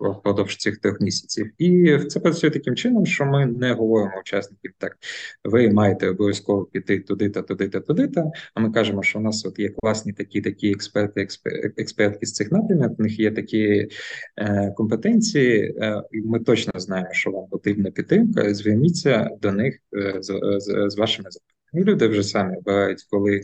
е, 0.00 0.10
впродовж 0.10 0.56
цих 0.56 0.78
трьох 0.78 1.00
місяців. 1.00 1.52
І 1.58 1.98
це 1.98 2.20
працює 2.20 2.50
таким 2.50 2.76
чином, 2.76 3.06
що 3.06 3.24
ми 3.24 3.46
не 3.46 3.72
говоримо 3.72 4.20
учасників 4.20 4.72
так: 4.78 4.96
ви 5.44 5.70
маєте 5.70 6.08
обов'язково 6.08 6.64
піти 6.64 7.00
туди-та, 7.00 7.42
туди-та, 7.42 7.80
туди-та. 7.80 8.30
А 8.54 8.60
ми 8.60 8.72
кажемо, 8.72 9.02
що 9.02 9.18
у 9.18 9.22
нас 9.22 9.46
от 9.46 9.58
є 9.58 9.68
класні 9.68 10.12
такі 10.12 10.40
такі 10.40 10.70
експерти, 10.70 11.28
експертки 11.76 12.26
з 12.26 12.32
цих 12.32 12.52
напрямів. 12.52 12.90
У 12.98 13.02
них 13.02 13.18
є 13.18 13.30
такі 13.30 13.88
е, 14.36 14.72
компетенції, 14.76 15.74
е, 15.78 16.02
ми 16.12 16.40
точно 16.40 16.80
знаємо, 16.80 17.12
що 17.12 17.30
вам 17.30 17.46
потрібна 17.46 17.90
підтримка. 17.90 18.54
Зверніться 18.54 19.30
до 19.42 19.52
них 19.52 19.78
е, 19.96 20.16
з, 20.20 20.40
з, 20.58 20.90
з 20.90 20.96
вашими 20.98 21.28
запитами. 21.30 21.92
Люди 21.92 22.08
вже 22.08 22.22
самі 22.22 22.56
обирають, 22.56 23.06
коли. 23.10 23.40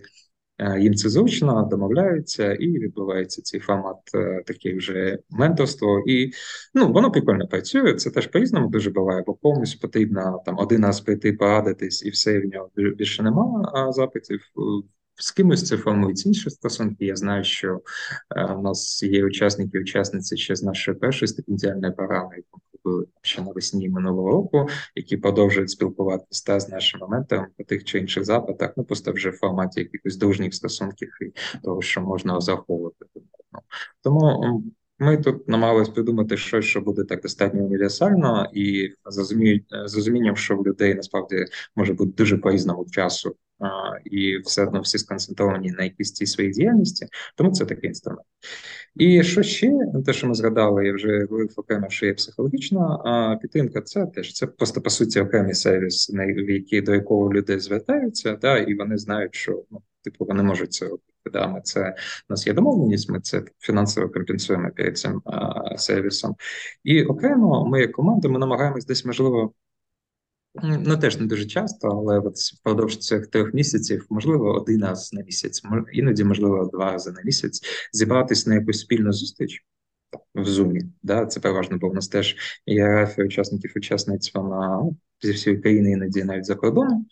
Е, 0.58 0.80
їм 0.80 0.94
це 0.94 1.08
зручно, 1.08 1.68
домовляються, 1.70 2.54
і 2.54 2.68
відбувається 2.68 3.42
цей 3.42 3.60
формат 3.60 3.96
такий 4.12 4.42
таке 4.44 4.76
вже 4.76 5.18
менторство. 5.30 6.04
І 6.06 6.32
ну 6.74 6.92
воно 6.92 7.10
прикольно 7.10 7.46
працює. 7.48 7.94
Це 7.94 8.10
теж 8.10 8.26
по 8.26 8.38
різному 8.38 8.68
дуже 8.68 8.90
буває, 8.90 9.24
бо 9.26 9.34
повністю 9.34 9.80
потрібно 9.80 10.42
там 10.46 10.58
один 10.58 10.84
раз 10.84 11.00
прийти 11.00 11.32
порадитись, 11.32 12.04
і 12.04 12.10
все 12.10 12.40
в 12.40 12.44
нього 12.44 12.70
більше 12.76 13.22
немає 13.22 13.92
запитів. 13.92 14.40
З 15.18 15.30
кимось 15.30 15.66
це 15.66 15.76
формують 15.76 16.26
інші 16.26 16.50
стосунки. 16.50 17.04
Я 17.04 17.16
знаю, 17.16 17.44
що 17.44 17.80
е, 18.36 18.44
у 18.44 18.62
нас 18.62 19.02
є 19.02 19.24
учасники, 19.24 19.80
учасниці 19.80 20.36
ще 20.36 20.56
з 20.56 20.62
нашої 20.62 20.96
першої 20.96 21.28
стипендіальної 21.28 21.92
програми, 21.92 22.36
яку 22.36 22.60
робили 22.84 23.06
ще 23.22 23.42
навесні 23.42 23.88
минулого 23.88 24.30
року, 24.30 24.68
які 24.94 25.16
продовжують 25.16 25.70
спілкуватися 25.70 26.44
та 26.46 26.60
з 26.60 26.68
нашими 26.68 27.08
менторами 27.08 27.48
по 27.58 27.64
тих 27.64 27.84
чи 27.84 27.98
інших 27.98 28.24
запитах, 28.24 28.72
ну 28.76 28.84
просто 28.84 29.12
вже 29.12 29.30
в 29.30 29.36
форматі 29.36 29.80
якихось 29.80 30.16
дружніх 30.16 30.54
стосунків 30.54 31.08
і 31.20 31.32
того, 31.64 31.82
що 31.82 32.00
можна 32.00 32.40
заховувати. 32.40 33.06
Тому 34.02 34.62
ми 34.98 35.16
тут 35.16 35.48
намагалися 35.48 35.92
придумати 35.92 36.36
щось, 36.36 36.64
що 36.64 36.80
буде 36.80 37.04
так 37.04 37.22
достатньо 37.22 37.64
універсально, 37.64 38.50
і 38.54 38.94
з 39.06 39.94
розумінням, 39.94 40.36
що 40.36 40.56
в 40.56 40.66
людей 40.66 40.94
насправді 40.94 41.44
може 41.76 41.92
бути 41.92 42.12
дуже 42.16 42.38
по 42.38 42.50
різному 42.50 42.86
часу 42.90 43.36
і 44.04 44.38
все 44.38 44.62
одно 44.62 44.80
всі 44.80 44.98
сконцентровані 44.98 45.70
на 45.70 45.84
якійсь 45.84 46.12
цій 46.12 46.26
своїй 46.26 46.50
діяльності, 46.50 47.06
тому 47.36 47.50
це 47.50 47.64
такий 47.64 47.88
інструмент. 47.88 48.26
І 48.96 49.22
що 49.22 49.42
ще, 49.42 49.78
те, 50.06 50.12
що 50.12 50.26
ми 50.26 50.34
згадали, 50.34 50.86
я 50.86 50.94
вже 50.94 51.26
говорив 51.30 51.52
окремо, 51.56 51.86
що 51.88 52.06
є 52.06 52.14
психологічна 52.14 53.38
підтримка, 53.42 53.80
це 53.80 54.06
теж 54.06 54.32
це 54.32 54.46
просто 54.46 54.80
по 54.80 54.90
суті 54.90 55.20
окремий 55.20 55.54
сервіс, 55.54 56.10
в 56.14 56.50
який 56.50 56.80
до 56.80 56.94
якого 56.94 57.32
люди 57.32 57.60
звертаються, 57.60 58.36
та 58.36 58.58
і 58.58 58.74
вони 58.74 58.98
знають, 58.98 59.34
що 59.34 59.64
ну 59.70 59.82
типу 60.02 60.24
вони 60.24 60.42
можуть 60.42 60.72
це 60.72 60.84
робити. 60.84 61.04
Да, 61.32 61.48
ми 61.48 61.60
це 61.60 61.94
у 62.28 62.32
нас 62.32 62.46
є 62.46 62.52
домовленість, 62.52 63.10
ми 63.10 63.20
це 63.20 63.42
фінансово 63.58 64.08
компенсуємо 64.08 64.70
перед 64.76 64.98
цим 64.98 65.22
а, 65.24 65.76
сервісом. 65.76 66.36
І 66.84 67.04
окремо, 67.04 67.66
ми 67.68 67.80
як 67.80 67.92
команда, 67.92 68.28
ми 68.28 68.38
намагаємось 68.38 68.86
десь 68.86 69.04
можливо 69.04 69.52
Ну, 70.62 70.96
теж 70.96 71.18
не 71.18 71.26
дуже 71.26 71.46
часто, 71.46 71.88
але 71.88 72.18
от 72.18 72.36
впродовж 72.36 72.96
цих 72.96 73.26
трьох 73.26 73.54
місяців, 73.54 74.06
можливо, 74.10 74.54
один 74.54 74.84
раз 74.84 75.12
на 75.12 75.22
місяць, 75.22 75.62
іноді, 75.92 76.24
можливо, 76.24 76.70
два 76.72 76.92
рази 76.92 77.10
на 77.10 77.22
місяць 77.22 77.60
зібратися 77.92 78.50
на 78.50 78.56
якусь 78.56 78.80
спільну 78.80 79.12
зустріч 79.12 79.64
в 80.34 80.44
Зумі. 80.44 80.80
Да? 81.02 81.26
Це 81.26 81.40
переважно, 81.40 81.78
бо 81.78 81.88
в 81.88 81.94
нас 81.94 82.08
теж 82.08 82.36
ієрафія 82.66 83.26
учасників 83.26 83.72
учасниць 83.76 84.34
вона 84.34 84.80
ну, 84.82 84.96
зі 85.22 85.32
всієї 85.32 85.62
країни, 85.62 85.90
іноді 85.90 86.24
навіть 86.24 86.44
за 86.44 86.54
кордоном. 86.54 87.06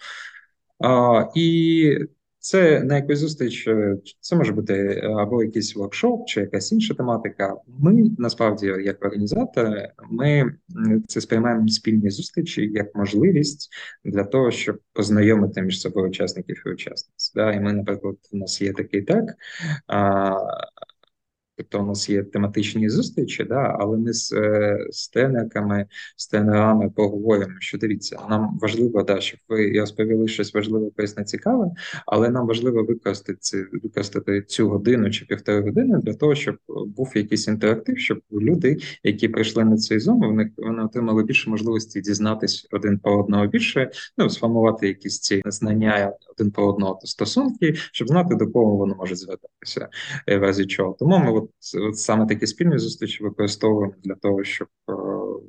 А, 0.78 1.24
І 1.34 1.98
це 2.46 2.80
на 2.80 2.96
якусь 2.96 3.18
зустріч, 3.18 3.68
е, 3.68 3.96
це 4.20 4.36
може 4.36 4.52
бути 4.52 4.74
е, 4.74 5.08
або 5.08 5.42
якийсь 5.42 5.76
воркшоп, 5.76 6.26
чи 6.26 6.40
якась 6.40 6.72
інша 6.72 6.94
тематика. 6.94 7.54
Ми 7.78 8.10
насправді, 8.18 8.66
як 8.66 9.04
організатори, 9.04 9.92
ми 10.10 10.54
це 11.06 11.20
сприймаємо 11.20 11.68
спільні 11.68 12.10
зустрічі 12.10 12.70
як 12.72 12.94
можливість 12.94 13.68
для 14.04 14.24
того, 14.24 14.50
щоб 14.50 14.78
познайомити 14.92 15.62
між 15.62 15.80
собою 15.80 16.08
учасників 16.08 16.62
і 16.66 16.70
учасниць. 16.70 17.32
Да? 17.34 17.52
І 17.52 17.60
ми, 17.60 17.72
наприклад, 17.72 18.16
у 18.32 18.36
нас 18.36 18.62
є 18.62 18.72
такий 18.72 19.02
так. 19.02 19.24
Тобто 21.56 21.80
у 21.80 21.86
нас 21.86 22.10
є 22.10 22.22
тематичні 22.22 22.88
зустрічі, 22.88 23.44
да, 23.44 23.76
але 23.80 23.98
ми 23.98 24.12
з 24.12 24.32
е, 24.32 24.78
з 24.90 25.08
тренерками, 25.08 25.86
з 26.16 26.28
тренерами 26.28 26.90
поговоримо, 26.90 27.54
що 27.60 27.78
дивіться, 27.78 28.18
нам 28.30 28.58
важливо, 28.62 29.02
да, 29.02 29.20
щоб 29.20 29.40
ви 29.48 29.80
розповіли 29.80 30.28
щось 30.28 30.54
важливе, 30.54 30.90
корисне, 30.96 31.24
цікаве, 31.24 31.70
але 32.06 32.28
нам 32.28 32.46
важливо 32.46 32.84
використати 32.84 33.38
ці, 33.40 33.64
використати 33.82 34.42
цю 34.42 34.68
годину 34.68 35.10
чи 35.10 35.24
півтори 35.24 35.62
години 35.62 35.98
для 36.02 36.14
того, 36.14 36.34
щоб 36.34 36.56
був 36.68 37.12
якийсь 37.14 37.48
інтерактив, 37.48 37.98
щоб 37.98 38.18
люди, 38.32 38.78
які 39.02 39.28
прийшли 39.28 39.64
на 39.64 39.76
цей 39.76 40.00
зум, 40.00 40.20
вони 40.20 40.50
вони 40.56 40.82
отримали 40.82 41.24
більше 41.24 41.50
можливості 41.50 42.00
дізнатись 42.00 42.68
один 42.72 42.98
по 42.98 43.18
одного 43.18 43.46
більше, 43.46 43.90
ну 44.18 44.30
сформувати 44.30 44.88
якісь 44.88 45.20
ці 45.20 45.42
знання 45.46 46.12
один 46.38 46.52
по 46.52 46.62
одного 46.62 47.00
стосунки, 47.02 47.74
щоб 47.74 48.08
знати 48.08 48.34
до 48.34 48.46
кого 48.46 48.76
воно 48.76 48.94
може 48.94 49.16
звертатися 49.16 49.88
в 50.26 50.38
разі 50.38 50.66
чого. 50.66 50.96
Тому 50.98 51.18
ми 51.18 51.32
от, 51.32 51.50
от 51.74 51.98
саме 51.98 52.26
такі 52.26 52.46
спільні 52.46 52.78
зустрічі 52.78 53.24
використовуємо 53.24 53.94
для 54.04 54.14
того, 54.14 54.44
щоб 54.44 54.68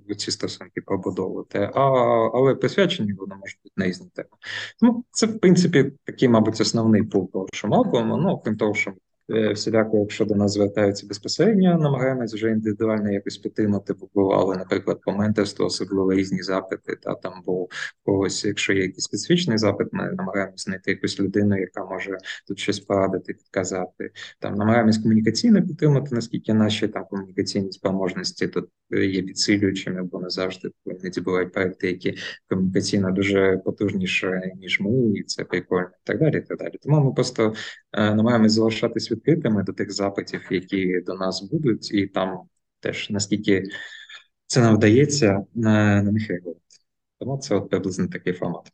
е, 0.10 0.16
ці 0.16 0.32
стосунки 0.32 0.82
побудовувати. 0.82 1.72
А, 1.76 1.82
Але 2.34 2.56
присвячені 2.56 3.14
вони 3.14 3.36
можуть 3.36 3.60
бути 3.64 3.74
на 3.78 3.86
різні 3.86 4.08
теми. 4.16 4.30
Тому 4.80 5.04
це 5.12 5.28
в 5.28 5.40
принципі 5.40 5.92
такий, 6.04 6.30
мабуть, 6.30 6.62
основний 6.62 7.04
пункт 7.04 7.34
того, 7.34 7.48
що 7.54 7.68
ми. 7.68 7.78
Ну 7.94 8.30
окрім 8.30 8.58
того, 8.58 8.74
що 8.74 8.92
Е, 8.92 9.07
всіляко, 9.30 9.98
якщо 9.98 10.26
до 10.26 10.36
нас 10.36 10.54
звертаються 10.54 11.08
безпосередньо, 11.08 11.78
намагаємось 11.78 12.34
вже 12.34 12.50
індивідуально 12.50 13.12
якось 13.12 13.38
підтримати, 13.38 13.94
бо 13.94 14.10
бували, 14.16 14.58
наприклад, 14.58 15.00
по 15.06 15.12
менторству, 15.12 15.66
особливо 15.66 16.14
різні 16.14 16.42
запити. 16.44 16.96
Та 16.96 17.16
там 17.16 17.34
бо 17.46 17.68
когось, 18.06 18.46
якщо 18.46 18.74
є 18.74 18.82
якийсь 18.82 19.04
специфічний 19.04 19.58
запит, 19.58 19.88
ми 19.92 20.12
намагаємося 20.12 20.64
знайти 20.64 20.92
якусь 20.92 21.20
людину, 21.20 21.58
яка 21.60 21.86
може 21.86 22.18
тут 22.48 22.60
щось 22.60 22.80
порадити, 22.80 23.34
підказати. 23.34 24.12
Там 24.40 24.56
намагаємось 24.56 24.98
комунікаційно 24.98 25.62
підтримати, 25.62 26.16
наскільки 26.16 26.54
наші 26.54 26.88
там 26.88 27.06
комунікаційні 27.10 27.72
спроможності 27.72 28.48
тут 28.48 28.70
є 28.92 29.22
підсилюючими, 29.22 30.04
бо 30.04 30.20
не 30.20 30.30
завжди 30.30 30.70
іноді 30.86 31.22
бувають 31.22 31.54
проекти, 31.54 31.88
які 31.88 32.18
комунікаційно 32.50 33.12
дуже 33.12 33.58
потужніші, 33.66 34.28
ніж 34.56 34.80
ми, 34.80 35.20
і 35.20 35.24
це 35.24 35.44
прикольно, 35.44 35.88
і 35.88 36.02
так 36.04 36.20
далі. 36.20 36.38
І 36.38 36.42
так 36.42 36.58
далі. 36.58 36.74
Тому 36.82 37.06
ми 37.06 37.14
просто 37.14 37.48
е, 37.48 37.54
намагаємось 37.98 38.52
залишатись 38.52 39.12
відкритими 39.12 39.64
до 39.64 39.74
тих 39.74 39.92
запитів, 39.92 40.48
які 40.52 41.02
до 41.06 41.14
нас 41.14 41.42
будуть, 41.42 41.94
і 41.94 42.08
там 42.08 42.42
теж 42.80 43.10
наскільки 43.10 43.64
це 44.46 44.62
нам 44.62 44.76
вдається 44.76 45.46
на, 45.56 46.02
на 46.04 46.12
них 46.12 46.30
реагувати. 46.30 46.60
Тому 47.20 47.38
це 47.38 47.56
от 47.56 47.70
приблизно 47.70 48.08
такий 48.08 48.34
формат. 48.34 48.72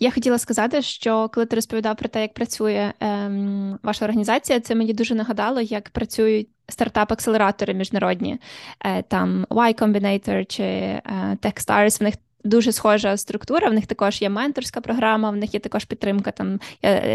Я 0.00 0.10
хотіла 0.10 0.38
сказати, 0.38 0.82
що 0.82 1.30
коли 1.34 1.46
ти 1.46 1.56
розповідав 1.56 1.96
про 1.96 2.08
те, 2.08 2.22
як 2.22 2.34
працює 2.34 2.92
ем, 3.00 3.78
ваша 3.82 4.04
організація, 4.04 4.60
це 4.60 4.74
мені 4.74 4.92
дуже 4.92 5.14
нагадало, 5.14 5.60
як 5.60 5.90
працюють 5.90 6.48
стартап-акселератори 6.68 7.74
міжнародні, 7.74 8.40
е, 8.80 9.02
там 9.02 9.46
Y 9.50 9.82
Combinator 9.82 10.46
чи 10.46 10.62
е, 10.62 11.02
Techstars, 11.42 12.00
в 12.00 12.02
них 12.02 12.14
дуже 12.44 12.72
схожа 12.72 13.16
структура. 13.16 13.68
В 13.68 13.72
них 13.72 13.86
також 13.86 14.22
є 14.22 14.28
менторська 14.28 14.80
програма, 14.80 15.30
в 15.30 15.36
них 15.36 15.54
є 15.54 15.60
також 15.60 15.84
підтримка. 15.84 16.30
Там 16.30 16.60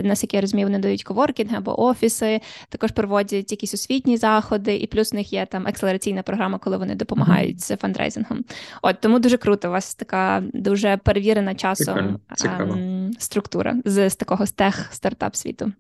наскільки 0.04 0.38
я 0.38 0.42
розумію, 0.42 0.68
вони 0.68 0.80
дають 0.80 1.04
коворкінги 1.04 1.58
або 1.58 1.82
офіси, 1.84 2.42
також 2.70 2.92
проводять 2.92 3.52
якісь 3.52 3.74
освітні 3.74 4.18
заходи, 4.18 4.76
і 4.76 4.88
плюс 4.88 5.12
в 5.12 5.16
них 5.16 5.34
є 5.34 5.46
там 5.46 5.68
акселераційна 5.68 6.24
програма, 6.24 6.58
коли 6.58 6.78
вони 6.78 6.96
допомагають 6.96 7.58
mm-hmm. 7.58 7.76
з 7.76 7.78
фандрейзингом. 7.78 8.46
От 8.82 9.02
тому 9.02 9.20
дуже 9.20 9.38
круто. 9.38 9.68
У 9.68 9.72
вас 9.72 9.96
така 9.96 10.44
дуже 10.54 10.98
перевірена 10.98 11.56
часом 11.56 12.20
ем, 12.46 13.12
структура 13.20 13.76
з, 13.86 14.10
з 14.10 14.16
такого 14.16 14.46
стех 14.46 14.90
стартап 14.92 15.36
світу. 15.36 15.72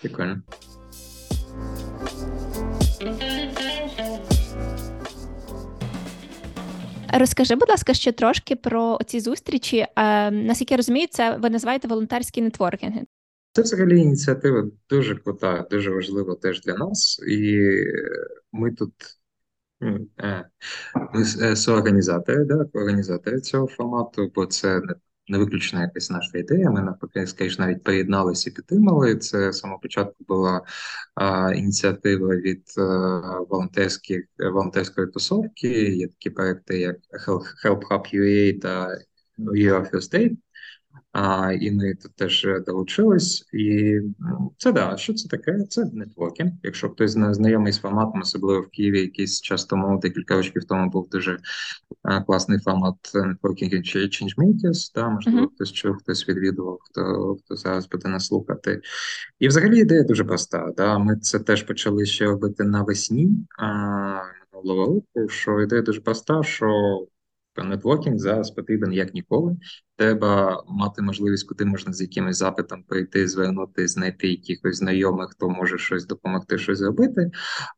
Прикольно. 0.00 0.42
Розкажи, 7.12 7.54
будь 7.54 7.68
ласка, 7.68 7.94
ще 7.94 8.12
трошки 8.12 8.56
про 8.56 8.98
ці 9.06 9.20
зустрічі. 9.20 9.86
Е, 9.96 10.30
наскільки 10.30 10.74
я 10.74 10.76
розумію, 10.76 11.06
це 11.10 11.36
ви 11.36 11.50
називаєте 11.50 11.88
волонтерські 11.88 12.42
нетворкінги. 12.42 13.00
Це 13.52 13.62
взагалі 13.62 14.00
ініціатива 14.00 14.64
дуже 14.90 15.14
крута, 15.14 15.66
дуже 15.70 15.90
важлива 15.90 16.34
теж 16.34 16.60
для 16.60 16.74
нас, 16.74 17.20
і 17.28 17.60
ми 18.52 18.72
тут 18.72 18.92
е, 19.82 20.44
ми 21.14 21.22
е, 21.42 21.56
соорганізатори, 21.56 22.44
да, 22.44 22.66
організатори 22.72 23.40
цього 23.40 23.66
формату, 23.66 24.32
бо 24.34 24.46
це 24.46 24.80
не 25.28 25.38
виключена 25.38 25.82
якась 25.82 26.10
наша 26.10 26.38
ідея. 26.38 26.70
Ми 26.70 26.82
навпаки, 26.82 27.26
скажімо, 27.26 27.66
навіть 27.66 27.82
приєдналися 27.82 28.50
і 28.50 28.52
підтримали. 28.52 29.16
Це 29.16 29.52
само 29.52 29.78
початку 29.78 30.24
була 30.28 30.62
а, 31.14 31.52
ініціатива 31.54 32.36
від 32.36 32.62
а, 32.78 32.82
волонтерських 33.48 34.24
волонтерської 34.38 35.06
тусовки. 35.06 35.68
Є 35.94 36.08
такі 36.08 36.30
проекти, 36.30 36.78
як 36.78 36.96
Help 37.64 37.82
Hub 37.90 38.14
UA 38.14 38.60
та 38.60 38.98
UA 39.38 39.90
First 39.90 40.12
State. 40.12 40.36
А, 41.12 41.52
І 41.52 41.70
ми 41.70 41.94
тут 41.94 42.14
теж 42.16 42.46
долучились. 42.66 43.48
І 43.52 43.98
це 44.58 44.72
да, 44.72 44.96
що 44.96 45.14
це 45.14 45.28
таке? 45.28 45.64
Це 45.68 45.84
нетворкінг. 45.92 46.52
Якщо 46.62 46.90
хтось 46.90 47.16
не 47.16 47.34
знайомий 47.34 47.72
з 47.72 47.78
форматом, 47.78 48.20
особливо 48.20 48.60
в 48.60 48.68
Києві, 48.68 49.00
якийсь 49.00 49.40
час 49.40 49.64
тому, 49.64 49.98
декілька 49.98 50.36
років 50.36 50.64
тому 50.64 50.90
був 50.90 51.08
дуже 51.08 51.38
а, 52.02 52.22
класний 52.22 52.58
формат 52.58 52.94
нетворкінг 53.14 53.72
Changemakers, 53.72 54.94
да, 54.94 55.08
можливо, 55.08 55.40
uh-huh. 55.40 55.54
хтось 55.54 55.72
чув, 55.72 55.96
хтось 55.96 56.28
відвідував, 56.28 56.78
хто 56.80 57.36
хто 57.44 57.56
зараз 57.56 57.88
буде 57.88 58.08
нас 58.08 58.26
слухати. 58.26 58.80
І 59.38 59.48
взагалі 59.48 59.78
ідея 59.78 60.02
дуже 60.02 60.24
проста. 60.24 60.72
Да. 60.76 60.98
Ми 60.98 61.16
це 61.16 61.38
теж 61.38 61.62
почали 61.62 62.06
ще 62.06 62.24
робити 62.24 62.64
навесні 62.64 63.30
а, 63.58 64.22
року. 64.52 65.04
Що 65.28 65.60
ідея 65.60 65.82
дуже 65.82 66.00
проста, 66.00 66.42
що 66.42 66.98
Нетворкінг 67.56 68.18
зараз 68.18 68.50
потрібен 68.50 68.92
як 68.92 69.14
ніколи. 69.14 69.56
Треба 69.96 70.64
мати 70.68 71.02
можливість, 71.02 71.48
куди 71.48 71.64
можна 71.64 71.92
з 71.92 72.00
якимось 72.00 72.36
запитом 72.36 72.82
прийти, 72.82 73.28
звернути, 73.28 73.88
знайти 73.88 74.28
якихось 74.28 74.76
знайомих, 74.76 75.30
хто 75.30 75.48
може 75.48 75.78
щось 75.78 76.06
допомогти, 76.06 76.58
щось 76.58 76.78
зробити. 76.78 77.30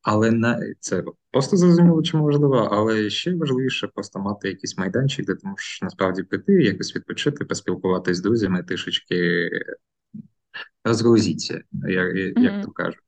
Але 0.02 0.30
на 0.30 0.60
це 0.80 1.04
просто 1.30 1.56
зрозуміло, 1.56 2.02
чому 2.02 2.24
важливо, 2.24 2.68
але 2.72 3.10
ще 3.10 3.34
важливіше 3.34 3.88
просто 3.94 4.18
мати 4.18 4.48
якийсь 4.48 4.78
майданчик, 4.78 5.26
де 5.26 5.34
ти 5.34 5.48
можеш 5.48 5.82
насправді 5.82 6.22
прийти, 6.22 6.52
якось 6.52 6.96
відпочити, 6.96 7.44
поспілкуватися 7.44 8.18
з 8.18 8.22
друзями, 8.22 8.62
трішечки 8.62 9.50
розгрузіться, 10.84 11.62
як, 11.72 12.16
як 12.16 12.36
mm-hmm. 12.36 12.62
то 12.62 12.70
кажуть. 12.70 13.00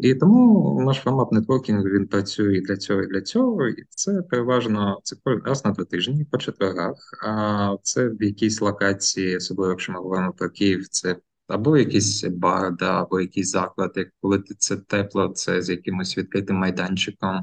І 0.00 0.14
тому 0.14 0.80
наш 0.86 0.96
формат 0.96 1.32
нетворкінгу 1.32 1.84
він 1.84 2.06
працює 2.06 2.56
і 2.56 2.60
для 2.60 2.76
цього, 2.76 3.02
і 3.02 3.06
для 3.06 3.20
цього. 3.20 3.68
І 3.68 3.84
це 3.88 4.22
переважно 4.22 5.00
це 5.02 5.16
раз 5.44 5.64
на 5.64 5.70
два 5.70 5.84
тижні 5.84 6.26
по 6.30 6.38
четвергах. 6.38 6.96
А 7.26 7.76
це 7.82 8.08
в 8.08 8.22
якійсь 8.22 8.60
локації, 8.60 9.36
особливо 9.36 9.70
якщо 9.70 9.92
ми 9.92 9.98
говоримо 9.98 10.32
про 10.32 10.50
Київ, 10.50 10.88
це 10.88 11.16
або 11.50 11.76
якийсь 11.76 12.24
бар, 12.24 12.76
да, 12.76 13.02
або 13.02 13.18
заклад, 13.36 13.92
як 13.96 14.08
коли 14.20 14.42
це 14.58 14.76
тепло, 14.76 15.28
це 15.28 15.62
з 15.62 15.70
якимось 15.70 16.18
відкритим 16.18 16.56
майданчиком. 16.56 17.40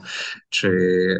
Чи 0.49 0.69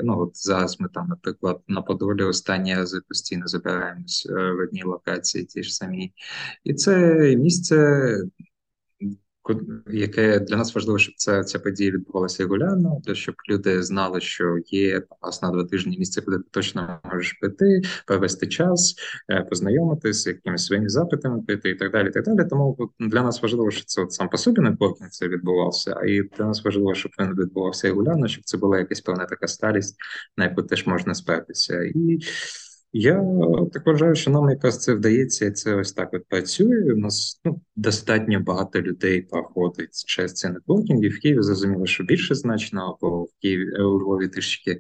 ну 0.04 0.20
от 0.20 0.38
зараз 0.38 0.80
ми 0.80 0.90
там, 0.94 1.08
наприклад, 1.08 1.62
на 1.68 1.82
Подолі 1.82 2.24
останні 2.24 2.76
рази 2.76 3.00
постійно 3.08 3.48
забираємось 3.48 4.28
е, 4.30 4.34
в 4.52 4.60
одній 4.60 4.84
локації, 4.84 5.46
ті 5.46 5.64
ж 5.64 5.76
самі, 5.76 6.14
і 6.64 6.74
це 6.74 7.18
місце 7.36 8.08
яке 9.88 10.40
для 10.40 10.56
нас 10.56 10.76
важливо, 10.76 11.00
щоб 11.00 11.16
ця 11.18 11.44
ця 11.44 11.60
подія 11.60 11.92
відбувалася 11.92 12.44
регулярно, 12.44 13.02
для 13.06 13.16
щоб 13.16 13.36
люди 13.50 13.84
знали, 13.84 14.22
що 14.22 14.58
є 14.68 15.02
раз 15.22 15.44
на 15.44 15.52
два 15.52 15.64
тижні 15.64 15.98
місце, 15.98 16.22
куди 16.22 16.38
ти 16.38 16.44
точно 16.52 17.00
можеш 17.04 17.34
прийти, 17.34 17.82
провести 18.08 18.48
час, 18.48 18.96
е, 19.30 19.42
познайомитися, 19.50 20.30
якимись 20.30 20.66
своїми 20.66 20.90
запитами 20.90 21.42
прийти 21.42 21.70
і 21.70 21.76
так 21.76 21.92
далі. 21.92 22.12
так 22.12 22.24
далі. 22.24 22.50
Тому 22.50 22.90
для 23.00 23.24
нас 23.24 23.42
важливо, 23.42 23.72
що 23.72 23.86
це 23.86 24.02
от 24.02 24.12
сам 24.12 24.30
по 24.30 24.38
собі 24.38 24.62
нетворкінг 24.62 25.10
це 25.10 25.28
відбувався, 25.28 25.96
а 25.98 26.06
і 26.06 26.22
для 26.38 26.46
нас 26.46 26.66
важливо, 26.66 26.94
щоб 26.94 27.12
він 27.20 27.30
відбувався 27.30 27.88
регулярно, 27.88 28.28
щоб 28.28 28.44
це 28.44 28.58
була 28.58 28.78
якась 28.78 29.02
певна 29.02 29.26
така 29.26 29.48
старість, 29.48 29.96
на 30.38 30.44
яку 30.44 30.64
теж 30.64 30.88
можна 30.88 31.14
спертися. 31.16 31.84
І 31.84 32.20
я 32.98 33.24
так 33.74 33.86
вважаю, 33.86 34.16
що 34.16 34.32
нам 34.32 34.50
якраз 34.50 34.80
це 34.80 34.94
вдається, 34.94 35.46
і 35.46 35.52
це 35.52 35.76
ось 35.76 35.94
так 35.94 36.10
от 36.14 36.26
працює. 36.30 36.94
У 36.94 36.98
нас 36.98 37.42
ну, 37.46 37.62
достатньо 37.76 38.40
багато 38.40 38.82
людей 38.82 39.22
проходить 39.22 40.06
через 40.06 40.34
ці 40.34 40.50
нетворкінги. 40.50 41.10
В 41.10 41.20
Києві 41.20 41.42
зрозуміло, 41.42 41.86
що 41.86 42.04
більше 42.04 42.36
значно, 42.36 42.98
бо 43.02 43.24
в 43.24 43.30
Києві 43.42 43.72
е, 43.76 43.84
у 43.84 44.00
Львові 44.00 44.28
трішки 44.28 44.80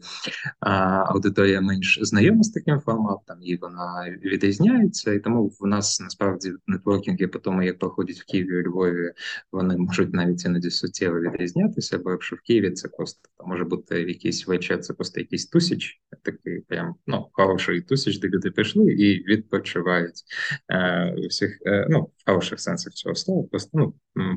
а, 0.60 0.71
аудиторія 1.12 1.62
менш 1.62 1.99
знайома 2.01 2.43
з 2.43 2.49
таким 2.49 2.80
форматом, 2.80 3.38
і 3.41 3.56
вона 3.56 4.17
відрізняється. 4.23 5.13
І 5.13 5.19
тому 5.19 5.51
в 5.60 5.67
нас 5.67 5.99
насправді 5.99 6.53
нетворкінги 6.67 7.27
по 7.27 7.39
тому, 7.39 7.63
як 7.63 7.80
проходять 7.80 8.17
в 8.17 8.25
Києві 8.25 8.62
у 8.62 8.69
Львові, 8.69 9.12
вони 9.51 9.77
можуть 9.77 10.13
навіть 10.13 10.45
іноді 10.45 10.69
суттєво 10.69 11.19
відрізнятися. 11.19 11.97
Бо 11.97 12.12
якщо 12.12 12.36
в 12.36 12.41
Києві 12.41 12.71
це 12.71 12.88
просто 12.88 13.19
може 13.45 13.63
бути 13.63 14.01
якийсь 14.01 14.47
вечір, 14.47 14.80
це 14.80 14.93
просто 14.93 15.19
якийсь 15.19 15.45
тусіч, 15.45 16.01
такий 16.23 16.60
прям 16.60 16.95
ну 17.08 17.27
хороший 17.32 17.82
тусіч 17.82 18.06
де 18.15 18.27
люди 18.27 18.51
прийшли 18.51 18.93
і 18.93 19.23
відпочивають 19.23 20.23
е, 20.71 21.15
всіх, 21.29 21.59
е, 21.65 21.87
ну, 21.89 22.01
в 22.01 22.29
хороших 22.29 22.59
сенсах 22.59 22.93
цього 22.93 23.15
слова, 23.15 23.47
просто 23.51 23.69
ну, 23.73 23.93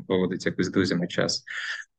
проводить 0.07 0.45
якось 0.45 0.69
друзями 0.69 1.07
час. 1.07 1.43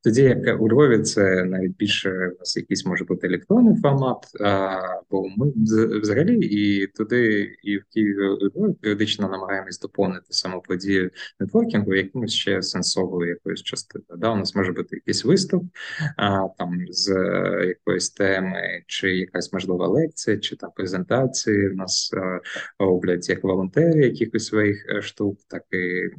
Тоді 0.05 0.23
як 0.23 0.61
у 0.61 0.69
Львові 0.69 0.99
це 0.99 1.45
навіть 1.45 1.77
більше 1.77 2.31
у 2.37 2.39
нас 2.39 2.57
якийсь 2.57 2.87
може 2.87 3.05
бути 3.05 3.27
електронний 3.27 3.77
формат, 3.83 4.19
а, 4.41 4.81
бо 5.11 5.29
ми 5.37 5.53
взагалі 6.01 6.39
і 6.47 6.87
туди, 6.87 7.53
і 7.63 7.79
в 7.79 7.85
Києві 7.93 8.11
і 8.11 8.45
Львові 8.45 8.75
періодично 8.83 9.29
намагаємось 9.29 9.81
доповнити 9.81 10.27
саму 10.29 10.63
подію 10.63 11.11
нетворкінгу 11.41 11.95
якимось 11.95 12.33
ще 12.33 12.63
сенсовою 12.63 13.29
якоюсь 13.29 13.63
частиною. 13.63 14.21
Да? 14.21 14.31
У 14.31 14.37
нас 14.37 14.55
може 14.55 14.73
бути 14.73 14.97
якийсь 14.97 15.25
виступ 15.25 15.65
а, 16.17 16.49
там 16.59 16.87
з 16.91 17.09
якоїсь 17.67 18.11
теми, 18.11 18.83
чи 18.87 19.17
якась 19.17 19.53
можлива 19.53 19.89
лекція, 19.89 20.39
чи 20.39 20.57
там 20.57 20.71
презентації. 20.77 21.69
У 21.69 21.75
нас 21.75 22.15
а, 22.17 22.41
роблять 22.85 23.29
як 23.29 23.45
волонтери 23.45 24.01
якихось 24.01 24.47
своїх 24.47 24.87
е, 24.89 25.03
штук, 25.03 25.39
так 25.49 25.63
і 25.73 26.11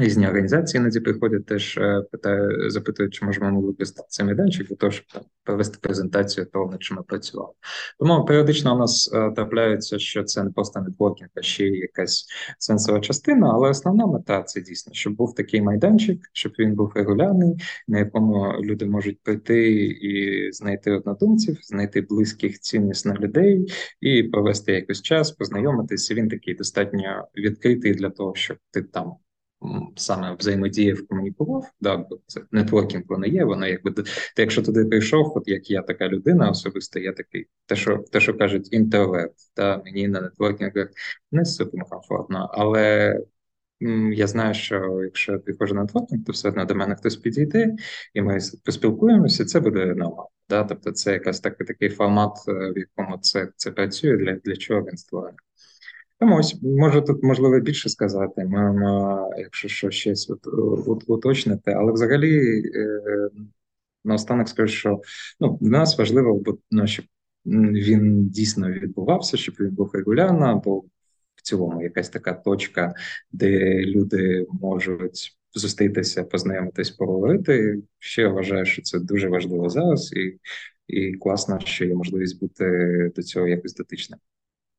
Різні 0.00 0.26
організації 0.26 0.80
іноді 0.80 1.00
приходять, 1.00 1.46
теж 1.46 1.78
е, 1.78 2.02
питаю, 2.12 2.70
запитують, 2.70 3.14
чи 3.14 3.24
можемо 3.24 3.52
ми 3.52 3.66
використати 3.66 4.06
цей 4.10 4.26
майданчик 4.26 4.68
для 4.68 4.76
того, 4.76 4.92
щоб 4.92 5.06
там 5.06 5.22
провести 5.44 5.78
презентацію 5.80 6.46
того, 6.46 6.70
над 6.70 6.82
чим 6.82 6.96
ми 6.96 7.02
працювали. 7.02 7.52
Тому 7.98 8.24
періодично 8.24 8.74
у 8.74 8.78
нас 8.78 9.10
е, 9.14 9.30
трапляється, 9.30 9.98
що 9.98 10.24
це 10.24 10.44
не 10.44 10.50
просто 10.50 10.80
нетворкінг, 10.80 11.30
а 11.34 11.42
ще 11.42 11.66
якась 11.66 12.26
сенсова 12.58 13.00
частина, 13.00 13.50
але 13.54 13.68
основна 13.68 14.06
мета 14.06 14.42
це 14.42 14.60
дійсно, 14.60 14.92
щоб 14.94 15.16
був 15.16 15.34
такий 15.34 15.62
майданчик, 15.62 16.20
щоб 16.32 16.52
він 16.58 16.74
був 16.74 16.92
регулярний, 16.94 17.56
на 17.88 17.98
якому 17.98 18.52
люди 18.62 18.86
можуть 18.86 19.22
прийти 19.22 19.86
і 19.86 20.52
знайти 20.52 20.92
однодумців, 20.92 21.58
знайти 21.62 22.00
близьких 22.00 22.60
ціннісних 22.60 23.20
людей 23.20 23.66
і 24.00 24.22
провести 24.22 24.72
якийсь 24.72 25.02
час, 25.02 25.30
познайомитися. 25.30 26.14
Він 26.14 26.28
такий 26.28 26.54
достатньо 26.54 27.24
відкритий 27.36 27.94
для 27.94 28.10
того, 28.10 28.34
щоб 28.34 28.56
ти 28.70 28.82
там 28.82 29.12
саме 29.96 30.34
взаємодіяв, 30.34 31.06
комунікував, 31.08 31.70
да, 31.80 31.96
бо 31.96 32.18
це 32.26 32.40
нетворкінг 32.52 33.04
воно 33.08 33.26
є, 33.26 33.44
воно 33.44 33.66
якби 33.66 33.90
ти, 33.90 34.02
якщо 34.36 34.62
туди 34.62 34.84
прийшов, 34.84 35.32
от 35.36 35.48
як 35.48 35.70
я 35.70 35.82
така 35.82 36.08
людина 36.08 36.50
особисто, 36.50 36.98
я 36.98 37.12
такий, 37.12 37.46
те, 37.66 37.76
що 37.76 37.98
те, 37.98 38.20
що 38.20 38.38
кажуть, 38.38 38.72
інтроверт, 38.72 39.34
да, 39.56 39.82
мені 39.84 40.08
на 40.08 40.20
нетворкінгах 40.20 40.88
не 41.32 41.44
супер 41.44 41.84
комфортно, 41.84 42.50
але 42.52 43.18
я 44.12 44.26
знаю, 44.26 44.54
що 44.54 45.00
якщо 45.04 45.32
я 45.32 45.38
приходжу 45.38 45.74
на 45.74 45.80
нетворкінг, 45.82 46.24
то 46.24 46.32
все 46.32 46.48
одно 46.48 46.64
до 46.64 46.74
мене 46.74 46.94
хтось 46.94 47.16
підійде, 47.16 47.76
і 48.14 48.22
ми 48.22 48.38
поспілкуємося, 48.64 49.44
це 49.44 49.60
буде 49.60 49.86
нормально. 49.86 50.28
Да? 50.48 50.64
Тобто 50.64 50.92
це 50.92 51.12
якась 51.12 51.40
такий 51.40 51.66
такий 51.66 51.88
формат, 51.88 52.32
е, 52.48 52.52
в 52.52 52.78
якому 52.78 53.18
це 53.18 53.48
це 53.56 53.70
працює, 53.70 54.16
для, 54.16 54.32
для 54.32 54.56
чого 54.56 54.80
він 54.80 54.96
створений. 54.96 55.38
Тому 56.20 56.36
ось 56.36 56.62
можу 56.62 57.02
тут 57.02 57.22
можливо 57.22 57.60
більше 57.60 57.88
сказати, 57.88 58.44
маємо, 58.44 59.30
якщо 59.38 59.68
що 59.68 59.90
щось 59.90 60.30
от, 60.30 60.46
от, 60.86 61.04
уточнити, 61.06 61.70
але 61.70 61.92
взагалі 61.92 62.62
е, 62.74 63.28
наостанок 64.04 64.48
скажу, 64.48 64.74
що 64.74 65.00
ну, 65.40 65.58
для 65.60 65.78
нас 65.78 65.98
важливо, 65.98 66.34
бо 66.34 66.58
ну, 66.70 66.86
щоб 66.86 67.04
він 67.46 68.28
дійсно 68.28 68.70
відбувався, 68.70 69.36
щоб 69.36 69.54
він 69.60 69.70
був 69.70 69.90
регулярно, 69.94 70.62
бо 70.64 70.78
в 71.34 71.42
цілому 71.42 71.82
якась 71.82 72.08
така 72.08 72.32
точка, 72.32 72.94
де 73.32 73.80
люди 73.80 74.46
можуть 74.60 75.38
зустрітися, 75.54 76.24
познайомитись, 76.24 76.90
поговорити. 76.90 77.82
Ще 77.98 78.28
вважаю, 78.28 78.66
що 78.66 78.82
це 78.82 78.98
дуже 78.98 79.28
важливо 79.28 79.68
зараз, 79.68 80.12
і, 80.12 80.38
і 80.86 81.14
класно, 81.14 81.60
що 81.60 81.84
є 81.84 81.94
можливість 81.94 82.40
бути 82.40 83.12
до 83.16 83.22
цього 83.22 83.48
якось 83.48 83.74
дотичним. 83.74 84.18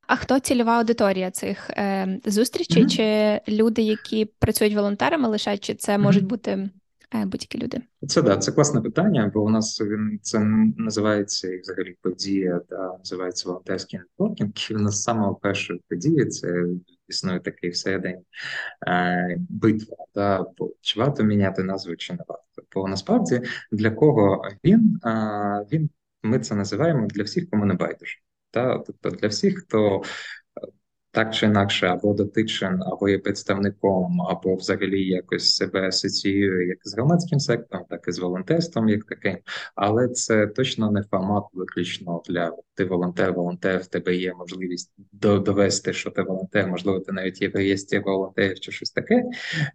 А 0.09 0.15
хто 0.15 0.39
цільова 0.39 0.77
аудиторія 0.77 1.31
цих 1.31 1.69
е, 1.69 2.19
зустрічей? 2.25 2.83
Mm-hmm. 2.83 3.41
Чи 3.45 3.51
люди, 3.51 3.81
які 3.81 4.25
працюють 4.25 4.75
волонтерами, 4.75 5.27
лише 5.27 5.57
чи 5.57 5.75
це 5.75 5.95
mm-hmm. 5.95 6.01
можуть 6.01 6.25
бути 6.25 6.51
е, 7.15 7.25
будь-які 7.25 7.57
люди? 7.57 7.81
Це 8.07 8.21
да, 8.21 8.37
це 8.37 8.51
класне 8.51 8.81
питання, 8.81 9.31
бо 9.33 9.43
у 9.43 9.49
нас 9.49 9.81
він 9.81 10.19
це 10.21 10.39
називається 10.77 11.47
і 11.47 11.59
взагалі 11.59 11.95
подія, 12.01 12.61
да, 12.69 12.97
називається 12.97 13.49
волонтерський 13.49 13.99
нетворкінг. 13.99 14.51
І 14.69 14.73
в 14.73 14.81
нас 14.81 15.03
самого 15.03 15.35
першої 15.35 15.81
події 15.89 16.25
це 16.25 16.65
існує 17.07 17.39
такий 17.39 17.69
всередині 17.69 18.21
е, 18.87 19.37
битва. 19.49 19.97
Да, 20.15 20.45
бо 20.57 20.71
чи 20.81 20.99
варто 20.99 21.23
міняти 21.23 21.63
назву, 21.63 21.95
чи 21.95 22.13
не 22.13 22.19
варто? 22.27 22.61
Бо 22.75 22.87
насправді 22.87 23.41
для 23.71 23.91
кого 23.91 24.45
він, 24.65 24.99
він 25.71 25.89
ми 26.23 26.39
це 26.39 26.55
називаємо 26.55 27.07
для 27.07 27.23
всіх, 27.23 27.49
кому 27.49 27.65
не 27.65 27.73
байдуже. 27.73 28.17
Та 28.51 28.79
тобто 28.79 29.09
для 29.09 29.27
всіх, 29.27 29.59
хто 29.59 30.01
так 31.11 31.33
чи 31.33 31.45
інакше 31.45 31.87
або 31.87 32.13
дотичен, 32.13 32.83
або 32.83 33.09
є 33.09 33.19
представником, 33.19 34.21
або 34.21 34.55
взагалі 34.55 35.07
якось 35.07 35.55
себе 35.55 35.87
асоціює 35.87 36.65
як 36.65 36.77
з 36.83 36.93
громадським 36.93 37.39
сектором, 37.39 37.85
так 37.89 38.05
і 38.07 38.11
з 38.11 38.19
волонтерством, 38.19 38.89
як 38.89 39.05
таким. 39.05 39.37
Але 39.75 40.07
це 40.07 40.47
точно 40.47 40.91
не 40.91 41.03
формат 41.03 41.43
виключно 41.53 42.21
для 42.29 42.53
ти 42.79 42.85
волонтер, 42.85 43.33
волонтер, 43.33 43.79
в 43.79 43.87
тебе 43.87 44.15
є 44.15 44.33
можливість 44.33 44.93
довести, 45.13 45.93
що 45.93 46.11
ти 46.11 46.21
волонтер, 46.21 46.67
можливо, 46.67 46.99
ти 46.99 47.11
навіть 47.11 47.41
є 47.41 47.49
в 47.49 47.55
реєстрі 47.55 47.99
волонтерів 47.99 48.59
чи 48.59 48.71
щось 48.71 48.91
таке, 48.91 49.23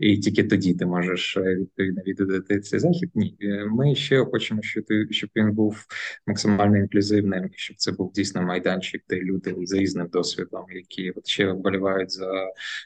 і 0.00 0.18
тільки 0.18 0.44
тоді 0.44 0.74
ти 0.74 0.86
можеш 0.86 1.36
е, 1.36 1.40
відповідно 1.40 2.02
відвідати 2.06 2.60
цей 2.60 2.80
захід. 2.80 3.10
Ні, 3.14 3.36
е, 3.42 3.66
ми 3.70 3.94
ще 3.94 4.24
хочемо, 4.24 4.62
щоб 5.10 5.30
він 5.36 5.52
був 5.52 5.84
максимально 6.26 6.78
інклюзивним, 6.78 7.50
щоб 7.54 7.76
це 7.76 7.92
був 7.92 8.12
дійсно 8.12 8.42
майданчик, 8.42 9.02
де 9.08 9.20
люди 9.20 9.54
з 9.62 9.72
різним 9.72 10.08
досвідом, 10.12 10.64
які 10.70 11.10
от 11.10 11.26
ще 11.26 11.52
вболівають 11.52 12.10
за 12.10 12.30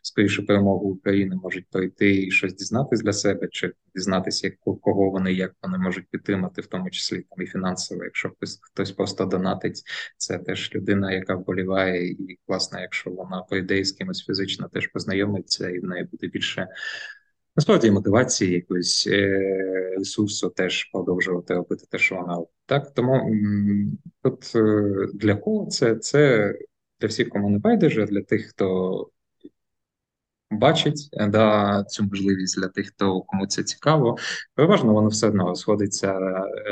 скорішу 0.03 0.47
перемогу 0.47 0.91
України, 0.91 1.37
можуть 1.43 1.67
прийти 1.71 2.23
і 2.23 2.31
щось 2.31 2.55
дізнатись 2.55 3.03
для 3.03 3.13
себе, 3.13 3.49
чи 3.51 3.73
дізнатися, 3.95 4.47
як 4.47 4.81
кого 4.81 5.11
вони 5.11 5.33
як 5.33 5.55
вони 5.63 5.79
можуть 5.79 6.05
підтримати, 6.11 6.61
в 6.63 6.67
тому 6.67 6.91
числі 6.91 7.17
там 7.17 7.45
і 7.45 7.47
фінансово, 7.47 8.05
якщо 8.05 8.31
хтось 8.31 8.59
хтось 8.63 8.93
просто 8.93 9.25
донатить. 9.25 9.83
Це 10.17 10.39
теж 10.39 10.75
людина, 10.75 11.13
яка 11.13 11.35
вболіває, 11.35 12.09
і 12.11 12.39
класно, 12.47 12.81
якщо 12.81 13.11
вона 13.11 13.43
прийде 13.43 13.85
з 13.85 13.93
кимось 13.93 14.27
фізично, 14.27 14.69
теж 14.69 14.87
познайомиться, 14.87 15.71
і 15.71 15.79
в 15.79 15.85
неї 15.85 16.05
буде 16.05 16.27
більше 16.27 16.69
насправді 17.57 17.91
мотивації, 17.91 18.53
якоїсь 18.53 19.07
е, 19.07 19.95
ресурсу 19.99 20.49
теж 20.49 20.85
продовжувати 20.85 21.55
робити 21.55 21.85
те, 21.91 21.99
що 21.99 22.15
вона 22.15 22.45
так. 22.67 22.95
Тому 22.95 23.35
тут 24.23 24.53
е, 24.55 25.07
для 25.15 25.35
кого 25.35 25.67
це? 25.67 25.97
Це 25.97 26.53
для 27.01 27.09
всіх, 27.09 27.29
кому 27.29 27.51
не 27.51 27.59
байдуже, 27.59 28.07
для 28.07 28.23
тих, 28.23 28.47
хто. 28.47 29.11
Бачить 30.51 31.09
да, 31.13 31.85
цю 31.85 32.05
можливість 32.05 32.61
для 32.61 32.69
тих, 32.69 32.89
хто 32.89 33.21
кому 33.21 33.47
це 33.47 33.63
цікаво. 33.63 34.17
Переважно 34.55 34.93
воно 34.93 35.09
все 35.09 35.29
одно 35.29 35.55
сходиться 35.55 36.19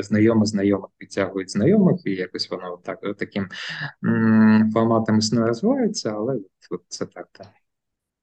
знайоме, 0.01 0.47
знайомих 0.47 0.91
підтягують 0.99 1.51
знайомих, 1.51 2.01
і 2.05 2.11
якось 2.11 2.51
воно 2.51 2.79
так 2.85 2.99
таким 3.19 3.49
м- 4.05 4.71
форматом 4.75 5.19
існує 5.19 5.47
розвивається, 5.47 6.11
але 6.11 6.39
от, 6.71 6.83
це 6.89 7.07
так. 7.07 7.29
так. 7.33 7.47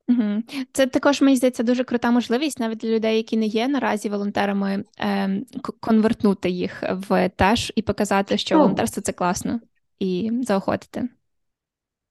Угу. 0.08 0.44
Це 0.72 0.88
також 0.88 1.22
мені 1.22 1.38
здається 1.38 1.64
дуже 1.64 1.84
крута 1.84 2.12
можливість 2.12 2.60
навіть 2.60 2.78
для 2.78 2.90
людей, 2.90 3.18
які 3.18 3.38
не 3.38 3.46
є 3.46 3.68
наразі 3.68 4.10
волонтерами, 4.10 4.84
е, 5.00 5.42
конвертнути 5.80 6.50
їх 6.50 6.84
в 6.92 7.30
теж 7.30 7.74
і 7.76 7.82
показати, 7.82 8.38
що 8.38 8.58
волонтерство 8.58 9.02
це 9.02 9.12
класно, 9.12 9.60
і 10.00 10.32
заохотити. 10.44 11.10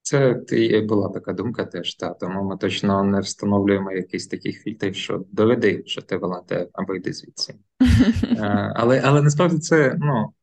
Це 0.03 0.41
була 0.87 1.09
така 1.09 1.33
думка 1.33 1.65
теж, 1.65 1.95
та 1.95 2.13
тому 2.13 2.43
ми 2.43 2.57
точно 2.57 3.03
не 3.03 3.19
встановлюємо 3.19 3.91
якісь 3.91 4.27
таких 4.27 4.61
фільтрів, 4.63 4.95
що 4.95 5.25
доведи, 5.31 5.83
що 5.85 6.01
ти 6.01 6.17
волонтер, 6.17 6.67
або 6.73 6.95
йди 6.95 7.13
звідси. 7.13 7.55
Е, 8.23 8.73
але 8.75 9.01
але 9.05 9.21
насправді 9.21 9.57
це 9.57 9.95
ну 9.99 10.33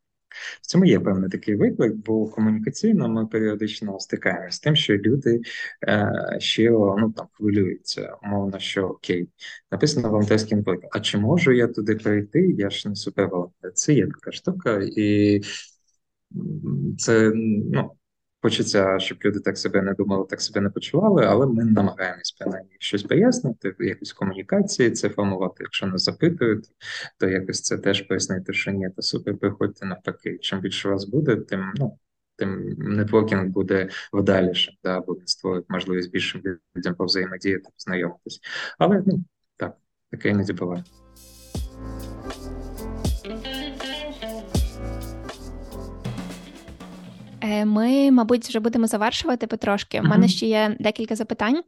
в 0.62 0.66
цьому 0.66 0.84
є 0.84 1.00
певний 1.00 1.30
такий 1.30 1.56
виклик, 1.56 1.94
бо 1.94 2.26
комунікаційно 2.26 3.08
ми 3.08 3.26
періодично 3.26 4.00
стикаємося 4.00 4.56
з 4.56 4.61
тим, 4.61 4.76
що 4.76 4.96
люди 4.96 5.40
е, 5.88 6.36
ще 6.38 6.70
ну 6.70 7.12
там 7.16 7.26
хвилюються, 7.32 8.16
умовно, 8.22 8.58
що 8.58 8.86
окей, 8.86 9.28
написано 9.70 10.11
волонтерський 10.11 10.58
виклик, 10.58 10.96
а 10.96 11.00
чи 11.00 11.18
можу 11.18 11.52
я 11.52 11.66
туди 11.66 11.94
прийти? 11.94 12.54
Я 12.58 12.70
ж 12.70 12.88
не 12.88 12.94
суперволонтер. 12.94 13.72
Це 13.72 13.94
є 13.94 14.06
така 14.06 14.32
штука, 14.32 14.82
і 14.96 15.40
це 16.98 17.32
ну. 17.34 17.90
Хочеться, 18.43 18.99
щоб 18.99 19.18
люди 19.24 19.41
так 19.41 19.59
себе 19.59 19.82
не 19.82 19.95
думали, 19.95 20.26
так 20.30 20.41
себе 20.41 20.61
не 20.61 20.70
почували, 20.70 21.24
але 21.26 21.47
ми 21.47 21.64
намагаємось 21.64 22.36
принаймні 22.41 22.76
щось 22.78 23.03
пояснити, 23.03 23.74
якось 23.78 24.12
комунікації 24.12 24.91
це 24.91 25.09
формувати. 25.09 25.57
Якщо 25.61 25.86
нас 25.86 26.05
запитують, 26.05 26.66
то 27.18 27.28
якось 27.28 27.61
це 27.61 27.78
теж 27.78 28.03
пояснити, 28.03 28.53
що 28.53 28.70
ні, 28.70 28.91
то 28.97 29.03
супер, 29.03 29.38
приходьте 29.38 29.86
навпаки. 29.86 30.38
Чим 30.41 30.61
більше 30.61 30.88
вас 30.88 31.05
буде, 31.05 31.36
тим 31.36 31.72
ну 31.76 31.99
тим 32.36 32.74
нетворкінг 32.78 33.47
буде 33.47 33.88
вдаліше, 34.12 34.72
да, 34.84 35.01
буде 35.01 35.20
створити 35.24 35.66
можливість 35.68 36.11
більшим 36.11 36.43
людям 36.76 36.95
повзаємодіяти, 36.95 37.68
познайомитись. 37.76 38.41
Але 38.78 39.03
ну 39.07 39.24
так, 39.57 39.76
таке 40.11 40.28
іноді 40.28 40.53
буває. 40.53 40.84
Ми, 47.64 48.11
мабуть, 48.11 48.48
вже 48.48 48.61
будемо 48.61 48.86
завершувати 48.86 49.46
потрошки. 49.46 50.01
У 50.01 50.05
мене 50.05 50.28
ще 50.28 50.46
є 50.46 50.76
декілька 50.80 51.16
запитань. 51.16 51.62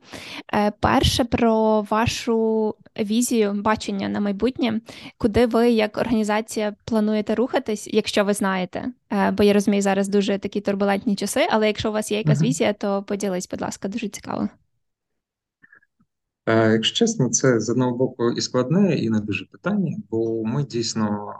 Е, 0.55 0.72
перше 0.80 1.24
про 1.24 1.83
вашу 1.83 2.74
візію, 3.01 3.53
бачення 3.53 4.09
на 4.09 4.20
майбутнє, 4.20 4.80
куди 5.18 5.47
ви 5.47 5.70
як 5.70 5.99
організація 5.99 6.74
плануєте 6.85 7.35
рухатись, 7.35 7.89
якщо 7.93 8.24
ви 8.24 8.35
знаєте. 8.35 8.93
Е, 9.11 9.30
бо 9.30 9.43
я 9.43 9.53
розумію, 9.53 9.83
зараз 9.83 10.09
дуже 10.09 10.39
такі 10.39 10.61
турбулентні 10.61 11.16
часи, 11.16 11.47
але 11.51 11.66
якщо 11.66 11.89
у 11.89 11.93
вас 11.93 12.12
є 12.12 12.18
якась 12.18 12.43
візія, 12.43 12.72
то 12.72 13.03
поділись, 13.03 13.49
будь 13.49 13.61
ласка, 13.61 13.89
дуже 13.89 14.09
цікаво. 14.09 14.49
Якщо 16.47 16.97
чесно, 16.97 17.28
це 17.28 17.61
з 17.61 17.70
одного 17.70 17.97
боку 17.97 18.30
і 18.30 18.41
складне, 18.41 18.95
і 18.97 19.11
не 19.11 19.20
дуже 19.20 19.45
питання, 19.45 19.97
бо 20.11 20.45
ми 20.45 20.64
дійсно 20.64 21.35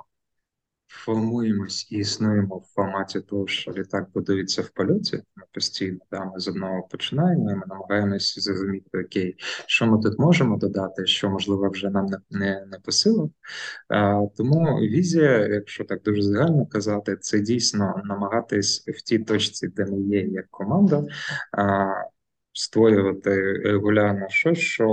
формуємось 0.93 1.93
і 1.93 1.97
існуємо 1.97 2.57
в 2.57 2.75
форматі 2.75 3.21
того, 3.21 3.47
що 3.47 3.73
літак 3.73 4.09
будується 4.15 4.63
в 4.63 4.71
польоті. 4.71 5.17
Ми 5.37 5.43
постійно 5.53 5.99
да, 6.11 6.25
ми 6.25 6.41
з 6.41 6.49
одного 6.49 6.83
починаємо. 6.91 7.51
і 7.51 7.55
Ми 7.55 7.63
намагаємося 7.67 8.41
зрозуміти, 8.41 8.99
окей, 9.05 9.35
що 9.67 9.87
ми 9.87 10.03
тут 10.03 10.19
можемо 10.19 10.57
додати, 10.57 11.07
що 11.07 11.31
можливо 11.31 11.69
вже 11.69 11.91
нам 11.91 12.07
не 12.07 12.19
не, 12.31 12.67
не 12.71 12.79
по 12.79 12.93
силах. 12.93 13.31
А, 13.89 14.27
Тому 14.37 14.81
візія, 14.81 15.47
якщо 15.49 15.85
так 15.85 16.03
дуже 16.03 16.23
загально 16.23 16.67
казати, 16.67 17.17
це 17.21 17.41
дійсно 17.41 18.03
намагатись 18.05 18.85
в 18.89 19.03
тій 19.03 19.19
точці, 19.19 19.69
де 19.69 19.85
ми 19.85 20.01
є 20.01 20.21
як 20.21 20.47
команда. 20.51 21.05
А, 21.53 21.87
Створювати 22.55 23.53
регулярно 23.53 24.29
щось, 24.29 24.59
що 24.59 24.87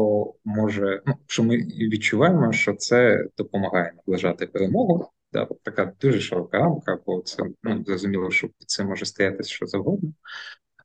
може, 0.45 1.02
ну 1.06 1.14
що 1.28 1.43
ми 1.43 1.58
відчуваємо, 1.58 2.52
що 2.52 2.74
це 2.74 3.26
допомагає 3.38 3.93
наближати 3.95 4.47
перемогу, 4.47 5.10
Да, 5.34 5.48
така 5.64 5.94
дуже 6.02 6.20
широка 6.20 6.60
рамка, 6.60 7.00
бо 7.06 7.22
це 7.22 7.44
ну, 7.64 7.84
зрозуміло, 7.88 8.32
що 8.32 8.50
це 8.68 8.84
може 8.84 9.06
стояти 9.06 9.44
що 9.44 9.66
завгодно. 9.66 10.14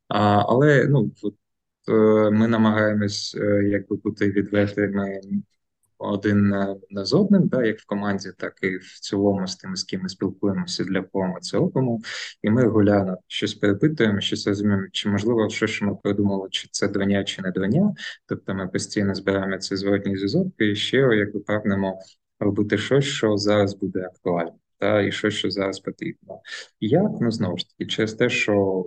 А, 0.07 0.43
Але 0.47 0.87
ну, 0.87 1.11
от, 1.23 1.35
е, 1.89 1.91
ми 2.31 2.47
намагаємось 2.47 3.37
е, 3.39 3.63
якби 3.63 3.95
бути 3.95 4.31
відвертими 4.31 5.19
один 5.97 6.49
не 6.89 7.05
з 7.05 7.13
одним, 7.13 7.47
да, 7.47 7.63
як 7.63 7.79
в 7.79 7.85
команді, 7.85 8.29
так 8.37 8.57
і 8.61 8.77
в 8.77 8.99
цілому 8.99 9.47
з 9.47 9.55
тими, 9.55 9.75
з 9.75 9.83
ким 9.83 10.01
ми 10.01 10.09
спілкуємося, 10.09 10.83
для 10.83 11.01
кого 11.01 11.27
ми 11.27 11.39
це 11.39 11.57
робимо. 11.57 11.99
І 12.43 12.49
ми 12.49 12.63
регулярно 12.63 13.17
щось 13.27 13.53
перепитуємо, 13.53 14.21
щось 14.21 14.47
розуміємо, 14.47 14.83
чи 14.91 15.09
можливо 15.09 15.49
щось, 15.49 15.71
що 15.71 15.85
ми 15.85 15.95
придумали, 15.95 16.47
чи 16.51 16.67
це 16.71 16.87
двоня, 16.87 17.23
чи 17.23 17.41
не 17.41 17.51
двоня. 17.51 17.93
Тобто 18.25 18.53
ми 18.53 18.67
постійно 18.67 19.15
збираємо 19.15 19.57
цей 19.57 19.77
зворотній 19.77 20.15
зв'язок 20.17 20.47
і 20.57 20.75
ще 20.75 20.97
якби 20.97 21.39
прагнемо 21.39 21.99
робити 22.39 22.77
щось, 22.77 23.05
що 23.05 23.37
зараз 23.37 23.75
буде 23.75 24.01
актуально, 24.01 24.55
та 24.77 25.01
і 25.01 25.11
щось, 25.11 25.33
що 25.33 25.51
зараз 25.51 25.79
потрібно. 25.79 26.39
Як 26.79 27.11
ну 27.21 27.31
знову 27.31 27.57
ж 27.57 27.69
таки, 27.69 27.85
через 27.85 28.13
те, 28.13 28.29
що 28.29 28.85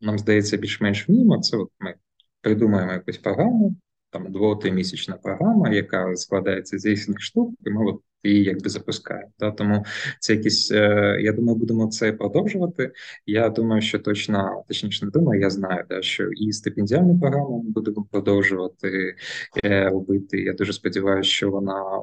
нам 0.00 0.18
здається 0.18 0.56
більш-менш 0.56 1.08
вміємо, 1.08 1.38
це 1.38 1.56
от 1.56 1.70
ми 1.80 1.94
придумаємо 2.40 2.92
якусь 2.92 3.18
програму, 3.18 3.76
там 4.10 4.32
двотримісячна 4.32 5.16
програма, 5.16 5.70
яка 5.70 6.16
складається 6.16 6.78
з 6.78 6.86
різних 6.86 7.20
штук, 7.20 7.54
і 7.66 7.70
ми 7.70 7.92
от 7.92 8.00
і 8.22 8.42
якби 8.42 8.68
запускаємо. 8.68 9.32
Да? 9.38 9.50
Тому 9.50 9.84
це 10.20 10.34
якісь, 10.34 10.72
е, 10.72 11.18
я 11.20 11.32
думаю, 11.32 11.58
будемо 11.58 11.88
це 11.88 12.12
продовжувати. 12.12 12.92
Я 13.26 13.48
думаю, 13.48 13.82
що 13.82 13.98
точно, 13.98 14.64
точніше 14.68 15.04
не 15.04 15.10
думаю, 15.10 15.40
я 15.40 15.50
знаю, 15.50 15.84
да, 15.88 16.02
що 16.02 16.28
і 16.30 16.52
стипендіальну 16.52 17.20
програму 17.20 17.62
ми 17.62 17.70
будемо 17.70 18.06
продовжувати 18.10 19.16
е, 19.64 19.90
робити. 19.90 20.42
Я 20.42 20.52
дуже 20.52 20.72
сподіваюся, 20.72 21.30
що 21.30 21.50
вона 21.50 22.00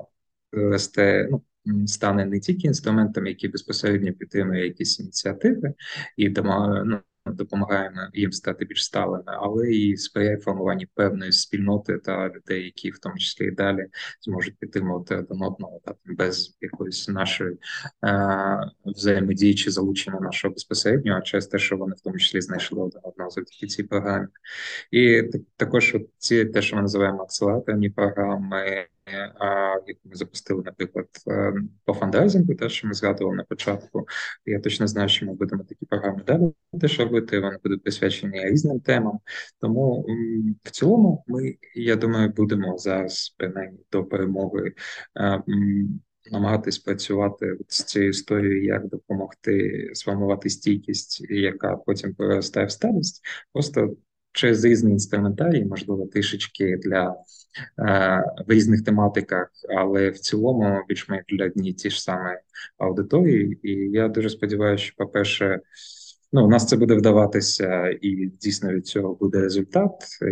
росте. 0.51 1.29
ну, 1.31 1.41
Стане 1.87 2.25
не 2.25 2.39
тільки 2.39 2.67
інструментом, 2.67 3.27
який 3.27 3.49
безпосередньо 3.49 4.13
підтримує 4.13 4.65
якісь 4.65 4.99
ініціативи 4.99 5.73
і 6.17 6.29
ну, 6.29 6.99
допомагаємо 7.25 8.01
їм 8.13 8.31
стати 8.31 8.65
більш 8.65 8.85
сталими, 8.85 9.23
але 9.25 9.71
і 9.71 9.97
сприяє 9.97 10.37
формуванні 10.37 10.87
певної 10.95 11.31
спільноти 11.31 11.97
та 11.97 12.29
людей, 12.29 12.63
які 12.63 12.91
в 12.91 12.99
тому 12.99 13.17
числі 13.17 13.47
і 13.47 13.51
далі 13.51 13.85
зможуть 14.21 14.57
підтримувати 14.57 15.15
один 15.15 15.43
одного 15.43 15.79
та 15.85 15.95
без 16.05 16.57
якоїсь 16.61 17.09
нашої 17.09 17.57
е, 18.05 18.71
взаємодії 18.85 19.55
чи 19.55 19.71
залучення 19.71 20.19
нашого 20.19 20.53
безпосереднього, 20.53 21.19
а 21.19 21.21
через 21.21 21.47
те, 21.47 21.59
що 21.59 21.77
вони 21.77 21.95
в 21.95 22.01
тому 22.01 22.17
числі 22.17 22.41
знайшли 22.41 22.81
один 22.81 23.01
одного 23.03 23.29
завдяки 23.29 23.67
цій 23.67 23.83
програмі, 23.83 24.27
і 24.91 25.23
також 25.57 25.97
ці 26.17 26.45
те, 26.45 26.61
що 26.61 26.75
ми 26.75 26.81
називаємо 26.81 27.23
акселераторні 27.23 27.89
програми 27.89 28.87
яку 29.87 29.99
ми 30.05 30.15
запустили, 30.15 30.63
наприклад, 30.65 31.07
е, 31.27 31.53
по 31.85 31.93
фандрайзингу, 31.93 32.55
те, 32.55 32.69
що 32.69 32.87
ми 32.87 32.93
згадували 32.93 33.35
на 33.35 33.43
початку. 33.43 34.07
Я 34.45 34.59
точно 34.59 34.87
знаю, 34.87 35.09
що 35.09 35.25
ми 35.25 35.33
будемо 35.33 35.63
такі 35.63 35.85
програми 35.85 36.23
далі 36.27 36.51
теж 36.81 36.99
робити. 36.99 37.39
Вони 37.39 37.57
будуть 37.63 37.83
присвячені 37.83 38.49
різним 38.49 38.79
темам. 38.79 39.19
Тому 39.61 40.05
в 40.63 40.71
цілому, 40.71 41.23
ми 41.27 41.57
я 41.75 41.95
думаю, 41.95 42.29
будемо 42.29 42.77
зараз 42.77 43.35
принаймні 43.37 43.79
до 43.91 44.03
перемоги. 44.03 44.73
Е, 45.17 45.43
намагатись 46.31 46.79
працювати 46.79 47.57
з 47.67 47.83
цією 47.83 48.09
історією, 48.09 48.63
як 48.63 48.87
допомогти 48.87 49.89
сформувати 49.93 50.49
стійкість, 50.49 51.21
яка 51.29 51.75
потім 51.75 52.13
переростає 52.13 52.65
в 52.65 52.71
сталість, 52.71 53.21
просто 53.53 53.95
через 54.31 54.65
різні 54.65 54.91
інструментарії, 54.91 55.65
можливо, 55.65 56.05
трішечки 56.05 56.77
для 56.77 57.15
е, 57.79 58.23
в 58.47 58.51
різних 58.51 58.83
тематиках, 58.83 59.49
але 59.77 60.09
в 60.09 60.19
цілому 60.19 60.83
більш-менш 60.89 61.23
для 61.29 61.45
одні 61.45 61.73
ті 61.73 61.89
ж 61.89 62.03
самі 62.03 62.29
аудиторії. 62.77 63.59
І 63.63 63.71
я 63.71 64.07
дуже 64.07 64.29
сподіваюся, 64.29 64.83
що, 64.83 64.93
по-перше, 64.97 65.59
ну, 66.33 66.45
у 66.45 66.49
нас 66.49 66.67
це 66.67 66.75
буде 66.75 66.95
вдаватися, 66.95 67.97
і 68.01 68.31
дійсно 68.41 68.73
від 68.73 68.87
цього 68.87 69.15
буде 69.15 69.39
результат. 69.39 69.91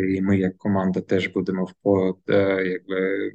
І 0.09 0.21
ми, 0.21 0.37
як 0.37 0.57
команда, 0.57 1.01
теж 1.01 1.27
будемо 1.27 1.67
в 1.83 2.15
е, 2.29 2.65
якби 2.65 3.31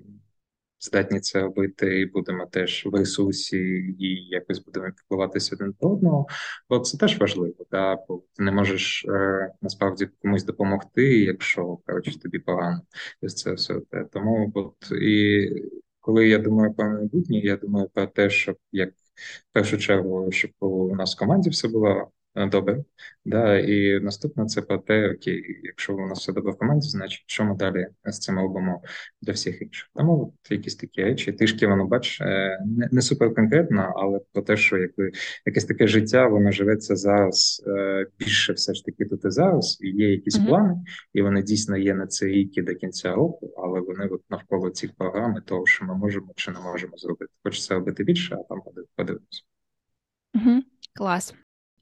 здатні 0.83 1.21
це 1.21 1.41
робити, 1.43 2.01
і 2.01 2.07
будемо 2.07 2.47
теж 2.47 2.87
в 2.87 2.95
ресурсі 2.95 3.59
і 3.99 4.29
якось 4.29 4.65
будемо 4.65 4.87
піклуватися 4.87 5.57
один 5.57 5.75
до 5.81 5.89
одного. 5.89 6.27
Бо 6.69 6.79
це 6.79 6.99
теж 6.99 7.19
важливо, 7.19 7.67
да? 7.71 7.99
бо 8.09 8.23
ти 8.33 8.43
не 8.43 8.53
можеш 8.53 9.05
е, 9.09 9.51
насправді 9.63 10.09
комусь 10.23 10.45
допомогти, 10.45 11.19
якщо 11.19 11.79
коротше 11.87 12.21
тобі 12.21 12.39
погано 12.39 12.81
ось 13.23 13.35
це 13.35 13.53
все 13.53 13.81
те. 13.91 14.05
Тому 14.13 14.53
от 14.55 14.93
і 15.03 15.49
коли 16.01 16.29
я 16.29 16.39
думаю 16.39 16.75
про 16.75 16.91
майбутнє, 16.91 17.39
я 17.39 17.57
думаю 17.57 17.89
про 17.95 18.07
те, 18.07 18.31
щоб 18.31 18.57
як 18.73 18.91
в 19.51 19.53
першу 19.53 19.79
чергу, 19.79 20.33
щоб 20.33 20.51
у 20.61 20.95
нас 20.97 21.17
в 21.17 21.19
команді 21.19 21.51
все 21.51 21.69
було 21.69 22.11
добре. 22.35 22.85
Да, 23.25 23.59
І 23.59 24.01
наступне 24.01 24.47
це 24.47 24.63
про 24.63 24.79
те, 24.79 25.13
окей, 25.13 25.61
якщо 25.63 25.95
у 25.95 26.07
нас 26.07 26.19
все 26.19 26.33
добре 26.33 26.53
в 26.53 26.59
команді, 26.59 26.89
значить 26.89 27.25
що 27.27 27.45
ми 27.45 27.57
далі 27.57 27.87
з 28.05 28.19
цим 28.19 28.39
робимо 28.39 28.83
для 29.23 29.33
всіх 29.33 29.63
інших. 29.63 29.91
Тому 29.95 30.23
от 30.23 30.51
якісь 30.51 30.77
такі 30.77 31.03
речі, 31.03 31.33
трішки 31.33 31.67
воно 31.67 31.87
бач, 31.87 32.21
е, 32.21 32.59
не, 32.67 32.89
не 32.93 33.03
супер 33.03 33.35
конкретно, 33.35 33.93
але 33.97 34.21
про 34.33 34.43
те, 34.43 34.57
що 34.57 34.79
якби 34.79 35.11
якесь 35.47 35.65
таке 35.65 35.87
життя, 35.87 36.27
воно 36.27 36.53
живеться 36.53 36.97
зараз 36.97 37.65
е, 37.67 38.07
більше 38.19 38.53
все 38.53 38.75
ж 38.75 38.85
таки 38.85 39.05
тут 39.05 39.25
і 39.25 39.31
зараз, 39.31 39.79
і 39.81 39.89
є 39.89 40.11
якісь 40.11 40.39
mm-hmm. 40.39 40.47
плани, 40.47 40.75
і 41.13 41.23
вони 41.23 41.43
дійсно 41.43 41.77
є 41.77 41.95
на 41.95 42.07
цей 42.07 42.33
рік 42.33 42.59
і 42.59 42.63
до 42.63 42.75
кінця 42.75 43.15
року, 43.15 43.55
але 43.57 43.81
вони 43.81 44.07
от 44.07 44.23
навколо 44.31 44.71
цих 44.71 44.95
програм 44.95 45.37
і 45.39 45.49
того, 45.49 45.67
що 45.67 45.85
ми 45.85 45.95
можемо 45.95 46.33
чи 46.37 46.51
не 46.51 46.61
можемо 46.61 46.97
зробити. 46.97 47.33
Хочеться 47.45 47.75
робити 47.75 48.05
більше, 48.05 48.35
а 48.35 48.43
там 48.49 48.61
подивимося. 48.97 49.43
Угу. 50.35 50.63
Клас. 50.95 51.35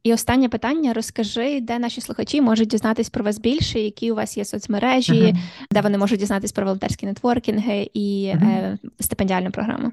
І 0.02 0.12
останнє 0.12 0.48
питання: 0.48 0.92
розкажи, 0.92 1.60
де 1.60 1.78
наші 1.78 2.00
слухачі 2.00 2.40
можуть 2.40 2.68
дізнатись 2.68 3.10
про 3.10 3.24
вас 3.24 3.38
більше, 3.38 3.80
які 3.80 4.12
у 4.12 4.14
вас 4.14 4.36
є 4.36 4.44
соцмережі, 4.44 5.12
uh-huh. 5.12 5.36
де 5.70 5.80
вони 5.80 5.98
можуть 5.98 6.20
дізнатись 6.20 6.52
про 6.52 6.64
волонтерські 6.64 7.06
нетворкінги 7.06 7.90
і 7.94 8.32
uh-huh. 8.34 8.48
е, 8.48 8.78
стипендіальну 9.00 9.50
програму. 9.50 9.92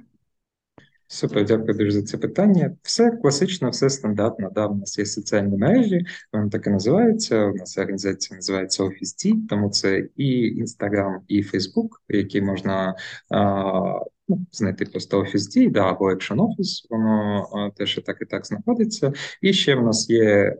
Супер, 1.10 1.46
дякую 1.46 1.74
дуже 1.74 1.92
за 1.92 2.02
це 2.02 2.18
питання. 2.18 2.76
Все 2.82 3.12
класично, 3.12 3.70
все 3.70 3.90
стандартно. 3.90 4.50
Да, 4.56 4.68
У 4.68 4.76
нас 4.76 5.00
є 5.00 5.06
соціальні 5.06 5.58
мережі, 5.58 6.06
вони 6.34 6.50
так 6.50 6.68
і 6.68 6.70
називаються. 6.70 7.46
У 7.46 7.56
нас 7.56 7.78
організація 7.78 8.36
називається 8.36 8.84
Office 8.84 9.26
T, 9.26 9.48
тому 9.50 9.70
це 9.70 10.08
і 10.16 10.62
Instagram, 10.64 11.18
і 11.28 11.44
Facebook, 11.44 11.88
які 12.10 12.42
можна 12.42 12.96
а, 13.30 14.00
знайти 14.52 14.86
просто 14.86 15.22
Office 15.22 15.58
D, 15.58 15.72
да, 15.72 15.90
або 15.90 16.12
Action 16.12 16.36
Office, 16.36 16.88
воно 16.90 17.72
теж 17.76 17.98
і 17.98 18.02
так 18.02 18.18
і 18.22 18.26
так 18.26 18.46
знаходиться. 18.46 19.14
І 19.42 19.54
ще 19.54 19.76
в 19.76 19.84
нас 19.84 20.10
є 20.10 20.56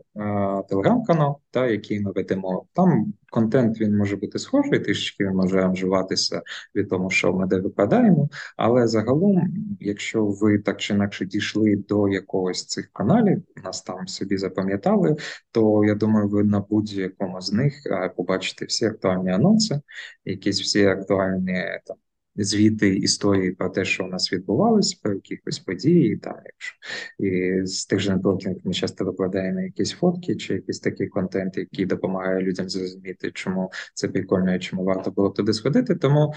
телеграм-канал, 0.68 1.38
та, 1.50 1.66
який 1.66 2.00
ми 2.00 2.12
ведемо. 2.12 2.66
Там 2.72 3.12
контент 3.30 3.80
він 3.80 3.96
може 3.96 4.16
бути 4.16 4.38
схожий, 4.38 4.80
трішки 4.80 5.24
він 5.24 5.34
може 5.34 5.68
вживатися 5.68 6.42
від 6.74 6.88
того, 6.88 7.10
що 7.10 7.32
ми 7.32 7.46
де 7.46 7.60
викладаємо. 7.60 8.28
Але 8.56 8.86
загалом, 8.86 9.48
якщо 9.80 10.24
ви 10.24 10.58
так 10.58 10.76
чи 10.76 10.94
інакше 10.94 11.26
дійшли 11.26 11.76
до 11.88 12.08
якогось 12.08 12.66
цих 12.66 12.90
каналів, 12.92 13.42
нас 13.64 13.82
там 13.82 14.06
собі 14.06 14.36
запам'ятали, 14.36 15.16
то 15.52 15.84
я 15.84 15.94
думаю, 15.94 16.28
ви 16.28 16.44
на 16.44 16.60
будь-якому 16.60 17.40
з 17.40 17.52
них 17.52 17.74
побачите 18.16 18.64
всі 18.64 18.86
актуальні 18.86 19.30
анонси, 19.30 19.80
якісь 20.24 20.60
всі 20.60 20.84
актуальні 20.84 21.64
там 21.86 21.96
звіти 22.44 22.96
історії 22.96 23.50
про 23.50 23.68
те, 23.68 23.84
що 23.84 24.04
у 24.04 24.08
нас 24.08 24.32
відбувалося, 24.32 24.98
про 25.02 25.14
якихось 25.14 25.58
події, 25.58 26.16
там 26.16 26.34
якщо 26.44 26.76
і 27.18 27.60
з 27.66 27.86
тих 27.86 28.00
же 28.00 28.12
нетворкінгів 28.12 28.60
ми 28.64 28.72
часто 28.72 29.04
викладаємо 29.04 29.60
якісь 29.60 29.92
фотки 29.92 30.36
чи 30.36 30.54
якийсь 30.54 30.80
такий 30.80 31.08
контент, 31.08 31.56
який 31.56 31.86
допомагає 31.86 32.42
людям 32.42 32.68
зрозуміти, 32.68 33.30
чому 33.34 33.70
це 33.94 34.08
прикольно 34.08 34.54
і 34.54 34.58
чому 34.58 34.84
варто 34.84 35.10
було 35.10 35.30
туди 35.30 35.52
сходити. 35.52 35.94
Тому 35.94 36.34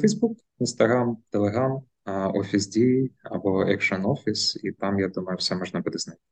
Фейсбук, 0.00 0.38
Інстаграм, 0.58 1.16
Телеграм, 1.30 1.82
Office 2.06 3.08
або 3.22 3.64
Action 3.64 4.02
Office, 4.02 4.56
і 4.62 4.72
там 4.72 4.98
я 4.98 5.08
думаю, 5.08 5.36
все 5.36 5.56
можна 5.56 5.80
буде 5.80 5.98
знайти. 5.98 6.22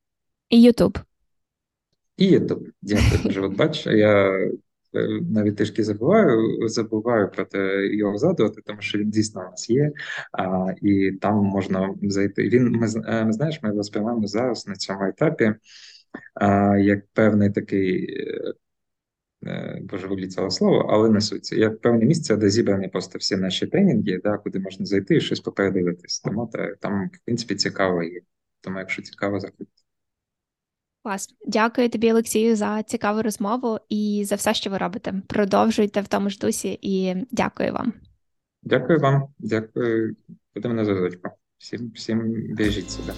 І 0.48 0.62
Ютуб. 0.62 0.98
І 2.16 2.26
Ютуб. 2.26 2.68
Дякую 2.82 3.22
дуже. 3.22 3.40
От 3.40 3.56
бач, 3.56 3.86
я 3.86 4.40
навіть 5.30 5.57
трішки 5.57 5.84
забуваю, 5.84 6.68
забуваю 6.68 7.30
про 7.30 7.44
те 7.44 7.86
його 7.86 8.18
згадувати, 8.18 8.61
тому 8.64 8.80
що 8.80 8.99
він 8.99 9.11
дійсно 9.11 9.40
у 9.40 9.51
нас 9.51 9.70
є, 9.70 9.92
а, 10.32 10.74
і 10.82 11.12
там 11.12 11.34
можна 11.34 11.94
зайти. 12.03 12.49
Він 12.49 12.70
ми, 12.70 12.86
е, 12.86 13.26
знаєш, 13.30 13.62
ми 13.62 13.68
його 13.68 13.82
сприймаємо 13.82 14.26
зараз 14.26 14.66
на 14.66 14.74
цьому 14.74 15.05
етапі, 15.05 15.55
а, 16.34 16.76
як 16.78 17.07
певний 17.12 17.51
такий. 17.51 18.16
Е, 19.47 19.80
боже, 19.82 20.07
вилітіло 20.07 20.51
слово, 20.51 20.86
але 20.90 21.11
не 21.11 21.20
суть. 21.20 21.53
Як 21.53 21.80
певне 21.80 22.05
місце, 22.05 22.36
де 22.36 22.51
зібрані 22.51 22.88
просто 22.88 23.18
всі 23.18 23.36
наші 23.36 23.66
тренінги, 23.66 24.20
да, 24.24 24.38
куди 24.38 24.59
можна 24.59 24.86
зайти 24.86 25.16
і 25.16 25.20
щось 25.20 25.40
попередивитись. 25.40 26.20
Тому 26.20 26.51
та, 26.53 26.74
там, 26.74 27.11
в 27.14 27.24
принципі, 27.24 27.55
цікаво 27.55 28.03
є. 28.03 28.20
Тому, 28.61 28.78
якщо 28.78 29.03
цікаво, 29.03 29.40
заходьте. 29.40 29.86
Клас, 31.07 31.28
дякую 31.46 31.88
тобі, 31.88 32.12
Олексію, 32.12 32.57
за 32.57 32.82
цікаву 32.82 33.22
розмову 33.22 33.78
і 33.88 34.22
за 34.26 34.34
все, 34.34 34.54
що 34.54 34.70
ви 34.70 34.78
робите. 34.78 35.14
Продовжуйте 35.26 36.00
в 36.00 36.09
тому 36.09 36.30
ж 36.30 36.38
дусі, 36.38 36.78
і 36.82 37.14
дякую 37.30 37.72
вам. 37.72 37.92
Дякую 38.62 38.98
вам, 38.98 39.22
дякую. 39.38 40.16
Будемо 40.54 40.74
на 40.74 40.84
зв'язочку. 40.84 41.30
Всім 41.59 41.90
всім 41.94 42.46
бережіть 42.57 42.90
себе. 42.90 43.12